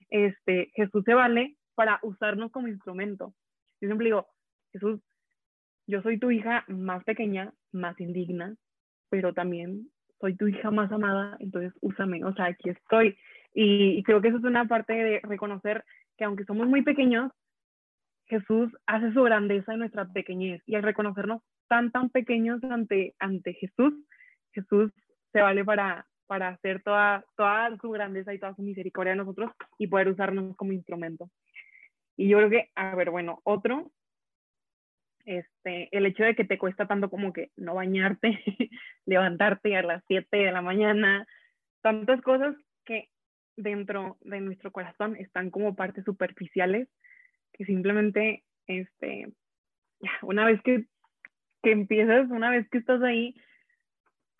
este, 0.09 0.71
Jesús 0.73 1.03
se 1.05 1.13
vale 1.13 1.55
para 1.75 1.99
usarnos 2.01 2.51
como 2.51 2.67
instrumento. 2.67 3.33
Yo 3.79 3.87
siempre 3.87 4.05
digo, 4.05 4.27
Jesús, 4.73 4.99
yo 5.85 6.01
soy 6.01 6.19
tu 6.19 6.31
hija 6.31 6.65
más 6.67 7.03
pequeña, 7.03 7.53
más 7.71 7.99
indigna, 7.99 8.55
pero 9.09 9.33
también 9.33 9.89
soy 10.19 10.35
tu 10.35 10.47
hija 10.47 10.71
más 10.71 10.91
amada, 10.91 11.37
entonces 11.39 11.73
úsame, 11.81 12.23
o 12.23 12.33
sea, 12.33 12.45
aquí 12.45 12.69
estoy. 12.69 13.17
Y, 13.59 14.03
creo 14.03 14.21
que 14.21 14.27
eso 14.27 14.37
es 14.37 14.43
una 14.43 14.65
parte 14.65 14.93
de 14.93 15.19
reconocer 15.23 15.83
que 16.15 16.25
aunque 16.25 16.45
somos 16.45 16.67
muy 16.67 16.83
pequeños, 16.83 17.31
Jesús 18.27 18.71
hace 18.85 19.11
su 19.13 19.23
grandeza 19.23 19.73
en 19.73 19.79
nuestra 19.79 20.05
pequeñez. 20.05 20.61
Y 20.67 20.75
al 20.75 20.83
reconocernos 20.83 21.41
tan, 21.67 21.91
tan 21.91 22.11
pequeños 22.11 22.63
ante, 22.65 23.15
ante 23.17 23.55
Jesús, 23.55 23.95
Jesús 24.51 24.91
se 25.33 25.41
vale 25.41 25.65
para, 25.65 26.05
para 26.27 26.49
hacer 26.49 26.83
toda, 26.83 27.25
toda 27.35 27.75
su 27.77 27.89
grandeza 27.89 28.31
y 28.31 28.37
toda 28.37 28.53
su 28.53 28.61
misericordia 28.61 29.13
de 29.13 29.17
nosotros 29.17 29.51
y 29.79 29.87
poder 29.87 30.09
usarnos 30.09 30.55
como 30.55 30.73
instrumento. 30.73 31.27
Y 32.15 32.29
yo 32.29 32.37
creo 32.37 32.51
que, 32.51 32.69
a 32.75 32.93
ver, 32.93 33.09
bueno, 33.09 33.39
otro, 33.43 33.89
este, 35.25 35.89
el 35.97 36.05
hecho 36.05 36.23
de 36.23 36.35
que 36.35 36.45
te 36.45 36.59
cuesta 36.59 36.85
tanto 36.85 37.09
como 37.09 37.33
que 37.33 37.49
no 37.55 37.73
bañarte, 37.73 38.39
levantarte 39.07 39.75
a 39.75 39.81
las 39.81 40.03
7 40.07 40.37
de 40.37 40.51
la 40.51 40.61
mañana, 40.61 41.25
tantas 41.81 42.21
cosas 42.21 42.55
que 42.85 43.09
dentro 43.57 44.17
de 44.21 44.39
nuestro 44.39 44.71
corazón 44.71 45.15
están 45.17 45.49
como 45.49 45.75
partes 45.75 46.05
superficiales 46.05 46.87
que 47.53 47.65
simplemente, 47.65 48.43
este, 48.67 49.33
una 50.21 50.45
vez 50.45 50.61
que, 50.61 50.85
que 51.63 51.71
empiezas, 51.71 52.29
una 52.29 52.51
vez 52.51 52.69
que 52.69 52.77
estás 52.77 53.01
ahí, 53.01 53.35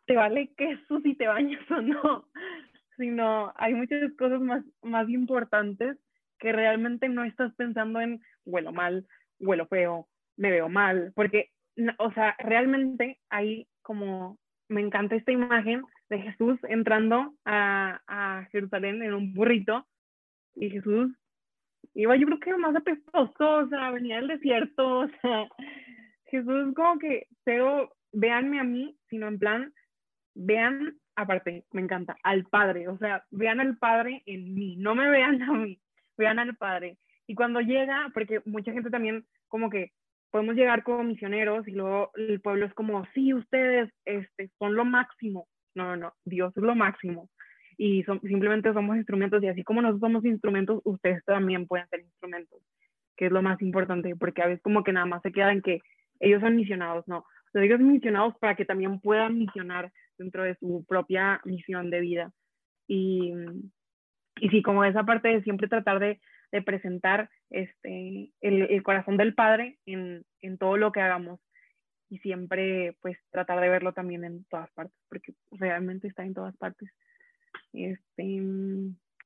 te 0.05 0.15
vale 0.15 0.53
que 0.55 0.72
eso 0.72 1.01
si 1.01 1.15
te 1.15 1.28
bañas 1.28 1.70
o 1.72 1.82
no, 1.82 2.28
sino 2.97 3.51
hay 3.55 3.74
muchas 3.74 4.13
cosas 4.18 4.39
más, 4.39 4.63
más 4.82 5.09
importantes 5.09 5.97
que 6.39 6.51
realmente 6.51 7.09
no 7.09 7.24
estás 7.24 7.53
pensando 7.55 7.99
en 7.99 8.22
huelo 8.45 8.72
mal, 8.72 9.05
huelo 9.39 9.68
feo, 9.68 10.07
me 10.38 10.51
veo 10.51 10.70
mal, 10.70 11.11
porque, 11.15 11.51
o 11.97 12.11
sea, 12.11 12.36
realmente 12.39 13.20
hay 13.30 13.68
como, 13.82 14.38
me 14.70 14.82
encanta 14.82 15.15
esta 15.15 15.32
imagen 15.32 15.84
de 16.10 16.20
Jesús 16.20 16.60
entrando 16.70 17.34
a, 17.45 18.01
a 18.08 18.45
Jerusalén 18.51 19.01
en 19.03 19.14
un 19.14 19.34
burrito 19.34 19.86
y 20.55 20.70
Jesús 20.70 21.12
iba 21.93 22.16
yo 22.16 22.28
creo 22.28 22.39
que 22.39 22.58
más 22.58 22.76
apestoso, 22.76 23.34
o 23.39 23.68
sea, 23.70 23.91
venía 23.91 24.18
del 24.18 24.28
desierto, 24.28 24.99
o 24.99 25.08
sea, 25.22 25.47
Jesús 26.26 26.74
como 26.76 26.99
que 26.99 27.28
pero 27.43 27.91
véanme 28.12 28.60
a 28.60 28.64
mí, 28.64 28.97
sino 29.10 29.28
en 29.28 29.39
plan, 29.39 29.74
vean, 30.36 30.97
aparte, 31.16 31.66
me 31.72 31.82
encanta, 31.82 32.18
al 32.24 32.45
Padre, 32.45 32.88
o 32.88 32.97
sea, 32.97 33.26
vean 33.32 33.60
al 33.60 33.78
Padre 33.78 34.24
en 34.26 34.53
mí, 34.53 34.76
no 34.78 34.95
me 34.95 35.10
vean 35.10 35.41
a 35.41 35.53
mí, 35.53 35.80
vean 36.18 36.39
al 36.39 36.55
Padre. 36.55 36.97
Y 37.28 37.36
cuando 37.36 37.60
llega, 37.60 38.10
porque 38.14 38.41
mucha 38.45 38.72
gente 38.72 38.89
también 38.89 39.26
como 39.47 39.70
que 39.70 39.91
podemos 40.32 40.55
llegar 40.55 40.84
como 40.84 41.03
misioneros 41.03 41.68
y 41.68 41.72
luego 41.72 42.12
el 42.16 42.39
pueblo 42.41 42.66
es 42.66 42.74
como, 42.74 43.05
sí, 43.14 43.34
ustedes 43.34 43.91
este, 44.05 44.49
son 44.60 44.76
lo 44.76 44.86
máximo. 44.86 45.47
No, 45.78 45.95
no, 45.95 46.13
Dios 46.25 46.55
es 46.57 46.63
lo 46.63 46.75
máximo. 46.75 47.30
Y 47.78 48.03
simplemente 48.23 48.73
somos 48.73 48.97
instrumentos 48.97 49.43
y 49.43 49.47
así 49.47 49.63
como 49.63 49.82
nosotros 49.82 50.01
somos 50.01 50.25
instrumentos, 50.25 50.82
ustedes 50.84 51.23
también 51.25 51.67
pueden 51.67 51.88
ser 51.89 51.99
instrumentos, 51.99 52.59
que 53.15 53.28
es 53.28 53.32
lo 53.32 53.43
más 53.43 53.61
importante, 53.61 54.15
porque 54.15 54.41
a 54.41 54.47
veces 54.47 54.63
como 54.63 54.84
que 54.84 54.91
nada 54.91 55.05
más 55.05 55.21
se 55.21 55.32
queda 55.32 55.51
en 55.51 55.61
que 55.61 55.82
ellos 56.19 56.41
son 56.41 56.55
misionados, 56.55 57.07
no. 57.07 57.25
Sea, 57.53 57.63
ellos 57.63 57.78
son 57.78 57.91
misionados 57.91 58.34
para 58.39 58.55
que 58.55 58.65
también 58.65 58.99
puedan 58.99 59.38
misionar 59.38 59.91
dentro 60.17 60.43
de 60.43 60.55
su 60.55 60.84
propia 60.88 61.39
misión 61.45 61.91
de 61.91 61.99
vida. 62.01 62.32
Y, 62.88 63.32
y 64.41 64.49
sí, 64.49 64.63
como 64.63 64.84
esa 64.84 65.03
parte 65.03 65.28
de 65.30 65.43
siempre 65.43 65.67
tratar 65.67 65.99
de 65.99 66.19
de 66.51 66.61
presentar 66.61 67.30
este, 67.49 68.32
el, 68.41 68.61
el 68.63 68.84
corazón 68.84 69.17
del 69.17 69.34
Padre 69.34 69.78
en, 69.86 70.23
en, 70.41 70.57
todo 70.57 70.78
lo 70.78 70.91
que 70.91 71.01
hagamos 71.01 71.39
y 72.10 72.18
siempre 72.20 72.95
pues 73.01 73.18
tratar 73.32 73.60
de 73.62 73.70
verlo 73.70 73.93
también 73.93 74.24
en 74.24 74.43
todas 74.45 74.72
partes, 74.72 74.97
porque 75.10 75.34
realmente 75.51 76.08
está 76.08 76.24
en 76.24 76.34
todas 76.34 76.55
partes. 76.58 76.89
Este, 77.74 78.41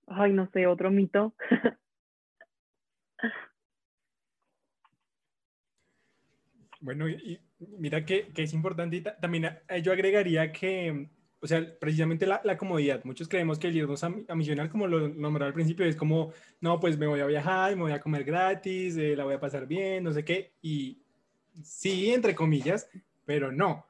ay, 0.08 0.34
no 0.34 0.50
sé, 0.52 0.68
otro 0.68 0.92
mito. 0.92 1.36
bueno, 6.82 7.08
y 7.08 7.40
mira 7.78 8.04
que, 8.06 8.28
que 8.34 8.44
es 8.44 8.54
importante, 8.54 9.02
también 9.22 9.60
yo 9.84 9.92
agregaría 9.92 10.52
que 10.52 11.10
o 11.44 11.48
sea, 11.48 11.68
precisamente 11.80 12.28
la, 12.28 12.40
la, 12.44 12.56
comodidad. 12.56 13.04
Muchos 13.04 13.28
creemos 13.28 13.58
que 13.58 13.68
el 13.68 13.76
irnos 13.76 14.04
a, 14.04 14.14
a 14.28 14.36
misionar, 14.36 14.70
como 14.70 14.88
lo 14.88 15.10
nombré 15.10 15.46
al 15.46 15.54
principio, 15.54 15.86
es 15.86 15.96
como, 15.96 16.32
no, 16.60 16.80
pues 16.80 17.00
me 17.00 17.08
voy 17.08 17.20
a 17.20 17.26
viajar, 17.26 17.76
me 17.76 17.82
voy 17.82 17.92
a 17.94 18.00
comer 18.00 18.24
gratis, 18.24 18.96
eh, 18.98 19.16
la 19.16 19.24
voy 19.24 19.34
a 19.34 19.40
pasar 19.40 19.66
bien, 19.66 20.04
no 20.04 20.14
sé 20.14 20.24
qué. 20.24 20.54
Y 20.62 21.01
sí, 21.64 22.12
entre 22.12 22.36
comillas, 22.36 22.90
pero 23.26 23.52
no, 23.52 23.86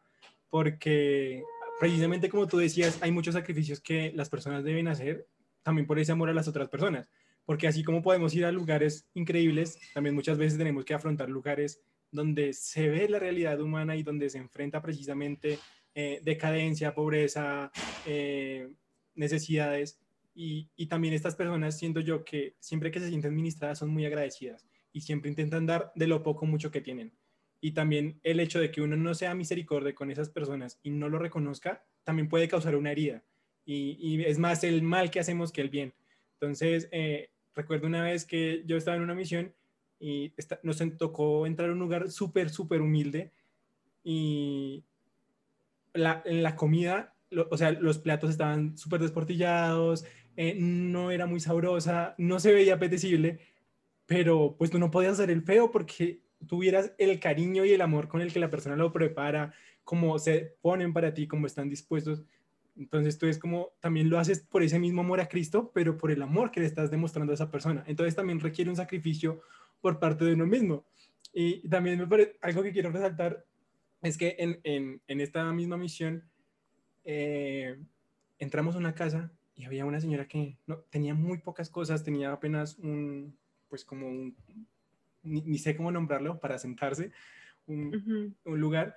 porque 0.49 1.43
precisamente 1.79 2.29
como 2.29 2.47
tú 2.47 2.57
decías, 2.57 2.99
hay 3.01 3.11
muchos 3.11 3.33
sacrificios 3.33 3.79
que 3.79 4.11
las 4.13 4.29
personas 4.29 4.63
deben 4.63 4.87
hacer 4.87 5.27
también 5.63 5.87
por 5.87 5.99
ese 5.99 6.11
amor 6.11 6.29
a 6.29 6.33
las 6.33 6.47
otras 6.47 6.69
personas. 6.69 7.09
Porque 7.45 7.67
así 7.67 7.83
como 7.83 8.01
podemos 8.01 8.35
ir 8.35 8.45
a 8.45 8.51
lugares 8.51 9.07
increíbles, 9.13 9.79
también 9.93 10.15
muchas 10.15 10.37
veces 10.37 10.57
tenemos 10.57 10.85
que 10.85 10.93
afrontar 10.93 11.29
lugares 11.29 11.81
donde 12.11 12.53
se 12.53 12.87
ve 12.89 13.09
la 13.09 13.19
realidad 13.19 13.59
humana 13.59 13.95
y 13.95 14.03
donde 14.03 14.29
se 14.29 14.37
enfrenta 14.37 14.81
precisamente 14.81 15.57
eh, 15.95 16.21
decadencia, 16.23 16.93
pobreza, 16.93 17.71
eh, 18.05 18.69
necesidades. 19.15 19.99
Y, 20.33 20.69
y, 20.75 20.85
también 20.85 21.13
estas 21.13 21.35
personas, 21.35 21.77
siento 21.77 21.99
yo, 21.99 22.23
que 22.23 22.55
siempre 22.59 22.91
que 22.91 22.99
se 22.99 23.09
sienten 23.09 23.35
ministradas 23.35 23.79
son 23.79 23.89
muy 23.89 24.05
agradecidas 24.05 24.65
y 24.93 25.01
siempre 25.01 25.29
intentan 25.29 25.65
dar 25.65 25.91
de 25.95 26.07
lo 26.07 26.23
poco 26.23 26.45
mucho 26.45 26.71
que 26.71 26.79
tienen. 26.79 27.11
Y 27.61 27.71
también 27.71 28.19
el 28.23 28.39
hecho 28.39 28.59
de 28.59 28.71
que 28.71 28.81
uno 28.81 28.97
no 28.97 29.13
sea 29.13 29.35
misericordia 29.35 29.95
con 29.95 30.11
esas 30.11 30.29
personas 30.29 30.79
y 30.83 30.89
no 30.89 31.07
lo 31.09 31.19
reconozca, 31.19 31.83
también 32.03 32.27
puede 32.27 32.47
causar 32.47 32.75
una 32.75 32.91
herida. 32.91 33.23
Y, 33.63 34.21
es 34.23 34.39
más 34.39 34.63
el 34.63 34.81
mal 34.81 35.11
que 35.11 35.19
hacemos 35.19 35.51
que 35.51 35.61
el 35.61 35.69
bien. 35.69 35.93
Entonces, 36.33 36.89
eh, 36.91 37.29
recuerdo 37.55 37.87
una 37.87 38.03
vez 38.03 38.25
que 38.25 38.63
yo 38.65 38.75
estaba 38.75 38.97
en 38.97 39.03
una 39.03 39.15
misión 39.15 39.53
y 39.99 40.33
nos 40.63 40.81
tocó 40.97 41.45
entrar 41.45 41.69
a 41.69 41.73
un 41.73 41.79
lugar 41.79 42.09
súper, 42.09 42.49
súper 42.49 42.81
humilde 42.81 43.31
y, 44.03 44.83
la, 45.93 46.23
la 46.25 46.55
comida, 46.55 47.13
o 47.49 47.57
sea, 47.57 47.71
los 47.71 47.99
platos 47.99 48.29
estaban 48.29 48.77
súper 48.77 49.01
desportillados, 49.01 50.05
eh, 50.35 50.55
no 50.57 51.11
era 51.11 51.25
muy 51.25 51.39
sabrosa, 51.39 52.15
no 52.17 52.39
se 52.39 52.53
veía 52.53 52.75
apetecible, 52.75 53.39
pero 54.05 54.55
pues 54.57 54.71
tú 54.71 54.79
no 54.79 54.91
podías 54.91 55.13
hacer 55.13 55.29
el 55.29 55.43
feo 55.43 55.71
porque 55.71 56.20
tuvieras 56.47 56.93
el 56.97 57.19
cariño 57.19 57.65
y 57.65 57.71
el 57.71 57.81
amor 57.81 58.07
con 58.07 58.21
el 58.21 58.31
que 58.33 58.39
la 58.39 58.49
persona 58.49 58.75
lo 58.75 58.91
prepara, 58.91 59.53
como 59.83 60.19
se 60.19 60.55
ponen 60.61 60.93
para 60.93 61.13
ti, 61.13 61.27
como 61.27 61.47
están 61.47 61.69
dispuestos. 61.69 62.23
Entonces 62.77 63.17
tú 63.17 63.27
es 63.27 63.37
como, 63.37 63.73
también 63.79 64.09
lo 64.09 64.19
haces 64.19 64.41
por 64.41 64.63
ese 64.63 64.79
mismo 64.79 65.01
amor 65.01 65.19
a 65.19 65.27
Cristo, 65.27 65.71
pero 65.73 65.97
por 65.97 66.11
el 66.11 66.21
amor 66.21 66.51
que 66.51 66.59
le 66.59 66.65
estás 66.65 66.89
demostrando 66.89 67.31
a 67.31 67.35
esa 67.35 67.51
persona. 67.51 67.83
Entonces 67.87 68.15
también 68.15 68.39
requiere 68.39 68.69
un 68.69 68.75
sacrificio 68.75 69.41
por 69.81 69.99
parte 69.99 70.25
de 70.25 70.33
uno 70.33 70.45
mismo. 70.45 70.85
Y 71.33 71.67
también 71.69 71.99
me 71.99 72.07
parece, 72.07 72.37
algo 72.41 72.63
que 72.63 72.71
quiero 72.71 72.91
resaltar 72.91 73.45
es 74.01 74.17
que 74.17 74.35
en, 74.39 74.59
en, 74.63 75.01
en 75.07 75.21
esta 75.21 75.51
misma 75.51 75.77
misión 75.77 76.23
eh, 77.03 77.77
entramos 78.39 78.75
a 78.75 78.79
una 78.79 78.95
casa 78.95 79.31
y 79.55 79.65
había 79.65 79.85
una 79.85 80.01
señora 80.01 80.27
que 80.27 80.57
no, 80.65 80.77
tenía 80.89 81.13
muy 81.13 81.39
pocas 81.39 81.69
cosas, 81.69 82.03
tenía 82.03 82.31
apenas 82.31 82.77
un, 82.79 83.37
pues 83.69 83.85
como 83.85 84.07
un, 84.07 84.35
ni, 85.23 85.57
sé 85.57 85.75
cómo 85.75 85.91
nombrarlo, 85.91 86.39
para 86.39 86.57
sentarse, 86.57 87.11
un, 87.67 88.35
un 88.43 88.59
lugar, 88.59 88.95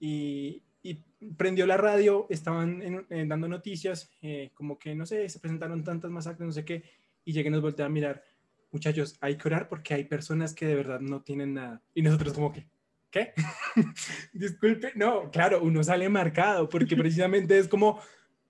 y, 0.00 0.62
y, 0.82 0.94
prendió 1.36 1.66
la 1.66 1.76
radio, 1.76 2.26
estaban 2.28 3.06
dando 3.08 3.48
noticias, 3.48 4.10
eh, 4.22 4.50
como 4.54 4.78
que, 4.78 4.94
no 4.94 5.06
sé, 5.06 5.28
se 5.28 5.38
presentaron 5.38 5.84
tantas 5.84 6.10
masacres, 6.10 6.46
no 6.46 6.52
sé 6.52 6.64
qué, 6.64 6.82
y 7.24 7.32
llegué 7.32 7.48
y 7.48 7.52
nos 7.52 7.62
volteé 7.62 7.84
a 7.84 7.88
mirar, 7.88 8.24
muchachos, 8.72 9.16
hay 9.20 9.36
que 9.36 9.48
orar 9.48 9.68
porque 9.68 9.94
hay 9.94 10.04
personas 10.04 10.54
que 10.54 10.66
de 10.66 10.74
verdad 10.74 11.00
no 11.00 11.22
tienen 11.22 11.54
nada. 11.54 11.82
Y 11.94 12.02
nosotros 12.02 12.32
como 12.32 12.52
que, 12.52 12.66
¿qué? 13.10 13.32
Disculpe, 14.32 14.92
no, 14.96 15.30
claro, 15.30 15.62
uno 15.62 15.84
sale 15.84 16.08
marcado 16.08 16.68
porque 16.68 16.96
precisamente 16.96 17.58
es 17.58 17.68
como, 17.68 18.00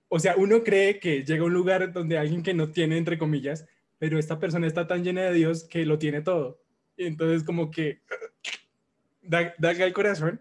o 0.08 0.18
sea, 0.18 0.36
uno 0.36 0.62
cree 0.62 0.98
que 0.98 1.24
llega 1.24 1.42
a 1.42 1.46
un 1.46 1.52
lugar 1.52 1.92
donde 1.92 2.16
alguien 2.16 2.42
que 2.42 2.54
no 2.54 2.70
tiene, 2.70 2.96
entre 2.96 3.18
comillas, 3.18 3.66
pero 3.98 4.18
esta 4.18 4.38
persona 4.38 4.66
está 4.66 4.86
tan 4.86 5.04
llena 5.04 5.22
de 5.22 5.34
Dios 5.34 5.64
que 5.64 5.84
lo 5.84 5.98
tiene 5.98 6.22
todo. 6.22 6.61
Y 7.02 7.06
entonces 7.06 7.44
como 7.44 7.70
que 7.70 8.00
da, 9.22 9.54
da 9.58 9.70
el 9.72 9.92
corazón. 9.92 10.40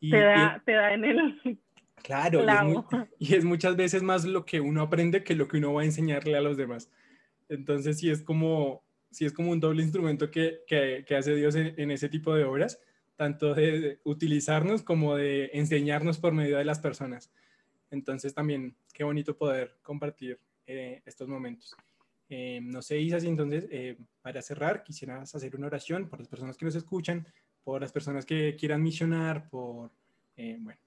Y, 0.00 0.10
te, 0.10 0.18
da, 0.18 0.62
te 0.64 0.72
da 0.72 0.94
en 0.94 1.04
el... 1.04 1.58
Claro, 2.02 2.42
y 2.42 2.48
es, 2.48 3.08
y 3.20 3.34
es, 3.36 3.44
muchas 3.44 3.76
veces 3.76 4.02
más 4.02 4.24
lo 4.24 4.44
que 4.44 4.60
uno 4.60 4.82
aprende 4.82 5.22
que 5.22 5.36
lo 5.36 5.46
que 5.46 5.58
uno 5.58 5.72
va 5.72 5.82
a 5.82 5.84
enseñarle 5.84 6.36
a 6.36 6.40
los 6.40 6.56
demás. 6.56 6.90
Entonces 7.48 8.00
sí 8.00 8.10
es 8.10 8.22
como, 8.22 8.82
sí 9.12 9.24
es 9.24 9.32
como 9.32 9.52
un 9.52 9.60
doble 9.60 9.84
instrumento 9.84 10.28
que, 10.28 10.62
que, 10.66 11.04
que 11.06 11.14
hace 11.14 11.36
Dios 11.36 11.54
en, 11.54 11.78
en, 11.78 11.92
ese 11.92 12.08
tipo 12.08 12.34
de 12.34 12.42
obras 12.42 12.80
tanto 13.14 13.54
de 13.54 14.00
utilizarnos 14.02 14.82
como 14.82 15.14
de 15.14 15.50
enseñarnos 15.52 16.18
por 16.18 16.32
medio 16.32 16.58
de 16.58 16.64
las 16.64 16.80
personas. 16.80 17.30
Entonces 17.90 18.34
también, 18.34 18.74
qué 18.92 19.04
bonito 19.04 19.36
poder 19.36 19.76
compartir 19.82 20.40
eh, 20.66 21.02
estos 21.04 21.28
momentos. 21.28 21.76
Eh, 22.34 22.60
no 22.62 22.80
sé, 22.80 22.98
Isa, 22.98 23.20
si 23.20 23.28
entonces, 23.28 23.68
eh, 23.70 23.98
para 24.22 24.40
cerrar, 24.40 24.82
quisieras 24.82 25.34
hacer 25.34 25.54
una 25.54 25.66
oración 25.66 26.08
por 26.08 26.18
las 26.18 26.28
personas 26.28 26.56
que 26.56 26.64
nos 26.64 26.74
escuchan, 26.74 27.26
por 27.62 27.82
las 27.82 27.92
personas 27.92 28.24
que 28.24 28.56
quieran 28.58 28.82
misionar, 28.82 29.50
por, 29.50 29.90
bueno, 30.34 30.80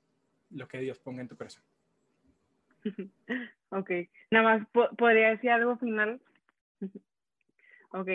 lo 0.50 0.68
que 0.68 0.80
Dios 0.80 0.98
ponga 0.98 1.22
en 1.22 1.28
tu 1.28 1.38
corazón. 1.38 1.64
Ok, 3.70 3.92
nada 4.32 4.44
más, 4.44 4.68
¿podría 4.98 5.30
decir 5.30 5.50
algo 5.50 5.78
final? 5.78 6.22
ok, 7.92 8.10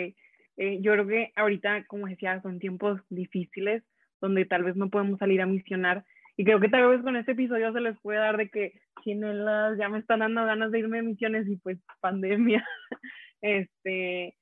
yo 0.57 0.93
creo 0.93 1.07
que 1.07 1.31
ahorita, 1.35 1.85
como 1.85 2.07
decía, 2.07 2.41
son 2.41 2.57
tiempos 2.57 2.99
difíciles, 3.09 3.83
donde 4.19 4.45
tal 4.45 4.63
vez 4.63 4.75
no 4.75 4.89
podemos 4.89 5.19
salir 5.19 5.41
a 5.41 5.45
misionar. 5.45 6.03
Y 6.35 6.45
creo 6.45 6.59
que 6.59 6.69
tal 6.69 6.89
vez 6.89 7.01
con 7.03 7.15
este 7.15 7.33
episodio 7.33 7.71
se 7.73 7.81
les 7.81 7.99
puede 7.99 8.19
dar 8.19 8.37
de 8.37 8.49
que 8.49 8.81
las 9.05 9.77
ya 9.77 9.89
me 9.89 9.99
están 9.99 10.19
dando 10.19 10.45
ganas 10.45 10.71
de 10.71 10.79
irme 10.79 10.99
a 10.99 11.03
misiones 11.03 11.47
y 11.47 11.57
pues 11.57 11.77
pandemia. 11.99 12.65
este, 13.41 14.35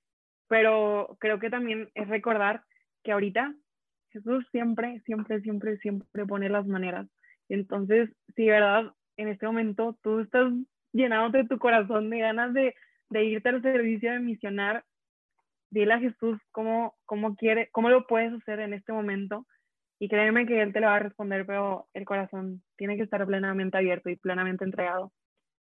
pero 0.47 1.17
creo 1.19 1.39
que 1.39 1.49
también 1.49 1.89
es 1.95 2.07
recordar 2.07 2.63
que 3.03 3.11
ahorita 3.11 3.53
Jesús 4.11 4.45
siempre, 4.51 5.01
siempre, 5.05 5.41
siempre, 5.41 5.77
siempre 5.77 6.25
pone 6.25 6.49
las 6.49 6.65
maneras. 6.65 7.07
Entonces, 7.47 8.09
si 8.35 8.45
verdad, 8.45 8.93
en 9.17 9.27
este 9.27 9.45
momento 9.45 9.97
tú 10.01 10.19
estás 10.19 10.51
llenándote 10.91 11.47
tu 11.47 11.59
corazón 11.59 12.09
de 12.09 12.19
ganas 12.19 12.53
de, 12.53 12.75
de 13.09 13.25
irte 13.25 13.49
al 13.49 13.61
servicio 13.61 14.11
de 14.11 14.19
misionar, 14.19 14.83
dile 15.69 15.93
a 15.93 15.99
Jesús 15.99 16.39
cómo, 16.51 16.95
cómo 17.05 17.35
quiere, 17.35 17.69
cómo 17.71 17.89
lo 17.89 18.07
puedes 18.07 18.33
hacer 18.33 18.59
en 18.59 18.73
este 18.73 18.91
momento 18.91 19.45
y 19.99 20.07
créeme 20.07 20.45
que 20.45 20.61
él 20.61 20.71
te 20.73 20.79
lo 20.79 20.87
va 20.87 20.95
a 20.95 20.99
responder, 20.99 21.45
pero 21.45 21.87
el 21.93 22.05
corazón 22.05 22.63
tiene 22.77 22.95
que 22.95 23.03
estar 23.03 23.25
plenamente 23.25 23.77
abierto 23.77 24.09
y 24.09 24.15
plenamente 24.15 24.63
entregado. 24.63 25.11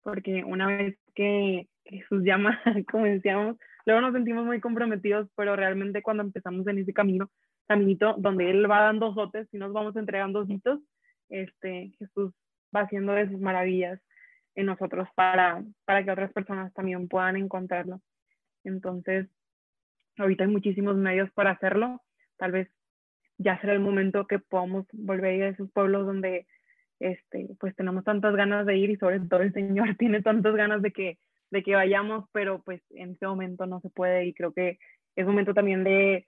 Porque 0.03 0.43
una 0.45 0.67
vez 0.67 0.99
que 1.15 1.69
Jesús 1.87 2.23
llama, 2.25 2.61
como 2.91 3.05
decíamos, 3.05 3.57
luego 3.85 4.01
nos 4.01 4.13
sentimos 4.13 4.45
muy 4.45 4.61
comprometidos, 4.61 5.29
pero 5.37 5.57
realmente 5.57 6.03
cuando 6.03 6.23
empezamos 6.23 6.67
en 6.67 6.79
ese 6.79 6.93
camino, 6.93 7.31
caminito 7.67 8.15
donde 8.19 8.51
Él 8.51 8.71
va 8.71 8.83
dando 8.83 9.15
zotes 9.15 9.49
y 9.53 9.59
nos 9.59 9.73
vamos 9.73 9.97
entregando 9.97 10.45
hitos, 10.49 10.81
este, 11.29 11.93
Jesús 11.99 12.33
va 12.75 12.83
haciendo 12.83 13.13
de 13.13 13.29
sus 13.29 13.41
maravillas 13.41 14.01
en 14.55 14.67
nosotros 14.67 15.09
para, 15.15 15.63
para 15.85 16.05
que 16.05 16.11
otras 16.11 16.33
personas 16.33 16.73
también 16.75 17.09
puedan 17.09 17.37
encontrarlo. 17.37 18.01
Entonces, 18.65 19.29
ahorita 20.19 20.45
hay 20.45 20.51
muchísimos 20.51 20.97
medios 20.97 21.31
para 21.33 21.53
hacerlo. 21.53 22.03
Tal 22.37 22.53
vez 22.53 22.69
ya 23.39 23.61
será 23.61 23.75
el 23.75 23.81
momento 23.81 24.27
que 24.27 24.39
podamos 24.39 24.87
volver 24.93 25.25
a 25.27 25.35
ir 25.35 25.43
a 25.45 25.49
esos 25.49 25.71
pueblos 25.73 26.07
donde 26.07 26.47
este, 27.01 27.49
pues 27.61 27.77
tenemos 27.77 28.05
tantas 28.05 28.35
ganas 28.35 28.65
de 28.65 28.77
ir 28.77 28.91
y 28.91 28.97
sobre 28.97 29.21
todo 29.21 29.43
el 29.43 29.53
Señor 29.53 29.95
tiene 29.99 30.23
tantas 30.23 30.55
ganas 30.55 30.83
de 30.83 30.93
que, 30.93 31.19
de 31.51 31.63
que 31.63 31.75
vayamos, 31.75 32.29
pero 32.33 32.63
pues 32.63 32.83
en 32.91 33.13
este 33.13 33.27
momento 33.27 33.67
no 33.67 33.81
se 33.81 33.91
puede 33.91 34.27
y 34.27 34.35
creo 34.35 34.53
que 34.53 34.79
es 35.15 35.27
momento 35.27 35.55
también 35.55 35.85
de, 35.85 36.27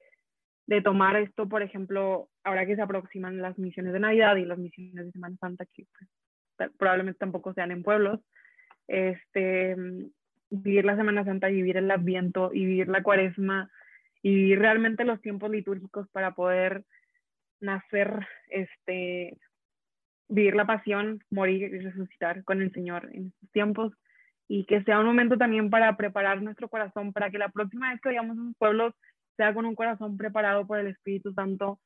de 0.67 0.83
tomar 0.83 1.17
esto, 1.17 1.49
por 1.49 1.63
ejemplo, 1.63 2.29
ahora 2.45 2.67
que 2.67 2.77
se 2.77 2.83
aproximan 2.83 3.43
las 3.43 3.59
misiones 3.59 3.93
de 3.93 4.01
Navidad 4.01 4.37
y 4.37 4.45
las 4.45 4.59
misiones 4.59 5.07
de 5.07 5.13
Semana 5.13 5.37
Santa, 5.41 5.67
que 5.67 5.87
pues, 6.57 6.71
probablemente 6.79 7.19
tampoco 7.19 7.53
sean 7.55 7.71
en 7.71 7.83
pueblos, 7.83 8.21
este, 8.87 9.77
vivir 10.51 10.85
la 10.85 10.97
Semana 10.97 11.25
Santa, 11.25 11.49
vivir 11.49 11.77
el 11.77 11.91
Adviento 11.91 12.51
y 12.53 12.65
vivir 12.65 12.89
la 12.89 13.03
Cuaresma 13.03 13.71
y 14.23 14.55
realmente 14.55 15.05
los 15.05 15.21
tiempos 15.21 15.51
litúrgicos 15.51 16.09
para 16.11 16.35
poder 16.35 16.85
nacer, 17.61 18.27
este, 18.49 19.37
vivir 20.29 20.55
la 20.55 20.67
pasión, 20.67 21.23
morir 21.31 21.75
y 21.75 21.79
resucitar 21.79 22.45
con 22.45 22.63
el 22.63 22.73
Señor 22.73 23.09
en 23.13 23.29
estos 23.29 23.51
tiempos 23.51 23.93
y 24.49 24.65
que 24.65 24.83
sea 24.83 24.99
un 24.99 25.07
momento 25.07 25.37
también 25.37 25.69
para 25.69 25.97
preparar 25.97 26.43
nuestro 26.43 26.69
corazón 26.69 27.13
para 27.13 27.31
que 27.31 27.39
la 27.39 27.51
próxima 27.51 27.91
vez 27.91 28.01
que 28.01 28.09
vayamos 28.09 28.39
a 28.39 28.41
un 28.41 28.55
pueblo 28.55 28.95
sea 29.37 29.55
con 29.55 29.67
un 29.67 29.75
corazón 29.75 30.17
preparado 30.17 30.67
por 30.67 30.81
el 30.81 30.89
Espíritu 30.89 31.33
Santo, 31.35 31.79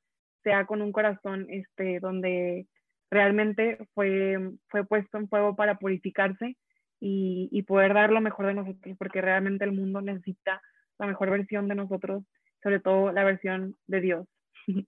sea 0.44 0.64
con 0.64 0.80
un 0.80 0.92
corazón 0.92 1.46
este, 1.50 1.98
donde 2.00 2.66
realmente 3.10 3.78
fue, 3.94 4.38
fue 4.68 4.86
puesto 4.86 5.18
en 5.18 5.28
fuego 5.28 5.54
para 5.54 5.78
purificarse 5.78 6.56
y, 7.00 7.48
y 7.50 7.62
poder 7.64 7.94
dar 7.94 8.10
lo 8.10 8.20
mejor 8.20 8.46
de 8.46 8.54
nosotros, 8.54 8.96
porque 8.96 9.20
realmente 9.20 9.64
el 9.64 9.72
mundo 9.72 10.00
necesita 10.00 10.62
la 10.98 11.06
mejor 11.06 11.30
versión 11.30 11.68
de 11.68 11.74
nosotros, 11.74 12.22
sobre 12.62 12.80
todo 12.80 13.12
la 13.12 13.24
versión 13.24 13.76
de 13.86 14.00
Dios. 14.00 14.26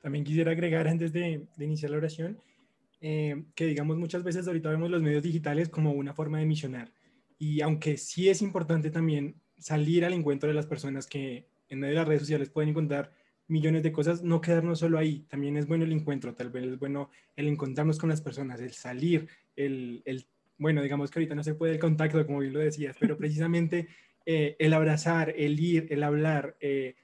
También 0.00 0.24
quisiera 0.24 0.52
agregar 0.52 0.86
antes 0.86 1.12
de, 1.12 1.46
de 1.56 1.64
iniciar 1.64 1.90
la 1.90 1.96
oración 1.98 2.38
eh, 3.00 3.44
que 3.54 3.66
digamos 3.66 3.96
muchas 3.96 4.22
veces 4.22 4.46
ahorita 4.46 4.70
vemos 4.70 4.90
los 4.90 5.02
medios 5.02 5.22
digitales 5.22 5.68
como 5.68 5.92
una 5.92 6.14
forma 6.14 6.38
de 6.38 6.46
misionar. 6.46 6.92
Y 7.38 7.60
aunque 7.60 7.96
sí 7.96 8.28
es 8.28 8.42
importante 8.42 8.90
también 8.90 9.40
salir 9.58 10.04
al 10.04 10.12
encuentro 10.12 10.48
de 10.48 10.54
las 10.54 10.66
personas 10.66 11.06
que 11.06 11.48
en 11.68 11.80
medio 11.80 11.94
de 11.94 12.00
las 12.00 12.08
redes 12.08 12.22
sociales 12.22 12.50
pueden 12.50 12.70
encontrar 12.70 13.12
millones 13.48 13.82
de 13.82 13.92
cosas, 13.92 14.22
no 14.22 14.40
quedarnos 14.40 14.78
solo 14.78 14.98
ahí. 14.98 15.26
También 15.28 15.56
es 15.56 15.66
bueno 15.66 15.84
el 15.84 15.92
encuentro, 15.92 16.34
tal 16.34 16.50
vez 16.50 16.64
es 16.64 16.78
bueno 16.78 17.10
el 17.36 17.48
encontrarnos 17.48 17.98
con 17.98 18.08
las 18.08 18.20
personas, 18.20 18.60
el 18.60 18.72
salir, 18.72 19.28
el, 19.54 20.02
el 20.04 20.26
bueno, 20.58 20.82
digamos 20.82 21.10
que 21.10 21.18
ahorita 21.18 21.34
no 21.34 21.44
se 21.44 21.54
puede 21.54 21.74
el 21.74 21.78
contacto, 21.78 22.24
como 22.26 22.40
bien 22.40 22.52
lo 22.52 22.60
decías, 22.60 22.96
pero 22.98 23.16
precisamente 23.18 23.88
eh, 24.24 24.56
el 24.58 24.72
abrazar, 24.72 25.34
el 25.36 25.58
ir, 25.60 25.86
el 25.90 26.02
hablar, 26.02 26.56
eh, 26.60 26.96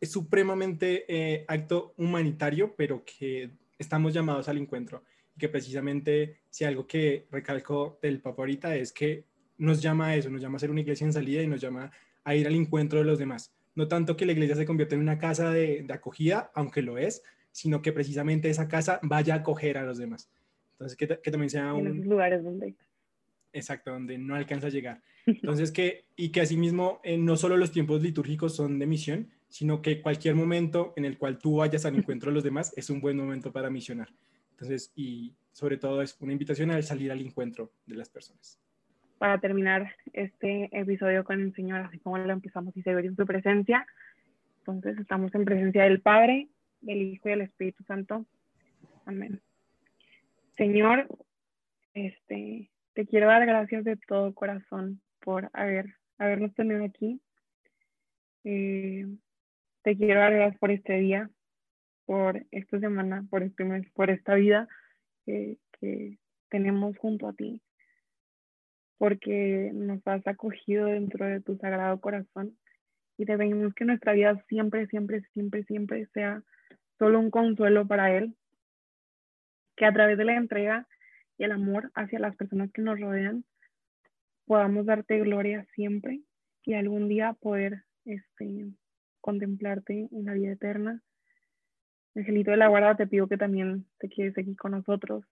es 0.00 0.10
supremamente 0.10 1.04
eh, 1.08 1.44
acto 1.48 1.94
humanitario, 1.96 2.74
pero 2.76 3.04
que 3.04 3.50
estamos 3.78 4.12
llamados 4.14 4.48
al 4.48 4.58
encuentro. 4.58 5.04
Y 5.34 5.38
que 5.38 5.48
precisamente, 5.48 6.40
si 6.50 6.64
algo 6.64 6.86
que 6.86 7.26
recalco 7.30 7.98
del 8.02 8.20
Papa 8.20 8.42
ahorita 8.42 8.76
es 8.76 8.92
que 8.92 9.24
nos 9.58 9.82
llama 9.82 10.08
a 10.08 10.16
eso, 10.16 10.30
nos 10.30 10.40
llama 10.40 10.56
a 10.56 10.60
ser 10.60 10.70
una 10.70 10.80
iglesia 10.80 11.04
en 11.04 11.12
salida 11.12 11.42
y 11.42 11.46
nos 11.46 11.60
llama 11.60 11.90
a 12.24 12.34
ir 12.34 12.46
al 12.46 12.54
encuentro 12.54 12.98
de 12.98 13.04
los 13.04 13.18
demás. 13.18 13.54
No 13.74 13.88
tanto 13.88 14.16
que 14.16 14.26
la 14.26 14.32
iglesia 14.32 14.56
se 14.56 14.66
convierta 14.66 14.94
en 14.94 15.02
una 15.02 15.18
casa 15.18 15.50
de, 15.50 15.82
de 15.82 15.94
acogida, 15.94 16.50
aunque 16.54 16.82
lo 16.82 16.98
es, 16.98 17.22
sino 17.52 17.80
que 17.80 17.92
precisamente 17.92 18.50
esa 18.50 18.68
casa 18.68 19.00
vaya 19.02 19.34
a 19.34 19.38
acoger 19.38 19.78
a 19.78 19.84
los 19.84 19.98
demás. 19.98 20.30
Entonces, 20.72 20.96
que, 20.96 21.06
que 21.06 21.30
también 21.30 21.48
sea 21.48 21.72
un... 21.72 21.86
En 21.86 22.08
lugares 22.08 22.44
donde... 22.44 22.74
Exacto, 23.52 23.90
donde 23.90 24.18
no 24.18 24.34
alcanza 24.34 24.66
a 24.66 24.70
llegar. 24.70 25.02
Entonces, 25.26 25.72
que, 25.72 26.04
y 26.16 26.28
que 26.28 26.42
asimismo, 26.42 27.00
eh, 27.02 27.16
no 27.16 27.36
solo 27.36 27.56
los 27.56 27.72
tiempos 27.72 28.02
litúrgicos 28.02 28.54
son 28.54 28.78
de 28.78 28.86
misión, 28.86 29.30
sino 29.56 29.80
que 29.80 30.02
cualquier 30.02 30.34
momento 30.34 30.92
en 30.96 31.06
el 31.06 31.16
cual 31.16 31.38
tú 31.38 31.56
vayas 31.56 31.86
al 31.86 31.96
encuentro 31.96 32.30
de 32.30 32.34
los 32.34 32.44
demás 32.44 32.74
es 32.76 32.90
un 32.90 33.00
buen 33.00 33.16
momento 33.16 33.50
para 33.50 33.70
misionar. 33.70 34.08
Entonces, 34.50 34.92
y 34.94 35.34
sobre 35.50 35.78
todo 35.78 36.02
es 36.02 36.14
una 36.20 36.32
invitación 36.32 36.70
a 36.70 36.82
salir 36.82 37.10
al 37.10 37.22
encuentro 37.22 37.72
de 37.86 37.96
las 37.96 38.10
personas. 38.10 38.60
Para 39.16 39.40
terminar 39.40 39.96
este 40.12 40.68
episodio 40.78 41.24
con 41.24 41.40
el 41.40 41.54
Señor, 41.54 41.80
así 41.80 41.98
como 42.00 42.18
lo 42.18 42.30
empezamos 42.30 42.76
y 42.76 42.82
se 42.82 42.94
ve 42.94 43.06
en 43.06 43.16
su 43.16 43.24
presencia, 43.24 43.86
entonces 44.58 44.98
estamos 44.98 45.34
en 45.34 45.46
presencia 45.46 45.84
del 45.84 46.02
Padre, 46.02 46.48
del 46.82 47.00
Hijo 47.00 47.28
y 47.28 47.30
del 47.30 47.40
Espíritu 47.40 47.82
Santo. 47.84 48.26
Amén. 49.06 49.40
Señor, 50.58 51.08
este, 51.94 52.68
te 52.92 53.06
quiero 53.06 53.28
dar 53.28 53.46
gracias 53.46 53.84
de 53.84 53.96
todo 53.96 54.34
corazón 54.34 55.00
por 55.20 55.48
haber, 55.54 55.94
habernos 56.18 56.54
tenido 56.54 56.84
aquí. 56.84 57.22
Eh, 58.44 59.06
te 59.86 59.96
quiero 59.96 60.18
dar 60.18 60.32
gracias 60.32 60.58
por 60.58 60.72
este 60.72 60.94
día, 60.94 61.30
por 62.06 62.44
esta 62.50 62.80
semana, 62.80 63.24
por 63.30 63.44
este 63.44 63.62
mes, 63.62 63.88
por 63.92 64.10
esta 64.10 64.34
vida 64.34 64.66
que, 65.24 65.58
que 65.78 66.18
tenemos 66.48 66.98
junto 66.98 67.28
a 67.28 67.32
ti, 67.34 67.62
porque 68.98 69.70
nos 69.72 70.04
has 70.08 70.26
acogido 70.26 70.86
dentro 70.86 71.24
de 71.24 71.40
tu 71.40 71.56
sagrado 71.58 72.00
corazón 72.00 72.58
y 73.16 73.26
te 73.26 73.38
pedimos 73.38 73.74
que 73.74 73.84
nuestra 73.84 74.14
vida 74.14 74.44
siempre, 74.48 74.88
siempre, 74.88 75.22
siempre, 75.32 75.62
siempre 75.62 76.06
sea 76.06 76.42
solo 76.98 77.20
un 77.20 77.30
consuelo 77.30 77.86
para 77.86 78.12
Él, 78.12 78.34
que 79.76 79.84
a 79.84 79.92
través 79.92 80.18
de 80.18 80.24
la 80.24 80.34
entrega 80.34 80.88
y 81.38 81.44
el 81.44 81.52
amor 81.52 81.92
hacia 81.94 82.18
las 82.18 82.34
personas 82.34 82.72
que 82.72 82.82
nos 82.82 82.98
rodean 82.98 83.44
podamos 84.46 84.84
darte 84.84 85.20
gloria 85.20 85.64
siempre 85.76 86.22
y 86.64 86.74
algún 86.74 87.06
día 87.06 87.34
poder 87.34 87.84
este, 88.04 88.72
contemplarte 89.26 90.08
en 90.12 90.24
la 90.24 90.34
vida 90.34 90.52
eterna. 90.52 91.02
Angelito 92.14 92.52
de 92.52 92.56
la 92.56 92.68
guarda, 92.68 92.96
te 92.96 93.08
pido 93.08 93.26
que 93.26 93.36
también 93.36 93.84
te 93.98 94.08
quedes 94.08 94.38
aquí 94.38 94.54
con 94.54 94.70
nosotros, 94.70 95.24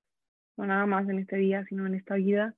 no 0.56 0.66
nada 0.66 0.84
más 0.84 1.08
en 1.08 1.20
este 1.20 1.36
día, 1.36 1.64
sino 1.68 1.86
en 1.86 1.94
esta 1.94 2.16
vida, 2.16 2.56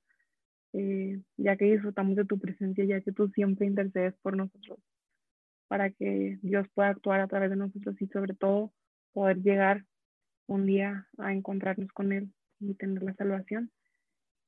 eh, 0.73 1.21
ya 1.37 1.55
que 1.55 1.65
disfrutamos 1.65 2.15
de 2.15 2.25
tu 2.25 2.39
presencia, 2.39 2.83
ya 2.85 3.01
que 3.01 3.11
tú 3.11 3.29
siempre 3.29 3.67
intercedes 3.67 4.15
por 4.23 4.35
nosotros, 4.35 4.79
para 5.67 5.91
que 5.91 6.39
Dios 6.41 6.67
pueda 6.73 6.89
actuar 6.89 7.21
a 7.21 7.27
través 7.27 7.51
de 7.51 7.55
nosotros 7.55 7.95
y 8.01 8.07
sobre 8.07 8.33
todo 8.33 8.73
poder 9.13 9.37
llegar 9.43 9.85
un 10.47 10.65
día 10.65 11.07
a 11.19 11.33
encontrarnos 11.33 11.91
con 11.91 12.11
Él 12.11 12.33
y 12.59 12.73
tener 12.73 13.03
la 13.03 13.13
salvación. 13.13 13.71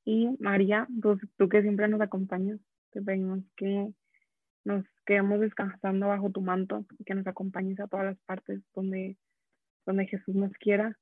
Y 0.04 0.36
María, 0.40 0.88
tú 1.36 1.48
que 1.48 1.62
siempre 1.62 1.86
nos 1.86 2.00
acompañas, 2.00 2.58
te 2.90 3.00
pedimos 3.00 3.44
que 3.56 3.92
nos 4.64 4.84
quedemos 5.06 5.40
descansando 5.40 6.08
bajo 6.08 6.30
tu 6.30 6.40
manto 6.40 6.84
y 6.98 7.04
que 7.04 7.14
nos 7.14 7.26
acompañes 7.26 7.80
a 7.80 7.88
todas 7.88 8.06
las 8.06 8.18
partes 8.20 8.60
donde, 8.74 9.16
donde 9.86 10.06
Jesús 10.06 10.34
nos 10.34 10.52
quiera, 10.54 10.96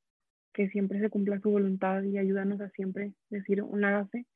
que 0.52 0.68
siempre 0.68 1.00
se 1.00 1.10
cumpla 1.10 1.40
su 1.40 1.50
voluntad 1.50 2.02
y 2.02 2.18
ayúdanos 2.18 2.60
a 2.60 2.70
siempre 2.70 3.12
decir 3.30 3.62
un 3.62 3.84
hágase, 3.84 4.26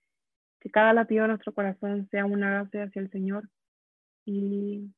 que 0.60 0.70
cada 0.70 0.92
latido 0.92 1.22
de 1.22 1.28
nuestro 1.28 1.52
corazón 1.52 2.08
sea 2.10 2.24
un 2.24 2.44
hágase 2.44 2.82
hacia 2.82 3.02
el 3.02 3.10
Señor. 3.10 3.48
Y 4.24 4.92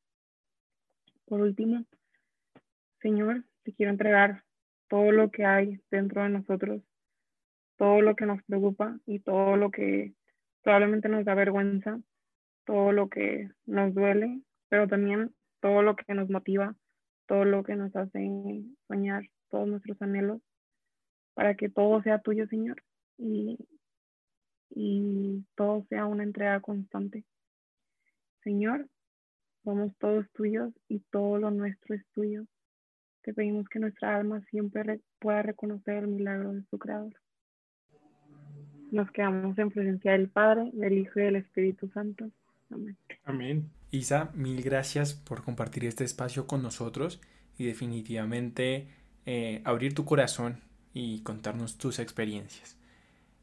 por 1.27 1.41
último, 1.41 1.85
Señor, 3.01 3.45
te 3.63 3.73
quiero 3.73 3.93
entregar 3.93 4.45
todo 4.89 5.13
lo 5.13 5.31
que 5.31 5.45
hay 5.45 5.81
dentro 5.91 6.23
de 6.23 6.29
nosotros, 6.29 6.83
todo 7.77 8.03
lo 8.03 8.15
que 8.17 8.27
nos 8.27 8.43
preocupa 8.43 8.99
y 9.07 9.21
todo 9.21 9.57
lo 9.57 9.71
que 9.71 10.15
probablemente 10.63 11.09
nos 11.09 11.25
da 11.25 11.35
vergüenza 11.35 12.01
todo 12.65 12.93
lo 12.93 13.09
que 13.09 13.51
nos 13.67 13.95
duele, 13.95 14.41
pero 14.69 14.89
también 14.89 15.35
todo 15.61 15.83
lo 15.83 15.97
que 15.97 16.15
nos 16.15 16.29
motiva, 16.31 16.75
todo 17.27 17.45
lo 17.45 17.63
que 17.63 17.77
nos 17.77 17.95
hace 17.97 18.65
soñar, 18.89 19.25
todos 19.51 19.69
nuestros 19.69 20.01
anhelos, 20.03 20.43
para 21.35 21.55
que 21.55 21.69
todo 21.69 22.03
sea 22.03 22.21
tuyo, 22.21 22.47
Señor, 22.49 22.83
y, 23.19 23.59
y 24.71 25.45
todo 25.55 25.85
sea 25.89 26.07
una 26.07 26.23
entrega 26.23 26.61
constante. 26.61 27.25
Señor, 28.43 28.89
somos 29.65 29.97
todos 29.97 30.31
tuyos 30.33 30.73
y 30.89 31.01
todo 31.11 31.39
lo 31.39 31.51
nuestro 31.51 31.95
es 31.95 32.07
tuyo. 32.13 32.45
Te 33.23 33.33
pedimos 33.33 33.67
que 33.69 33.79
nuestra 33.79 34.17
alma 34.17 34.43
siempre 34.51 35.01
pueda 35.19 35.41
reconocer 35.41 36.05
el 36.05 36.09
milagro 36.09 36.53
de 36.53 36.63
su 36.65 36.79
Creador. 36.79 37.15
Nos 38.91 39.11
quedamos 39.11 39.59
en 39.59 39.71
presencia 39.71 40.13
del 40.13 40.29
Padre, 40.29 40.71
del 40.75 40.99
Hijo 40.99 41.19
y 41.19 41.23
del 41.23 41.37
Espíritu 41.37 41.89
Santo. 41.89 42.31
Amén. 43.25 43.71
Isa, 43.91 44.31
mil 44.35 44.63
gracias 44.63 45.15
por 45.15 45.43
compartir 45.43 45.85
este 45.85 46.05
espacio 46.05 46.47
con 46.47 46.63
nosotros 46.63 47.21
y 47.59 47.65
definitivamente 47.65 48.89
eh, 49.27 49.63
abrir 49.65 49.95
tu 49.95 50.05
corazón 50.05 50.61
y 50.93 51.23
contarnos 51.23 51.79
tus 51.79 51.99
experiencias. 51.99 52.79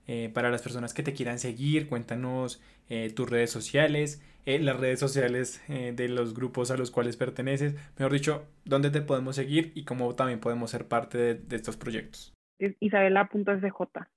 Eh, 0.07 0.29
para 0.33 0.49
las 0.49 0.61
personas 0.61 0.93
que 0.93 1.03
te 1.03 1.13
quieran 1.13 1.39
seguir, 1.39 1.87
cuéntanos 1.87 2.61
eh, 2.89 3.11
tus 3.15 3.29
redes 3.29 3.49
sociales, 3.49 4.21
las 4.45 4.79
redes 4.79 4.99
sociales 4.99 5.61
de 5.67 6.09
los 6.09 6.33
grupos 6.33 6.71
a 6.71 6.77
los 6.77 6.89
cuales 6.89 7.15
perteneces, 7.15 7.75
mejor 7.97 8.11
dicho, 8.11 8.47
dónde 8.65 8.89
te 8.89 9.01
podemos 9.01 9.35
seguir 9.35 9.71
y 9.75 9.85
cómo 9.85 10.15
también 10.15 10.39
podemos 10.39 10.71
ser 10.71 10.87
parte 10.87 11.35
de, 11.35 11.55
estos 11.55 11.77
proyectos. 11.77 12.33
Es 12.57 12.75
isabela.sj 12.79 14.07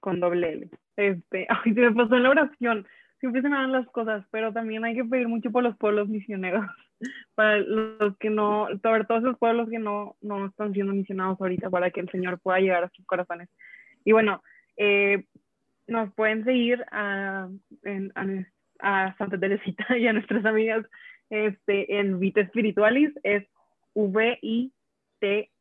con 0.00 0.18
doble 0.18 0.52
L. 0.52 0.70
Este, 0.96 1.46
ay, 1.64 1.72
se 1.72 1.80
me 1.80 1.92
pasó 1.92 2.16
en 2.16 2.24
la 2.24 2.30
oración 2.30 2.86
siempre 3.22 3.40
se 3.40 3.48
me 3.48 3.54
dan 3.54 3.70
las 3.70 3.86
cosas, 3.86 4.26
pero 4.32 4.52
también 4.52 4.84
hay 4.84 4.96
que 4.96 5.04
pedir 5.04 5.28
mucho 5.28 5.52
por 5.52 5.62
los 5.62 5.76
pueblos 5.76 6.08
misioneros, 6.08 6.66
para 7.36 7.58
los 7.58 8.18
que 8.18 8.30
no, 8.30 8.66
sobre 8.82 9.04
todo 9.04 9.18
esos 9.18 9.38
pueblos 9.38 9.70
que 9.70 9.78
no, 9.78 10.16
no 10.20 10.46
están 10.46 10.72
siendo 10.72 10.92
misionados 10.92 11.40
ahorita, 11.40 11.70
para 11.70 11.92
que 11.92 12.00
el 12.00 12.10
Señor 12.10 12.40
pueda 12.40 12.58
llegar 12.58 12.82
a 12.82 12.90
sus 12.90 13.06
corazones. 13.06 13.48
Y 14.04 14.10
bueno, 14.10 14.42
eh, 14.76 15.24
nos 15.86 16.12
pueden 16.14 16.42
seguir 16.44 16.84
a, 16.90 17.48
a, 18.80 19.14
Santa 19.16 19.38
Teresita 19.38 19.86
y 19.96 20.08
a 20.08 20.12
nuestras 20.12 20.44
amigas 20.44 20.84
este, 21.30 22.00
en 22.00 22.18
Vita 22.18 22.40
Espiritualis, 22.40 23.12
es 23.22 23.46
V-I-T-A 23.94 25.52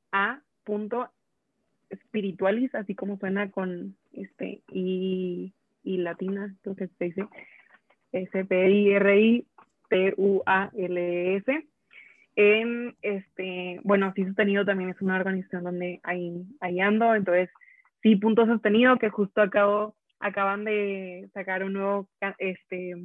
espiritualis, 1.92 2.74
así 2.74 2.96
como 2.96 3.20
suena 3.20 3.52
con 3.52 3.96
este 4.14 4.64
y, 4.72 5.54
y 5.84 5.98
latina, 5.98 6.54
creo 6.62 6.76
que 6.76 6.88
se 6.88 7.06
dice 7.06 7.26
S-P-I-R-I-T-U-A-L-S. 8.12 9.48
En 12.36 12.96
este, 13.02 13.80
bueno, 13.84 14.14
sí 14.16 14.24
sostenido 14.26 14.64
también 14.66 14.92
es 14.92 15.02
una 15.02 15.18
organización 15.18 15.64
donde 15.64 16.00
hay 16.04 16.80
ando, 16.80 17.14
entonces 17.14 17.50
sí, 18.02 18.16
punto 18.16 18.46
sostenido, 18.46 18.98
que 18.98 19.10
justo 19.10 19.42
acabo, 19.42 19.96
acaban 20.20 20.64
de 20.64 21.30
sacar 21.34 21.64
un 21.64 21.74
nuevo 21.74 22.10
este, 22.38 22.96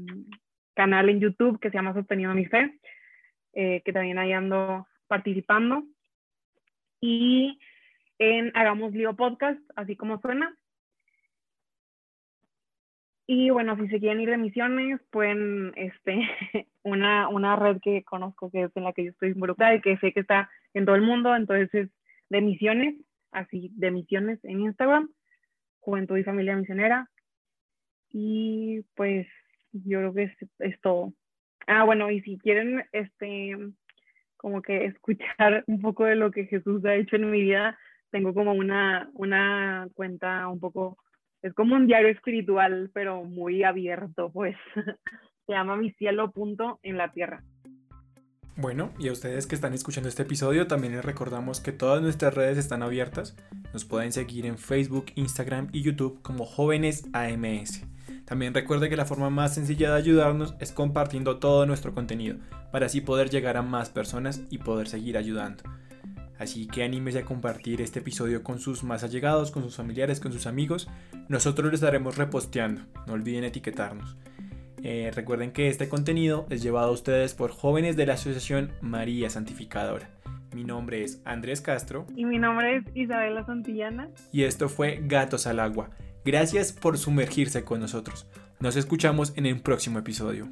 canal 0.74 1.09
en 1.09 1.20
YouTube 1.20 1.59
que 1.61 1.70
se 1.70 1.77
llama 1.77 1.95
Sostenido 1.95 2.35
Mi 2.35 2.47
Fe, 2.47 2.79
eh, 3.55 3.83
que 3.85 3.93
también 3.93 4.18
ahí 4.18 4.33
ando 4.33 4.87
participando. 5.09 5.83
Y 7.01 7.59
en 8.18 8.53
Hagamos 8.55 8.93
Lío 8.93 9.14
Podcast, 9.16 9.61
así 9.77 9.97
como 9.97 10.20
suena. 10.20 10.57
Y 13.27 13.51
bueno, 13.51 13.77
si 13.77 13.89
se 13.89 13.99
quieren 13.99 14.20
ir 14.20 14.31
de 14.31 14.39
misiones, 14.39 15.01
pueden, 15.11 15.72
este, 15.77 16.20
una, 16.85 17.29
una 17.29 17.57
red 17.57 17.79
que 17.81 18.05
conozco 18.05 18.51
que 18.51 18.64
es 18.64 18.77
en 18.77 18.85
la 18.85 18.93
que 18.93 19.05
yo 19.05 19.11
estoy 19.11 19.31
involucrada 19.31 19.74
y 19.74 19.81
que 19.81 19.97
sé 19.99 20.12
que 20.12 20.20
está 20.20 20.49
en 20.74 20.85
todo 20.85 20.95
el 20.95 21.03
mundo, 21.03 21.35
entonces 21.35 21.72
es 21.74 21.91
de 22.29 22.41
misiones, 22.41 22.95
así, 23.33 23.70
de 23.74 23.91
misiones 23.91 24.39
en 24.45 24.61
Instagram, 24.61 25.11
Juventud 25.81 26.16
y 26.16 26.24
Familia 26.24 26.57
Misionera. 26.57 27.11
Y 28.11 28.83
pues 28.95 29.27
yo 29.72 29.99
creo 29.99 30.14
que 30.14 30.22
es, 30.24 30.37
es 30.61 30.81
todo. 30.81 31.12
Ah, 31.66 31.85
bueno, 31.85 32.11
y 32.11 32.20
si 32.22 32.39
quieren, 32.39 32.85
este, 32.93 33.57
como 34.37 34.62
que 34.62 34.85
escuchar 34.87 35.64
un 35.66 35.81
poco 35.81 36.05
de 36.05 36.16
lo 36.16 36.31
que 36.31 36.47
Jesús 36.47 36.85
ha 36.85 36.95
hecho 36.95 37.16
en 37.16 37.31
mi 37.31 37.43
vida, 37.43 37.79
tengo 38.11 38.33
como 38.33 38.53
una, 38.53 39.11
una 39.14 39.89
cuenta 39.95 40.49
un 40.49 40.61
poco, 40.61 40.99
es 41.43 41.53
como 41.55 41.74
un 41.74 41.87
diario 41.87 42.09
espiritual, 42.09 42.91
pero 42.93 43.24
muy 43.24 43.62
abierto, 43.62 44.30
pues. 44.32 44.57
Se 45.47 45.53
llama 45.53 45.76
mi 45.76 45.93
cielo 45.93 46.32
punto 46.32 46.80
en 46.82 46.97
la 46.97 47.12
tierra. 47.12 47.45
Bueno, 48.59 48.93
y 48.99 49.09
a 49.09 49.12
ustedes 49.12 49.47
que 49.47 49.55
están 49.55 49.74
escuchando 49.74 50.09
este 50.09 50.22
episodio, 50.22 50.66
también 50.66 50.95
les 50.95 51.05
recordamos 51.05 51.61
que 51.61 51.72
todas 51.72 52.01
nuestras 52.01 52.34
redes 52.34 52.57
están 52.57 52.82
abiertas. 52.82 53.37
Nos 53.74 53.84
pueden 53.84 54.12
seguir 54.12 54.47
en 54.47 54.57
Facebook, 54.57 55.07
Instagram 55.14 55.68
y 55.72 55.82
YouTube 55.82 56.22
como 56.22 56.47
Jóvenes 56.47 57.07
AMS. 57.12 57.87
También 58.24 58.55
recuerde 58.55 58.89
que 58.89 58.97
la 58.97 59.05
forma 59.05 59.28
más 59.28 59.55
sencilla 59.55 59.91
de 59.91 59.99
ayudarnos 59.99 60.57
es 60.59 60.72
compartiendo 60.72 61.39
todo 61.39 61.66
nuestro 61.66 61.93
contenido, 61.95 62.39
para 62.72 62.87
así 62.87 63.03
poder 63.03 63.28
llegar 63.28 63.59
a 63.59 63.62
más 63.62 63.91
personas 63.91 64.43
y 64.51 64.59
poder 64.59 64.89
seguir 64.89 65.18
ayudando. 65.18 65.62
Así 66.39 66.66
que 66.66 66.82
anímese 66.82 67.20
a 67.20 67.24
compartir 67.24 67.80
este 67.80 68.01
episodio 68.01 68.43
con 68.43 68.59
sus 68.59 68.84
más 68.84 69.05
allegados, 69.05 69.51
con 69.51 69.62
sus 69.62 69.76
familiares, 69.76 70.20
con 70.20 70.32
sus 70.32 70.47
amigos. 70.47 70.89
Nosotros 71.28 71.70
les 71.70 71.80
estaremos 71.80 72.16
reposteando. 72.16 72.82
No 73.07 73.14
olviden 73.14 73.45
etiquetarnos. 73.45 74.16
Eh, 74.82 75.11
recuerden 75.14 75.53
que 75.53 75.68
este 75.68 75.89
contenido 75.89 76.47
es 76.51 76.62
llevado 76.62 76.89
a 76.89 76.93
ustedes 76.93 77.34
por 77.34 77.51
jóvenes 77.51 77.97
de 77.97 78.07
la 78.07 78.14
Asociación 78.14 78.72
María 78.80 79.30
Santificadora. 79.30 80.11
Mi 80.55 80.64
nombre 80.64 81.03
es 81.03 81.20
Andrés 81.24 81.61
Castro. 81.61 82.07
Y 82.14 82.24
mi 82.24 82.39
nombre 82.39 82.76
es 82.76 82.84
Isabela 82.95 83.45
Santillana. 83.45 84.09
Y 84.32 84.45
esto 84.45 84.68
fue 84.68 85.01
Gatos 85.03 85.47
al 85.47 85.61
Agua. 85.61 85.91
Gracias 86.24 86.72
por 86.72 86.99
sumergirse 86.99 87.64
con 87.64 87.80
nosotros. 87.80 88.26
Nos 88.59 88.76
escuchamos 88.76 89.32
en 89.37 89.47
el 89.47 89.61
próximo 89.61 89.99
episodio. 89.99 90.49